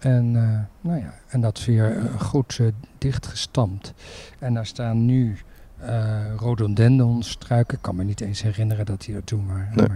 En, 0.00 0.36
eh, 0.36 0.88
nou 0.90 1.00
ja, 1.00 1.14
en 1.28 1.40
dat 1.40 1.64
weer 1.64 1.96
eh, 1.96 2.20
goed 2.20 2.58
eh, 2.60 2.66
dichtgestampt. 2.98 3.94
En 4.38 4.54
daar 4.54 4.66
staan 4.66 5.06
nu 5.06 5.36
eh 5.78 6.34
rhododendronstruiken. 6.36 7.76
Ik 7.76 7.82
kan 7.82 7.96
me 7.96 8.04
niet 8.04 8.20
eens 8.20 8.42
herinneren 8.42 8.86
dat 8.86 9.00
die 9.00 9.14
er 9.14 9.24
toen 9.24 9.46
waren. 9.46 9.72
Nee. 9.74 9.86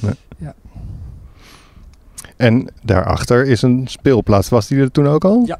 Maar 0.00 0.54
En 2.36 2.68
daarachter 2.82 3.46
is 3.46 3.62
een 3.62 3.86
speelplaats. 3.86 4.48
Was 4.48 4.66
die 4.66 4.80
er 4.80 4.90
toen 4.90 5.06
ook 5.06 5.24
al? 5.24 5.42
Ja. 5.46 5.58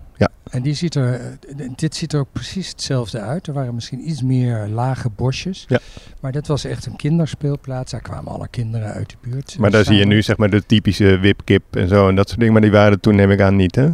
En 0.50 0.62
die 0.62 0.74
ziet 0.74 0.94
er, 0.94 1.14
eh, 1.14 1.68
dit 1.76 1.94
ziet 1.94 2.12
er 2.12 2.20
ook 2.20 2.32
precies 2.32 2.68
hetzelfde 2.68 3.20
uit. 3.20 3.46
Er 3.46 3.52
waren 3.52 3.74
misschien 3.74 4.08
iets 4.08 4.22
meer 4.22 4.66
lage 4.68 5.10
bosjes. 5.16 5.64
Ja. 5.68 5.78
Maar 6.20 6.32
dat 6.32 6.46
was 6.46 6.64
echt 6.64 6.86
een 6.86 6.96
kinderspeelplaats. 6.96 7.90
Daar 7.90 8.00
kwamen 8.00 8.32
alle 8.32 8.48
kinderen 8.48 8.92
uit 8.92 9.10
de 9.10 9.16
buurt. 9.30 9.56
Maar 9.58 9.70
daar 9.70 9.84
zie 9.84 9.96
je 9.96 10.06
nu 10.06 10.22
zeg 10.22 10.36
maar 10.36 10.50
de 10.50 10.66
typische 10.66 11.18
wipkip 11.18 11.76
en 11.76 11.88
zo 11.88 12.08
en 12.08 12.14
dat 12.14 12.26
soort 12.26 12.38
dingen. 12.38 12.54
Maar 12.54 12.62
die 12.62 12.70
waren 12.70 13.00
toen 13.00 13.14
neem 13.14 13.30
ik 13.30 13.40
aan 13.40 13.56
niet, 13.56 13.74
hè? 13.74 13.90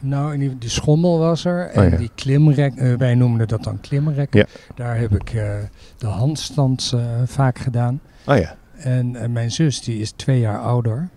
Nou, 0.00 0.32
in 0.32 0.40
die, 0.40 0.58
die 0.58 0.70
schommel 0.70 1.18
was 1.18 1.44
er. 1.44 1.68
En 1.68 1.84
Oh 1.84 1.90
ja. 1.90 1.96
die 1.96 2.10
klimrek, 2.14 2.74
eh, 2.76 2.94
wij 2.94 3.14
noemden 3.14 3.48
dat 3.48 3.64
dan 3.64 3.80
klimrek. 3.80 4.34
Ja. 4.34 4.46
Daar 4.74 4.98
heb 4.98 5.14
ik 5.14 5.30
eh, 5.30 5.54
de 5.98 6.06
handstand 6.06 6.92
eh, 6.94 7.00
vaak 7.24 7.58
gedaan. 7.58 8.00
Oh 8.26 8.36
ja. 8.36 8.56
En 8.76 9.32
mijn 9.32 9.50
zus, 9.50 9.80
die 9.80 10.00
is 10.00 10.10
twee 10.10 10.40
jaar 10.40 10.60
ouder. 10.60 11.08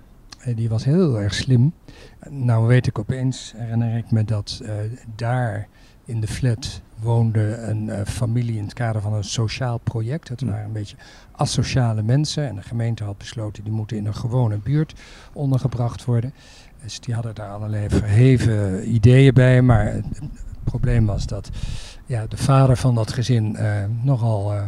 En 0.44 0.56
die 0.56 0.70
was 0.70 0.84
heel 0.84 1.20
erg 1.20 1.34
slim. 1.34 1.74
Nou 2.30 2.68
weet 2.68 2.88
ik 2.88 3.00
opeens, 3.00 3.54
herinner 3.58 3.98
ik 3.98 4.12
me 4.12 4.26
dat 4.26 4.62
eh, 4.64 4.74
daar 5.16 5.68
in 6.06 6.22
de 6.22 6.28
flat 6.28 6.82
woonde 7.00 7.58
een 7.58 7.89
eh, 7.89 8.06
familie 8.06 8.58
in 8.58 8.64
het 8.64 8.74
kader 8.74 9.02
van 9.02 9.14
een 9.14 9.24
sociaal 9.24 9.78
project. 9.78 10.28
Het 10.28 10.39
Hm. 10.39 10.46
waren 10.46 10.66
een 10.66 10.72
beetje 10.72 10.96
asociale 11.32 12.02
mensen. 12.04 12.48
En 12.48 12.56
de 12.56 12.62
gemeente 12.62 13.04
had 13.04 13.18
besloten 13.18 13.64
die 13.64 13.74
moeten 13.74 13.98
in 13.98 14.06
een 14.06 14.16
gewone 14.16 14.58
buurt 14.58 14.94
ondergebracht 15.34 16.06
worden. 16.06 16.34
Dus 16.84 17.00
die 17.00 17.14
hadden 17.14 17.36
daar 17.36 17.50
allerlei 17.50 17.89
verheven 17.89 18.94
ideeën 18.94 19.34
bij. 19.34 19.62
Maar 19.62 19.86
het 19.86 20.06
probleem 20.64 21.06
was 21.06 21.26
dat 21.28 21.50
ja, 22.06 22.26
de 22.28 22.38
vader 22.38 22.78
van 22.78 22.96
dat 22.96 23.12
gezin 23.14 23.56
eh, 23.56 23.84
nogal 24.02 24.54
eh, 24.54 24.68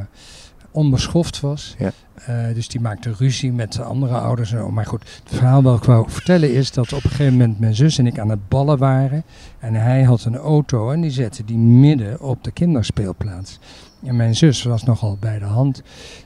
onbeschoft 0.74 1.40
was. 1.40 1.76
Ja. 1.78 1.92
Eh, 2.16 2.54
dus 2.54 2.68
die 2.68 2.82
maakte 2.82 3.14
ruzie 3.18 3.52
met 3.52 3.74
de 3.74 3.84
andere 3.84 4.18
ouders. 4.18 4.54
en. 4.54 4.74
Maar 4.74 4.86
goed, 4.86 5.02
het 5.24 5.38
verhaal 5.38 5.62
wat 5.64 5.78
ik 5.78 5.84
wou 5.84 6.10
vertellen 6.10 6.54
is 6.54 6.72
dat 6.72 6.94
op 6.94 7.04
een 7.04 7.10
gegeven 7.10 7.32
moment 7.32 7.60
mijn 7.60 7.76
zus 7.76 7.98
en 7.98 8.08
ik 8.08 8.20
aan 8.20 8.30
het 8.30 8.48
ballen 8.48 8.78
waren. 8.78 9.24
En 9.60 9.74
hij 9.74 10.04
had 10.04 10.24
een 10.24 10.36
auto 10.36 10.92
en 10.92 11.02
die 11.02 11.12
zette 11.12 11.46
die 11.46 11.58
midden 11.58 12.22
op 12.22 12.44
de 12.44 12.52
kinderspeelplaats. 12.52 13.60
En 14.04 14.16
mijn 14.16 14.36
zus 14.36 14.64
was 14.64 14.84
nogal 14.84 15.18
bij 15.20 15.40
de 15.40 15.46
hand. 15.46 15.82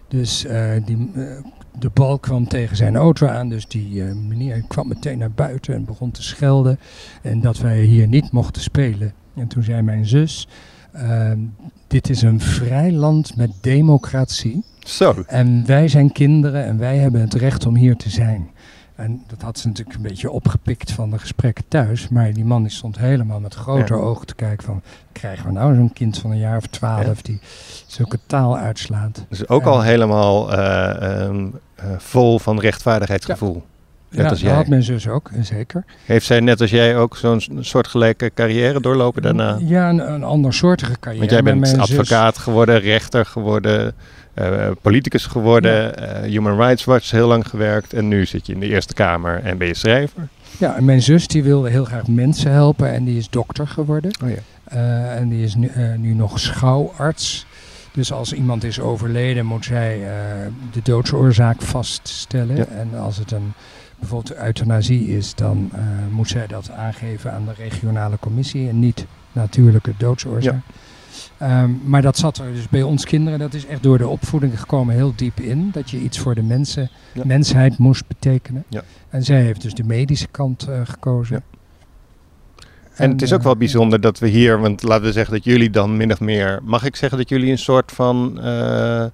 Dus 0.08 0.46
eh, 0.46 0.72
die, 0.86 1.12
eh, 1.16 1.24
de 1.80 1.90
bal 1.94 2.20
kwam 2.20 2.48
tegen 2.48 2.76
zijn 2.76 2.96
auto 2.96 3.28
aan. 3.28 3.50
Dus 3.50 3.68
die 3.68 4.04
meneer 4.04 4.64
kwam 4.68 4.88
meteen 4.88 5.18
naar 5.18 5.32
buiten 5.32 5.74
en 5.74 5.86
begon 5.86 6.12
te 6.12 6.24
schelden. 6.24 6.80
En 7.22 7.42
dat 7.42 7.58
wij 7.58 7.82
hier 7.82 8.08
niet 8.08 8.32
mochten 8.32 8.62
spelen. 8.62 9.14
En 9.36 9.48
toen 9.48 9.64
zei 9.64 9.82
mijn 9.82 10.06
zus: 10.06 10.48
ehm, 10.98 11.40
Dit 11.88 12.10
is 12.10 12.22
een 12.22 12.40
vrij 12.40 12.92
land 12.92 13.36
met 13.36 13.52
democratie. 13.62 14.64
Zo. 14.80 15.24
En 15.28 15.64
wij 15.66 15.88
zijn 15.88 16.12
kinderen 16.12 16.66
en 16.66 16.78
wij 16.78 16.98
hebben 16.98 17.22
het 17.22 17.34
recht 17.34 17.66
om 17.66 17.76
hier 17.76 17.96
te 17.96 18.10
zijn. 18.10 18.50
En 18.96 19.24
dat 19.28 19.42
had 19.42 19.60
ze 19.60 19.68
natuurlijk 19.68 19.96
een 19.98 20.02
beetje 20.04 20.32
opgepikt 20.32 20.92
van 20.92 21.10
de 21.10 21.20
gesprekken 21.20 21.64
thuis. 21.68 22.10
Maar 22.10 22.34
die 22.34 22.46
man 22.46 22.62
die 22.62 22.72
stond 22.72 22.98
helemaal 22.98 23.40
met 23.40 23.54
grote 23.54 23.94
Ja. 23.94 24.00
ogen 24.00 24.26
te 24.26 24.36
kijken 24.36 24.66
van... 24.66 24.82
krijgen 25.12 25.46
we 25.46 25.52
nou 25.52 25.76
zo'n 25.76 25.94
kind 25.94 26.18
van 26.18 26.32
een 26.32 26.38
jaar 26.38 26.58
of 26.58 26.66
twaalf 26.68 27.06
Ja. 27.06 27.22
die 27.24 27.40
zulke 27.88 28.20
taal 28.26 28.58
uitslaat? 28.58 29.26
Dus 29.30 29.48
ook 29.48 29.64
al 29.64 29.82
helemaal 29.82 30.52
eh, 30.54 31.22
ehm, 31.22 31.48
eh, 31.76 31.86
vol 31.98 32.40
van 32.40 32.60
rechtvaardigheidsgevoel. 32.60 33.64
Net 34.10 34.20
ja, 34.20 34.30
als 34.30 34.40
dat 34.40 34.48
jij. 34.48 34.58
had 34.58 34.68
mijn 34.68 34.84
zus 34.84 35.08
ook, 35.08 35.30
zeker. 35.42 35.84
Heeft 36.06 36.26
zij 36.26 36.40
net 36.40 36.62
als 36.62 36.70
jij 36.70 36.98
ook 36.98 37.18
zo'n 37.18 37.42
soortgelijke 37.60 38.32
carrière 38.34 38.82
doorlopen 38.82 39.22
daarna? 39.22 39.58
Ja, 39.60 39.90
een, 39.90 40.14
een 40.14 40.24
andersoortige 40.24 41.00
carrière. 41.00 41.20
Want 41.20 41.32
jij 41.32 41.54
bent 41.54 41.68
zus- 41.68 41.78
advocaat 41.78 42.38
geworden, 42.38 42.80
rechter 42.80 43.26
geworden, 43.26 43.94
eh, 44.34 44.68
politicus 44.82 45.26
geworden, 45.26 45.98
eh, 45.98 46.30
Human 46.30 46.58
Rights 46.58 46.84
Watch 46.84 47.12
heel 47.12 47.28
lang 47.28 47.48
gewerkt 47.48 47.94
en 47.94 48.08
nu 48.08 48.26
zit 48.26 48.46
je 48.46 48.54
in 48.54 48.60
de 48.60 48.68
Eerste 48.68 48.94
Kamer 48.94 49.44
en 49.44 49.58
ben 49.58 49.68
je 49.68 49.76
schrijver. 49.76 50.28
Ja, 50.58 50.76
en 50.76 50.86
mijn 50.86 51.02
zus 51.02 51.28
die 51.28 51.44
wilde 51.44 51.70
heel 51.70 51.86
graag 51.86 52.08
mensen 52.08 52.52
helpen 52.52 52.94
en 52.94 53.04
die 53.04 53.18
is 53.18 53.30
dokter 53.30 53.68
geworden. 53.68 54.12
Oh 54.24 54.30
ja. 54.30 54.36
Eh, 54.64 55.16
en 55.16 55.30
die 55.30 55.44
is 55.44 55.56
nu, 55.56 55.72
nu 55.98 56.14
nog 56.14 56.40
schouwarts. 56.40 57.46
Dus 57.92 58.12
als 58.12 58.34
iemand 58.34 58.64
is 58.64 58.80
overleden, 58.80 59.46
moet 59.46 59.66
zij 59.66 60.02
de 60.72 60.80
doodsoorzaak 60.84 61.62
vaststellen. 61.62 62.56
Ja. 62.56 62.66
En 62.66 63.00
als 63.00 63.18
het 63.18 63.32
een 63.32 63.54
bijvoorbeeld 64.00 64.38
euthanasie 64.38 65.08
is, 65.08 65.36
dan 65.36 65.70
eh, 65.74 65.82
moet 66.12 66.28
zij 66.30 66.48
dat 66.48 66.72
aangeven 66.72 67.34
aan 67.34 67.46
de 67.46 67.54
regionale 67.54 68.18
commissie 68.20 68.70
en 68.70 68.80
niet 68.80 69.06
natuurlijke 69.32 69.94
doodsoorzaak. 69.98 70.62
Ehm, 71.38 71.70
maar 71.84 72.02
dat 72.02 72.18
zat 72.18 72.38
er 72.38 72.54
dus 72.54 72.70
bij 72.70 72.84
ons 72.84 73.06
kinderen, 73.06 73.40
dat 73.40 73.54
is 73.54 73.66
echt 73.66 73.84
door 73.84 73.98
de 73.98 74.08
opvoeding 74.08 74.60
gekomen 74.60 74.96
heel 74.96 75.14
diep 75.16 75.40
in. 75.40 75.70
Dat 75.72 75.90
je 75.90 75.98
iets 76.00 76.20
voor 76.20 76.36
de 76.36 76.44
mensen, 76.44 76.90
Ja. 77.14 77.22
mensheid 77.26 77.78
moest 77.78 78.08
betekenen. 78.08 78.64
Ja. 78.68 78.82
En 79.10 79.24
zij 79.24 79.42
heeft 79.42 79.62
dus 79.62 79.74
de 79.74 79.84
medische 79.84 80.28
kant 80.28 80.68
eh, 80.68 80.82
gekozen. 80.84 81.36
Ja. 81.36 81.58
En 82.96 83.12
het 83.12 83.22
is 83.22 83.34
ook 83.34 83.40
eh, 83.40 83.46
wel 83.46 83.58
bijzonder 83.58 84.02
dat 84.02 84.20
we 84.20 84.28
hier, 84.28 84.60
want 84.60 84.84
laten 84.84 85.06
we 85.06 85.12
zeggen 85.12 85.34
dat 85.34 85.44
jullie 85.44 85.70
dan 85.70 85.98
min 85.98 86.12
of 86.12 86.20
meer, 86.20 86.60
mag 86.64 86.84
ik 86.86 86.96
zeggen 86.96 87.18
dat 87.18 87.30
jullie 87.30 87.52
een 87.52 87.58
soort 87.58 87.92
van, 87.92 88.42
eh, 88.42 89.06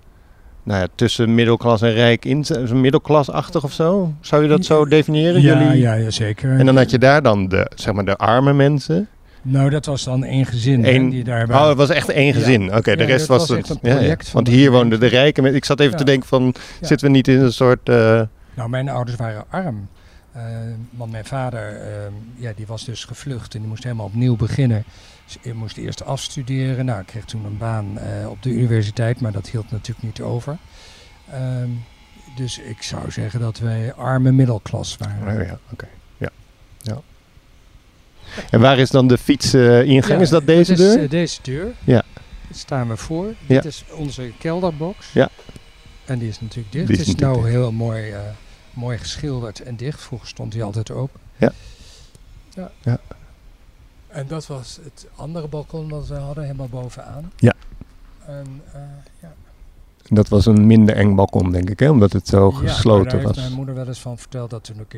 nou 0.64 0.80
ja, 0.82 0.88
tussen 0.96 1.36
middelklas 1.36 1.82
en 1.82 1.94
rijk 1.94 2.26
in, 2.26 2.46
middelklasachtig 2.74 3.64
of 3.64 3.72
zo? 3.74 4.14
Zou 4.22 4.44
je 4.44 4.50
dat 4.50 4.66
zo 4.66 4.86
definiëren? 4.86 5.42
Ja, 5.42 5.62
jullie? 5.62 5.82
ja, 5.82 5.94
ja, 5.94 6.10
zeker. 6.10 6.58
En 6.60 6.66
dan 6.66 6.78
had 6.78 6.92
je 6.92 6.98
daar 6.98 7.22
dan 7.22 7.48
de, 7.48 7.72
zeg 7.76 7.94
maar, 7.94 8.06
de 8.06 8.18
arme 8.18 8.54
mensen. 8.54 9.08
Nou, 9.42 9.70
dat 9.70 9.86
was 9.86 10.04
dan 10.04 10.24
één 10.24 10.46
gezin 10.46 10.84
hè, 10.84 10.92
Eén- 10.92 11.10
die 11.10 11.24
Oh, 11.32 11.68
het 11.68 11.78
was 11.78 11.90
echt 11.90 12.10
één 12.10 12.26
Ja. 12.28 12.34
gezin. 12.34 12.76
Oké, 12.76 12.96
de 12.96 13.02
Ja, 13.04 13.10
rest 13.10 13.28
was, 13.28 13.50
was 13.50 13.58
het. 13.70 13.80
project 13.82 14.32
Want 14.32 14.48
hier 14.48 14.72
woonden 14.72 15.00
de 15.00 15.06
rijke 15.08 15.42
mensen. 15.42 15.58
Ik 15.60 15.66
zat 15.66 15.80
even 15.80 15.98
te 15.98 16.04
denken 16.04 16.28
van, 16.28 16.54
zitten 16.82 17.08
we 17.08 17.14
niet 17.14 17.28
in 17.28 17.40
een 17.40 17.54
soort... 17.54 17.90
eh, 17.90 18.22
Nou, 18.54 18.70
mijn 18.70 18.90
ouders 18.90 19.18
waren 19.18 19.44
arm. 19.50 19.88
Eh, 20.32 20.42
want 20.90 21.12
mijn 21.12 21.26
vader, 21.26 21.60
eh, 21.82 21.88
ja, 22.36 22.52
die 22.56 22.66
was 22.68 22.86
dus 22.86 23.06
gevlucht 23.06 23.54
en 23.54 23.60
die 23.60 23.70
moest 23.70 23.84
helemaal 23.84 24.06
opnieuw 24.06 24.36
beginnen. 24.36 24.84
Dus 25.26 25.38
hij 25.42 25.54
moest 25.54 25.78
eerst 25.78 26.06
afstuderen. 26.06 26.86
Nou, 26.86 27.00
ik 27.02 27.06
kreeg 27.06 27.26
toen 27.26 27.46
een 27.46 27.58
baan 27.58 27.98
eh, 28.00 28.30
op 28.30 28.44
de 28.44 28.50
universiteit, 28.50 29.20
maar 29.22 29.32
dat 29.32 29.50
hield 29.50 29.72
natuurlijk 29.72 30.06
niet 30.06 30.22
over. 30.22 30.58
Ehm, 31.32 31.70
dus 32.36 32.60
ik 32.60 32.82
zou 32.82 33.12
zeggen 33.12 33.40
dat 33.40 33.60
wij 33.60 33.94
arme 33.94 34.32
middelklas 34.32 34.98
waren. 34.98 35.40
oh 35.42 35.46
ja, 35.48 35.60
oké. 35.72 35.88
Ja. 36.18 36.30
ja. 36.82 37.02
En 38.50 38.60
waar 38.60 38.78
is 38.80 38.90
dan 38.90 39.08
de 39.08 39.18
fietsingang? 39.18 40.06
Ja, 40.08 40.20
is 40.20 40.30
dat 40.30 40.46
deze 40.46 40.72
dit 40.76 40.80
is, 40.80 40.94
deur? 40.94 41.04
eh, 41.04 41.10
deze 41.10 41.40
deur. 41.42 41.74
Ja. 41.84 42.04
Daar 42.48 42.58
staan 42.58 42.88
we 42.90 42.98
voor. 42.98 43.26
Ja. 43.28 43.34
Dit 43.48 43.66
is 43.66 43.84
onze 43.96 44.32
kelderbox. 44.40 45.14
Ja. 45.14 45.30
En 46.06 46.20
die 46.20 46.28
is 46.30 46.40
natuurlijk 46.42 46.72
dicht. 46.74 46.88
Die 46.88 46.98
is 46.98 47.08
Het 47.08 47.16
is 47.16 47.22
nou 47.22 47.36
dicht. 47.36 47.48
heel 47.48 47.72
mooi, 47.72 48.12
eh, 48.12 48.20
mooi 48.74 48.98
geschilderd 48.98 49.60
en 49.60 49.76
dicht. 49.76 50.02
Vroeger 50.02 50.28
stond 50.28 50.52
die 50.52 50.64
altijd 50.64 50.92
open. 50.92 51.20
Ja. 51.38 51.52
ja. 52.56 52.72
Ja. 52.82 53.00
En 54.14 54.28
dat 54.28 54.48
was 54.48 54.80
het 54.84 55.08
andere 55.16 55.48
balkon 55.48 55.90
dat 55.90 56.08
we 56.08 56.16
hadden, 56.16 56.44
helemaal 56.44 56.70
bovenaan. 56.70 57.32
Ja. 57.36 57.54
En, 58.26 58.62
eh, 58.74 58.82
ja. 59.22 59.34
Dat 60.04 60.28
was 60.28 60.46
een 60.46 60.68
minder 60.68 60.96
eng 60.96 61.16
balkon, 61.16 61.52
denk 61.52 61.70
ik, 61.70 61.80
hè? 61.80 61.90
omdat 61.90 62.14
het 62.14 62.28
zo 62.28 62.48
Ja, 62.48 62.54
maar 62.54 62.62
daar 62.62 62.74
gesloten 62.74 63.12
heeft 63.12 63.24
was. 63.24 63.36
mijn 63.38 63.54
moeder 63.54 63.76
wel 63.76 63.88
eens 63.88 64.02
van 64.02 64.18
verteld 64.18 64.50
dat 64.50 64.64
toen, 64.64 64.80
ik, 64.80 64.98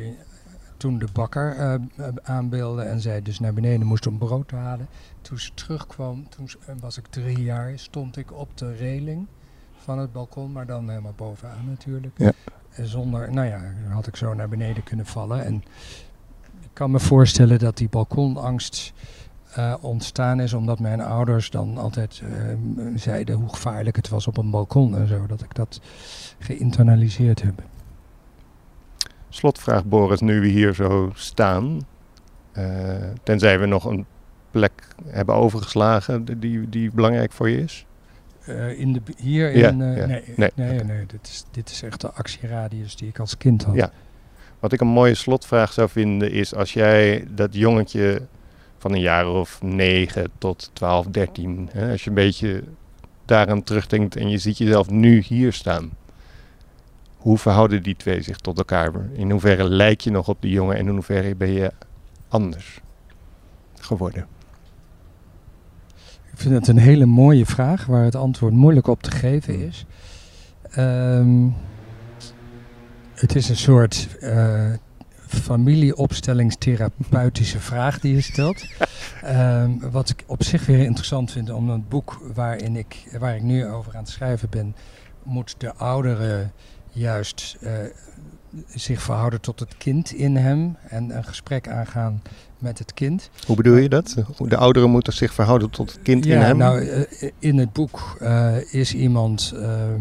toen 0.76 0.98
de 0.98 1.06
bakker 1.12 1.56
eh, 1.56 1.74
eh, 1.74 1.80
aanbeelde 2.22 2.82
en 2.82 3.00
zij 3.00 3.22
dus 3.22 3.40
naar 3.40 3.54
beneden 3.54 3.86
moest 3.86 4.06
om 4.06 4.18
brood 4.18 4.48
te 4.48 4.56
halen. 4.56 4.88
Toen 5.20 5.38
ze 5.38 5.50
terugkwam, 5.54 6.28
toen 6.28 6.48
was 6.80 6.98
ik 6.98 7.06
drie 7.06 7.42
jaar, 7.42 7.72
stond 7.78 8.16
ik 8.16 8.32
op 8.32 8.48
de 8.54 8.74
reling 8.74 9.26
van 9.76 9.98
het 9.98 10.12
balkon, 10.12 10.52
maar 10.52 10.66
dan 10.66 10.88
helemaal 10.88 11.14
bovenaan 11.16 11.68
natuurlijk. 11.68 12.18
Ja. 12.18 12.32
En 12.70 12.86
zonder, 12.86 13.32
nou 13.32 13.46
ja, 13.48 13.60
had 13.88 14.06
ik 14.06 14.16
zo 14.16 14.34
naar 14.34 14.48
beneden 14.48 14.82
kunnen 14.82 15.06
vallen. 15.06 15.44
En 15.44 15.64
kan 16.76 16.90
me 16.90 17.00
voorstellen 17.00 17.58
dat 17.58 17.76
die 17.76 17.88
balkonangst 17.88 18.92
eh, 19.54 19.74
ontstaan 19.80 20.40
is 20.40 20.52
omdat 20.52 20.78
mijn 20.80 21.00
ouders 21.00 21.50
dan 21.50 21.78
altijd 21.78 22.22
eh, 22.22 22.54
zeiden 22.94 23.34
hoe 23.36 23.48
gevaarlijk 23.48 23.96
het 23.96 24.08
was 24.08 24.26
op 24.26 24.36
een 24.36 24.50
balkon 24.50 24.96
en 24.96 25.06
zo. 25.06 25.26
Dat 25.26 25.42
ik 25.42 25.54
dat 25.54 25.80
geïnternaliseerd 26.38 27.42
heb. 27.42 27.62
Slotvraag, 29.28 29.84
Boris, 29.84 30.20
nu 30.20 30.40
we 30.40 30.46
hier 30.46 30.74
zo 30.74 31.10
staan. 31.14 31.80
eh, 32.52 32.94
tenzij 33.22 33.58
we 33.60 33.66
nog 33.66 33.84
een 33.84 34.06
plek 34.50 34.72
hebben 35.06 35.34
overgeslagen 35.34 36.24
die- 36.40 36.68
die, 36.68 36.90
belangrijk 36.92 37.32
voor 37.32 37.48
je 37.50 37.62
is. 37.62 37.86
In 38.76 38.92
de, 38.92 39.00
hier 39.16 39.50
in... 39.52 39.60
ja. 39.60 39.70
Nee, 40.06 40.22
Nee, 40.36 40.50
nee, 40.54 40.84
nee, 40.84 41.06
dit, 41.06 41.20
is, 41.22 41.44
dit 41.50 41.70
is 41.70 41.82
echt 41.82 42.00
de 42.00 42.10
actieradius 42.12 42.96
die 42.96 43.08
ik 43.08 43.18
als 43.18 43.36
kind 43.36 43.64
had. 43.64 43.74
Ja. 43.74 43.90
Wat 44.60 44.72
ik 44.72 44.80
een 44.80 44.86
mooie 44.86 45.14
slotvraag 45.14 45.72
zou 45.72 45.88
vinden 45.88 46.32
is 46.32 46.54
als 46.54 46.72
jij 46.72 47.26
dat 47.30 47.54
jongetje 47.54 48.22
van 48.78 48.92
een 48.92 49.00
jaar 49.00 49.28
of 49.28 49.62
9 49.62 50.30
tot 50.38 50.70
12, 50.72 51.06
13, 51.06 51.68
hè, 51.72 51.90
als 51.90 52.04
je 52.04 52.08
een 52.08 52.14
beetje 52.14 52.62
daaraan 53.24 53.62
terugdenkt 53.62 54.16
en 54.16 54.28
je 54.28 54.38
ziet 54.38 54.58
jezelf 54.58 54.90
nu 54.90 55.20
hier 55.20 55.52
staan. 55.52 55.90
Hoe 57.16 57.38
verhouden 57.38 57.82
die 57.82 57.96
twee 57.96 58.22
zich 58.22 58.36
tot 58.36 58.58
elkaar? 58.58 58.92
In 59.12 59.30
hoeverre 59.30 59.64
lijk 59.64 60.00
je 60.00 60.10
nog 60.10 60.28
op 60.28 60.36
die 60.40 60.50
jongen 60.50 60.76
en 60.76 60.86
in 60.86 60.92
hoeverre 60.92 61.34
ben 61.34 61.52
je 61.52 61.72
anders 62.28 62.80
geworden? 63.78 64.26
Ik 66.32 66.42
vind 66.42 66.54
het 66.54 66.68
een 66.68 66.78
hele 66.78 67.06
mooie 67.06 67.46
vraag 67.46 67.86
waar 67.86 68.04
het 68.04 68.14
antwoord 68.14 68.52
moeilijk 68.52 68.86
op 68.86 69.02
te 69.02 69.10
geven 69.10 69.66
is. 69.66 69.86
Ehm, 70.70 71.46
het 73.16 73.34
is 73.34 73.48
een 73.48 73.56
soort 73.56 74.08
eh, 74.20 74.72
familieopstellingstherapeutische 75.26 77.60
vraag 77.60 78.00
die 78.00 78.14
je 78.14 78.20
stelt. 78.20 78.64
Ehm, 79.22 79.70
wat 79.90 80.08
ik 80.08 80.24
op 80.26 80.42
zich 80.42 80.66
weer 80.66 80.84
interessant 80.84 81.32
vind, 81.32 81.50
om 81.50 81.70
een 81.70 81.84
boek 81.88 82.20
waarin 82.34 82.76
ik, 82.76 83.16
waar 83.18 83.36
ik 83.36 83.42
nu 83.42 83.66
over 83.66 83.94
aan 83.94 84.02
het 84.02 84.10
schrijven 84.10 84.48
ben, 84.50 84.76
moet 85.22 85.54
de 85.58 85.74
oudere 85.74 86.50
juist 86.90 87.56
eh, 87.60 87.72
zich 88.74 89.02
verhouden 89.02 89.40
tot 89.40 89.60
het 89.60 89.76
kind 89.76 90.12
in 90.12 90.36
hem 90.36 90.76
en 90.88 91.16
een 91.16 91.24
gesprek 91.24 91.68
aangaan 91.68 92.22
met 92.58 92.78
het 92.78 92.94
kind. 92.94 93.30
Hoe 93.46 93.56
bedoel 93.56 93.76
je 93.76 93.88
dat? 93.88 94.16
De 94.38 94.56
ouderen 94.56 94.90
moeten 94.90 95.12
zich 95.12 95.34
verhouden 95.34 95.70
tot 95.70 95.92
het 95.92 96.02
kind 96.02 96.26
in 96.26 96.38
ja, 96.38 96.44
hem? 96.44 96.56
Nou, 96.56 96.86
eh, 96.86 97.30
in 97.38 97.58
het 97.58 97.72
boek 97.72 98.18
is 98.70 98.94
iemand. 98.94 99.52
ehm, 99.54 100.00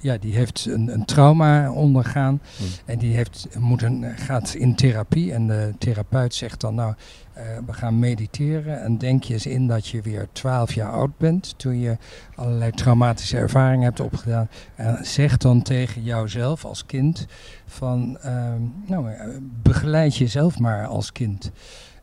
ja, 0.00 0.16
die 0.18 0.34
heeft 0.34 0.66
een, 0.66 0.92
een 0.92 1.04
trauma 1.04 1.72
ondergaan. 1.72 2.40
Hmm. 2.56 2.66
En 2.84 2.98
die 2.98 3.14
heeft, 3.14 3.48
moet 3.58 3.82
een, 3.82 4.04
gaat 4.16 4.54
in 4.54 4.74
therapie. 4.74 5.32
En 5.32 5.46
de 5.46 5.74
therapeut 5.78 6.34
zegt 6.34 6.60
dan, 6.60 6.74
nou, 6.74 6.94
eh, 7.32 7.44
we 7.66 7.72
gaan 7.72 7.98
mediteren. 7.98 8.82
En 8.82 8.98
denk 8.98 9.24
je 9.24 9.32
eens 9.32 9.46
in 9.46 9.66
dat 9.66 9.86
je 9.86 10.02
weer 10.02 10.28
12 10.32 10.72
jaar 10.72 10.90
oud 10.90 11.18
bent. 11.18 11.54
Toen 11.56 11.78
je 11.78 11.96
allerlei 12.34 12.70
traumatische 12.70 13.36
ervaringen 13.36 13.84
hebt 13.84 14.00
opgedaan. 14.00 14.48
En 14.74 14.98
zeg 15.02 15.36
dan 15.36 15.62
tegen 15.62 16.02
jouzelf 16.02 16.64
als 16.64 16.86
kind 16.86 17.26
van, 17.66 18.18
ehm, 18.18 18.60
nou, 18.86 19.10
eh, 19.10 19.26
begeleid 19.62 20.16
jezelf 20.16 20.58
maar 20.58 20.86
als 20.86 21.12
kind. 21.12 21.50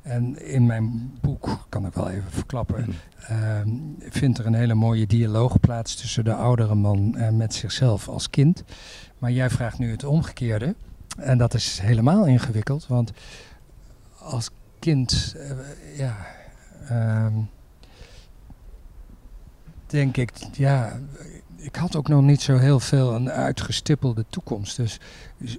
En 0.08 0.46
in 0.46 0.66
mijn 0.66 1.12
boek, 1.22 1.66
kan 1.70 1.86
ik 1.86 1.94
wel 1.94 2.10
even 2.10 2.32
verklappen, 2.32 2.84
Hmm. 2.84 2.94
ehm, 3.28 3.70
vindt 4.10 4.38
er 4.38 4.46
een 4.46 4.54
hele 4.54 4.74
mooie 4.74 5.08
dialoog 5.08 5.60
plaats 5.60 5.96
tussen 5.96 6.24
de 6.24 6.34
oudere 6.34 6.76
man 6.76 7.16
eh, 7.16 7.30
met 7.30 7.54
zichzelf 7.54 8.08
als 8.08 8.30
kind. 8.30 8.64
Maar 9.18 9.32
jij 9.32 9.50
vraagt 9.50 9.80
nu 9.80 9.92
het 9.92 10.04
omgekeerde. 10.04 10.76
En 11.18 11.38
dat 11.38 11.54
is 11.54 11.80
helemaal 11.80 12.26
ingewikkeld, 12.26 12.88
want 12.88 13.12
als 14.20 14.50
kind, 14.80 15.36
eh, 15.38 15.98
ja, 15.98 16.16
ehm, 16.88 17.34
denk 19.86 20.18
ik, 20.18 20.32
ja, 20.52 21.00
ik 21.56 21.76
had 21.76 21.96
ook 21.96 22.08
nog 22.08 22.22
niet 22.22 22.42
zo 22.42 22.58
heel 22.58 22.80
veel 22.80 23.16
een 23.16 23.30
uitgestippelde 23.30 24.26
toekomst. 24.30 24.78
Dus 24.78 25.00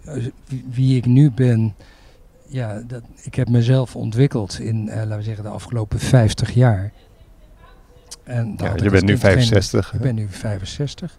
eh, 0.05 0.27
wie 0.69 0.97
ik 0.97 1.07
nu 1.07 1.31
ben, 1.31 1.75
ja, 2.49 2.81
dat, 2.87 3.03
ik 3.23 3.35
heb 3.35 3.49
mezelf 3.49 3.97
ontwikkeld 3.97 4.59
in, 4.59 4.89
eh, 4.89 4.97
laten 4.97 5.17
we 5.17 5.23
zeggen, 5.23 5.45
de 5.45 5.51
afgelopen 5.51 5.99
50 5.99 6.51
jaar. 6.51 6.93
En 8.25 8.55
Ja, 8.57 8.73
je 8.77 8.91
bent 8.91 8.93
nu 8.93 8.99
kind 8.99 9.09
geen- 9.09 9.19
65. 9.21 9.95
ik 9.95 10.01
ben 10.01 10.15
nu 10.15 10.29
65. 10.29 11.19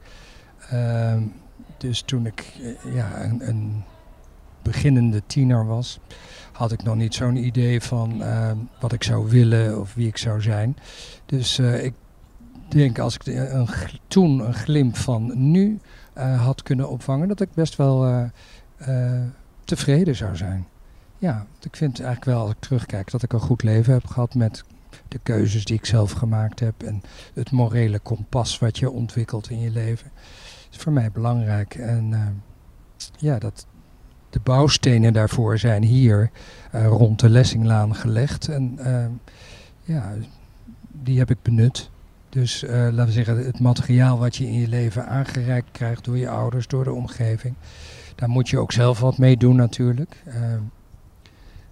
Ehm, 0.70 1.22
dus 1.78 2.02
toen 2.02 2.26
ik 2.26 2.54
eh, 2.62 2.94
ja, 2.96 3.24
een, 3.24 3.48
een 3.50 3.84
beginnende 4.62 5.22
tiener 5.28 5.66
was, 5.66 6.00
had 6.52 6.72
ik 6.72 6.84
nog 6.84 6.96
niet 6.96 7.14
zo'n 7.14 7.36
idee 7.36 7.82
van 7.82 8.24
ehm, 8.24 8.58
wat 8.80 8.92
ik 8.94 9.04
zou 9.04 9.30
willen 9.30 9.80
of 9.80 9.94
wie 9.94 10.08
ik 10.08 10.18
zou 10.18 10.42
zijn. 10.42 10.78
Dus 11.26 11.60
eh, 11.60 11.84
ik 11.84 11.94
denk 12.70 13.00
als 13.00 13.16
ik 13.16 13.24
de- 13.24 13.50
een, 13.50 13.68
gl- 13.68 13.96
toen 14.08 14.40
een 14.40 14.54
glimp 14.54 14.98
van 14.98 15.52
nu 15.52 15.80
had 16.38 16.64
kunnen 16.64 16.90
opvangen, 16.90 17.28
dat 17.28 17.42
ik 17.42 17.54
best 17.54 17.76
wel 17.76 18.30
tevreden 19.64 20.16
zou 20.16 20.36
zijn. 20.36 20.68
Ja, 21.20 21.46
ik 21.62 21.76
vind 21.76 22.00
eigenlijk 22.02 22.26
wel 22.26 22.42
als 22.42 22.52
ik 22.52 22.60
terugkijk 22.60 23.12
dat 23.12 23.24
ik 23.24 23.34
een 23.34 23.40
goed 23.40 23.64
leven 23.64 23.94
heb 23.94 24.06
gehad 24.06 24.36
met 24.36 24.64
de 25.08 25.20
keuzes 25.24 25.66
die 25.66 25.78
ik 25.78 25.86
zelf 25.86 26.12
gemaakt 26.12 26.60
heb 26.60 26.84
en 26.84 27.02
het 27.34 27.52
morele 27.52 28.00
kompas 28.00 28.60
wat 28.60 28.78
je 28.78 28.90
ontwikkelt 28.90 29.50
in 29.50 29.60
je 29.60 29.70
leven. 29.70 30.12
is 30.72 30.78
voor 30.78 30.92
mij 30.92 31.12
belangrijk. 31.12 31.76
En 31.76 32.14
eh, 32.14 32.22
ja, 33.18 33.40
dat 33.40 33.66
de 34.30 34.40
bouwstenen 34.40 35.14
daarvoor 35.14 35.58
zijn 35.58 35.84
hier 35.84 36.32
eh, 36.72 36.88
rond 36.88 37.20
de 37.20 37.30
Lessinglaan 37.30 37.96
gelegd. 37.96 38.48
En 38.48 38.74
eh, 38.78 39.06
ja, 39.84 40.14
die 40.92 41.18
heb 41.20 41.30
ik 41.30 41.42
benut. 41.42 41.90
Dus 42.30 42.62
laten 42.68 43.06
we 43.06 43.12
zeggen, 43.12 43.46
het 43.46 43.60
materiaal 43.60 44.20
wat 44.20 44.36
je 44.36 44.46
in 44.46 44.60
je 44.60 44.68
leven 44.68 45.08
aangereikt 45.08 45.72
krijgt 45.72 46.06
door 46.06 46.18
je 46.18 46.30
ouders, 46.30 46.68
door 46.68 46.84
de 46.84 46.94
omgeving. 46.94 47.56
Daar 48.16 48.30
moet 48.30 48.50
je 48.50 48.58
ook 48.58 48.72
zelf 48.72 49.00
wat 49.00 49.18
mee 49.18 49.38
doen 49.38 49.56
natuurlijk. 49.56 50.24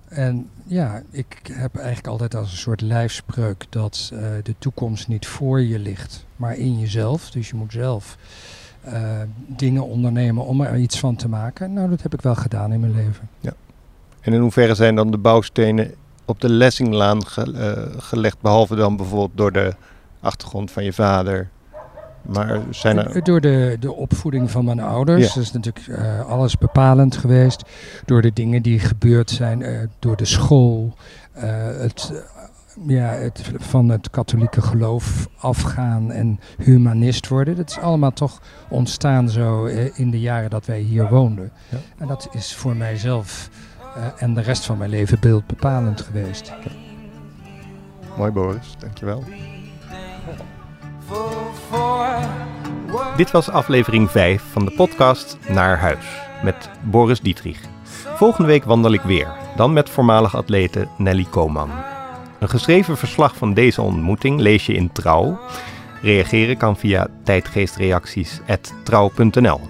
En 0.07 0.49
ja, 0.65 1.01
ik 1.11 1.39
heb 1.51 1.75
eigenlijk 1.75 2.07
altijd 2.07 2.35
als 2.35 2.51
een 2.51 2.57
soort 2.57 2.81
lijfspreuk 2.81 3.65
dat 3.69 4.09
eh, 4.13 4.19
de 4.43 4.55
toekomst 4.59 5.07
niet 5.07 5.27
voor 5.27 5.61
je 5.61 5.79
ligt, 5.79 6.25
maar 6.35 6.57
in 6.57 6.79
jezelf. 6.79 7.31
Dus 7.31 7.49
je 7.49 7.55
moet 7.55 7.71
zelf 7.71 8.17
eh, 8.81 9.21
dingen 9.47 9.85
ondernemen 9.85 10.45
om 10.45 10.61
er 10.61 10.77
iets 10.77 10.99
van 10.99 11.15
te 11.15 11.29
maken. 11.29 11.73
Nou, 11.73 11.89
dat 11.89 12.01
heb 12.01 12.13
ik 12.13 12.21
wel 12.21 12.35
gedaan 12.35 12.71
in 12.73 12.79
mijn 12.79 12.95
leven. 12.95 13.29
En 14.21 14.33
in 14.33 14.41
hoeverre 14.41 14.75
zijn 14.75 14.95
dan 14.95 15.11
de 15.11 15.17
bouwstenen 15.17 15.93
op 16.25 16.41
de 16.41 16.49
Lessinglaan 16.49 17.21
eh, 17.21 17.71
gelegd, 17.97 18.41
behalve 18.41 18.75
dan 18.75 18.97
bijvoorbeeld 18.97 19.37
door 19.37 19.51
de 19.51 19.75
achtergrond 20.19 20.71
van 20.71 20.83
je 20.83 20.93
vader? 20.93 21.49
Maar 22.33 22.61
zijn 22.69 22.97
er... 22.97 23.23
Door 23.23 23.41
de, 23.41 23.77
de 23.79 23.93
opvoeding 23.93 24.51
van 24.51 24.65
mijn 24.65 24.79
ouders. 24.79 25.27
Ja. 25.27 25.33
Dat 25.33 25.43
is 25.43 25.51
natuurlijk 25.51 25.87
eh, 25.87 26.25
alles 26.25 26.57
bepalend 26.57 27.17
geweest. 27.17 27.63
Door 28.05 28.21
de 28.21 28.33
dingen 28.33 28.61
die 28.61 28.79
gebeurd 28.79 29.29
zijn. 29.29 29.61
eh, 29.61 29.79
door 29.99 30.15
de 30.17 30.25
school. 30.25 30.93
eh, 31.33 31.67
het, 31.79 32.23
ja, 32.87 33.07
het 33.09 33.51
van 33.57 33.89
het 33.89 34.09
katholieke 34.09 34.61
geloof 34.61 35.27
afgaan 35.37 36.11
en 36.11 36.39
humanist 36.57 37.27
worden. 37.27 37.55
Dat 37.55 37.69
is 37.69 37.79
allemaal 37.79 38.13
toch 38.13 38.41
ontstaan 38.69 39.29
zo 39.29 39.65
in 39.93 40.11
de 40.11 40.19
jaren 40.19 40.49
dat 40.49 40.65
wij 40.65 40.79
hier 40.79 41.09
woonden. 41.09 41.51
Ja. 41.69 41.77
En 41.97 42.07
dat 42.07 42.27
is 42.31 42.55
voor 42.55 42.75
mijzelf 42.75 43.49
en 44.17 44.33
de 44.33 44.41
rest 44.41 44.65
van 44.65 44.77
mijn 44.77 44.89
leven 44.89 45.19
beeldbepalend 45.19 46.01
geweest. 46.01 46.53
Mooi 48.17 48.31
Boris, 48.31 48.75
dankjewel. 48.79 49.23
Dit 53.17 53.31
was 53.31 53.49
aflevering 53.49 54.11
5 54.11 54.43
van 54.51 54.65
de 54.65 54.71
podcast 54.71 55.37
Naar 55.47 55.79
Huis 55.79 56.05
met 56.43 56.69
Boris 56.83 57.19
Dietrich. 57.19 57.59
Volgende 58.15 58.47
week 58.47 58.63
wandel 58.63 58.93
ik 58.93 59.01
weer, 59.01 59.27
dan 59.55 59.73
met 59.73 59.89
voormalig 59.89 60.35
atlete 60.35 60.87
Nelly 60.97 61.25
Koman. 61.29 61.69
Een 62.39 62.49
geschreven 62.49 62.97
verslag 62.97 63.35
van 63.35 63.53
deze 63.53 63.81
ontmoeting 63.81 64.39
lees 64.39 64.65
je 64.65 64.73
in 64.73 64.91
Trouw. 64.91 65.39
Reageren 66.01 66.57
kan 66.57 66.77
via 66.77 67.07
tijdgeestreacties.trouw.nl 67.23 69.61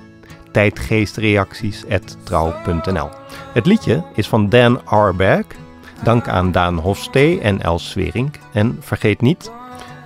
tijdgeestreacties.trouw.nl 0.52 3.10
Het 3.54 3.66
liedje 3.66 4.04
is 4.14 4.28
van 4.28 4.50
Dan 4.50 4.86
Arberg. 4.86 5.46
Dank 6.04 6.28
aan 6.28 6.52
Daan 6.52 6.78
Hofstee 6.78 7.40
en 7.40 7.62
Els 7.62 7.90
Swerink. 7.90 8.36
En 8.54 8.78
vergeet 8.80 9.22
niet, 9.22 9.52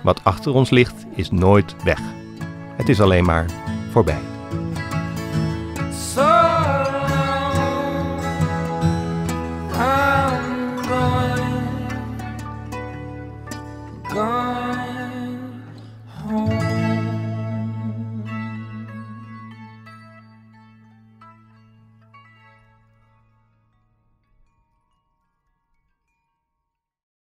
wat 0.02 0.24
achter 0.24 0.54
ons 0.54 0.70
ligt 0.70 1.06
is 1.14 1.30
nooit 1.30 1.76
weg. 1.84 2.00
Het 2.76 2.88
is 2.88 3.00
alleen 3.00 3.24
maar 3.24 3.46
voorbij. 3.90 4.41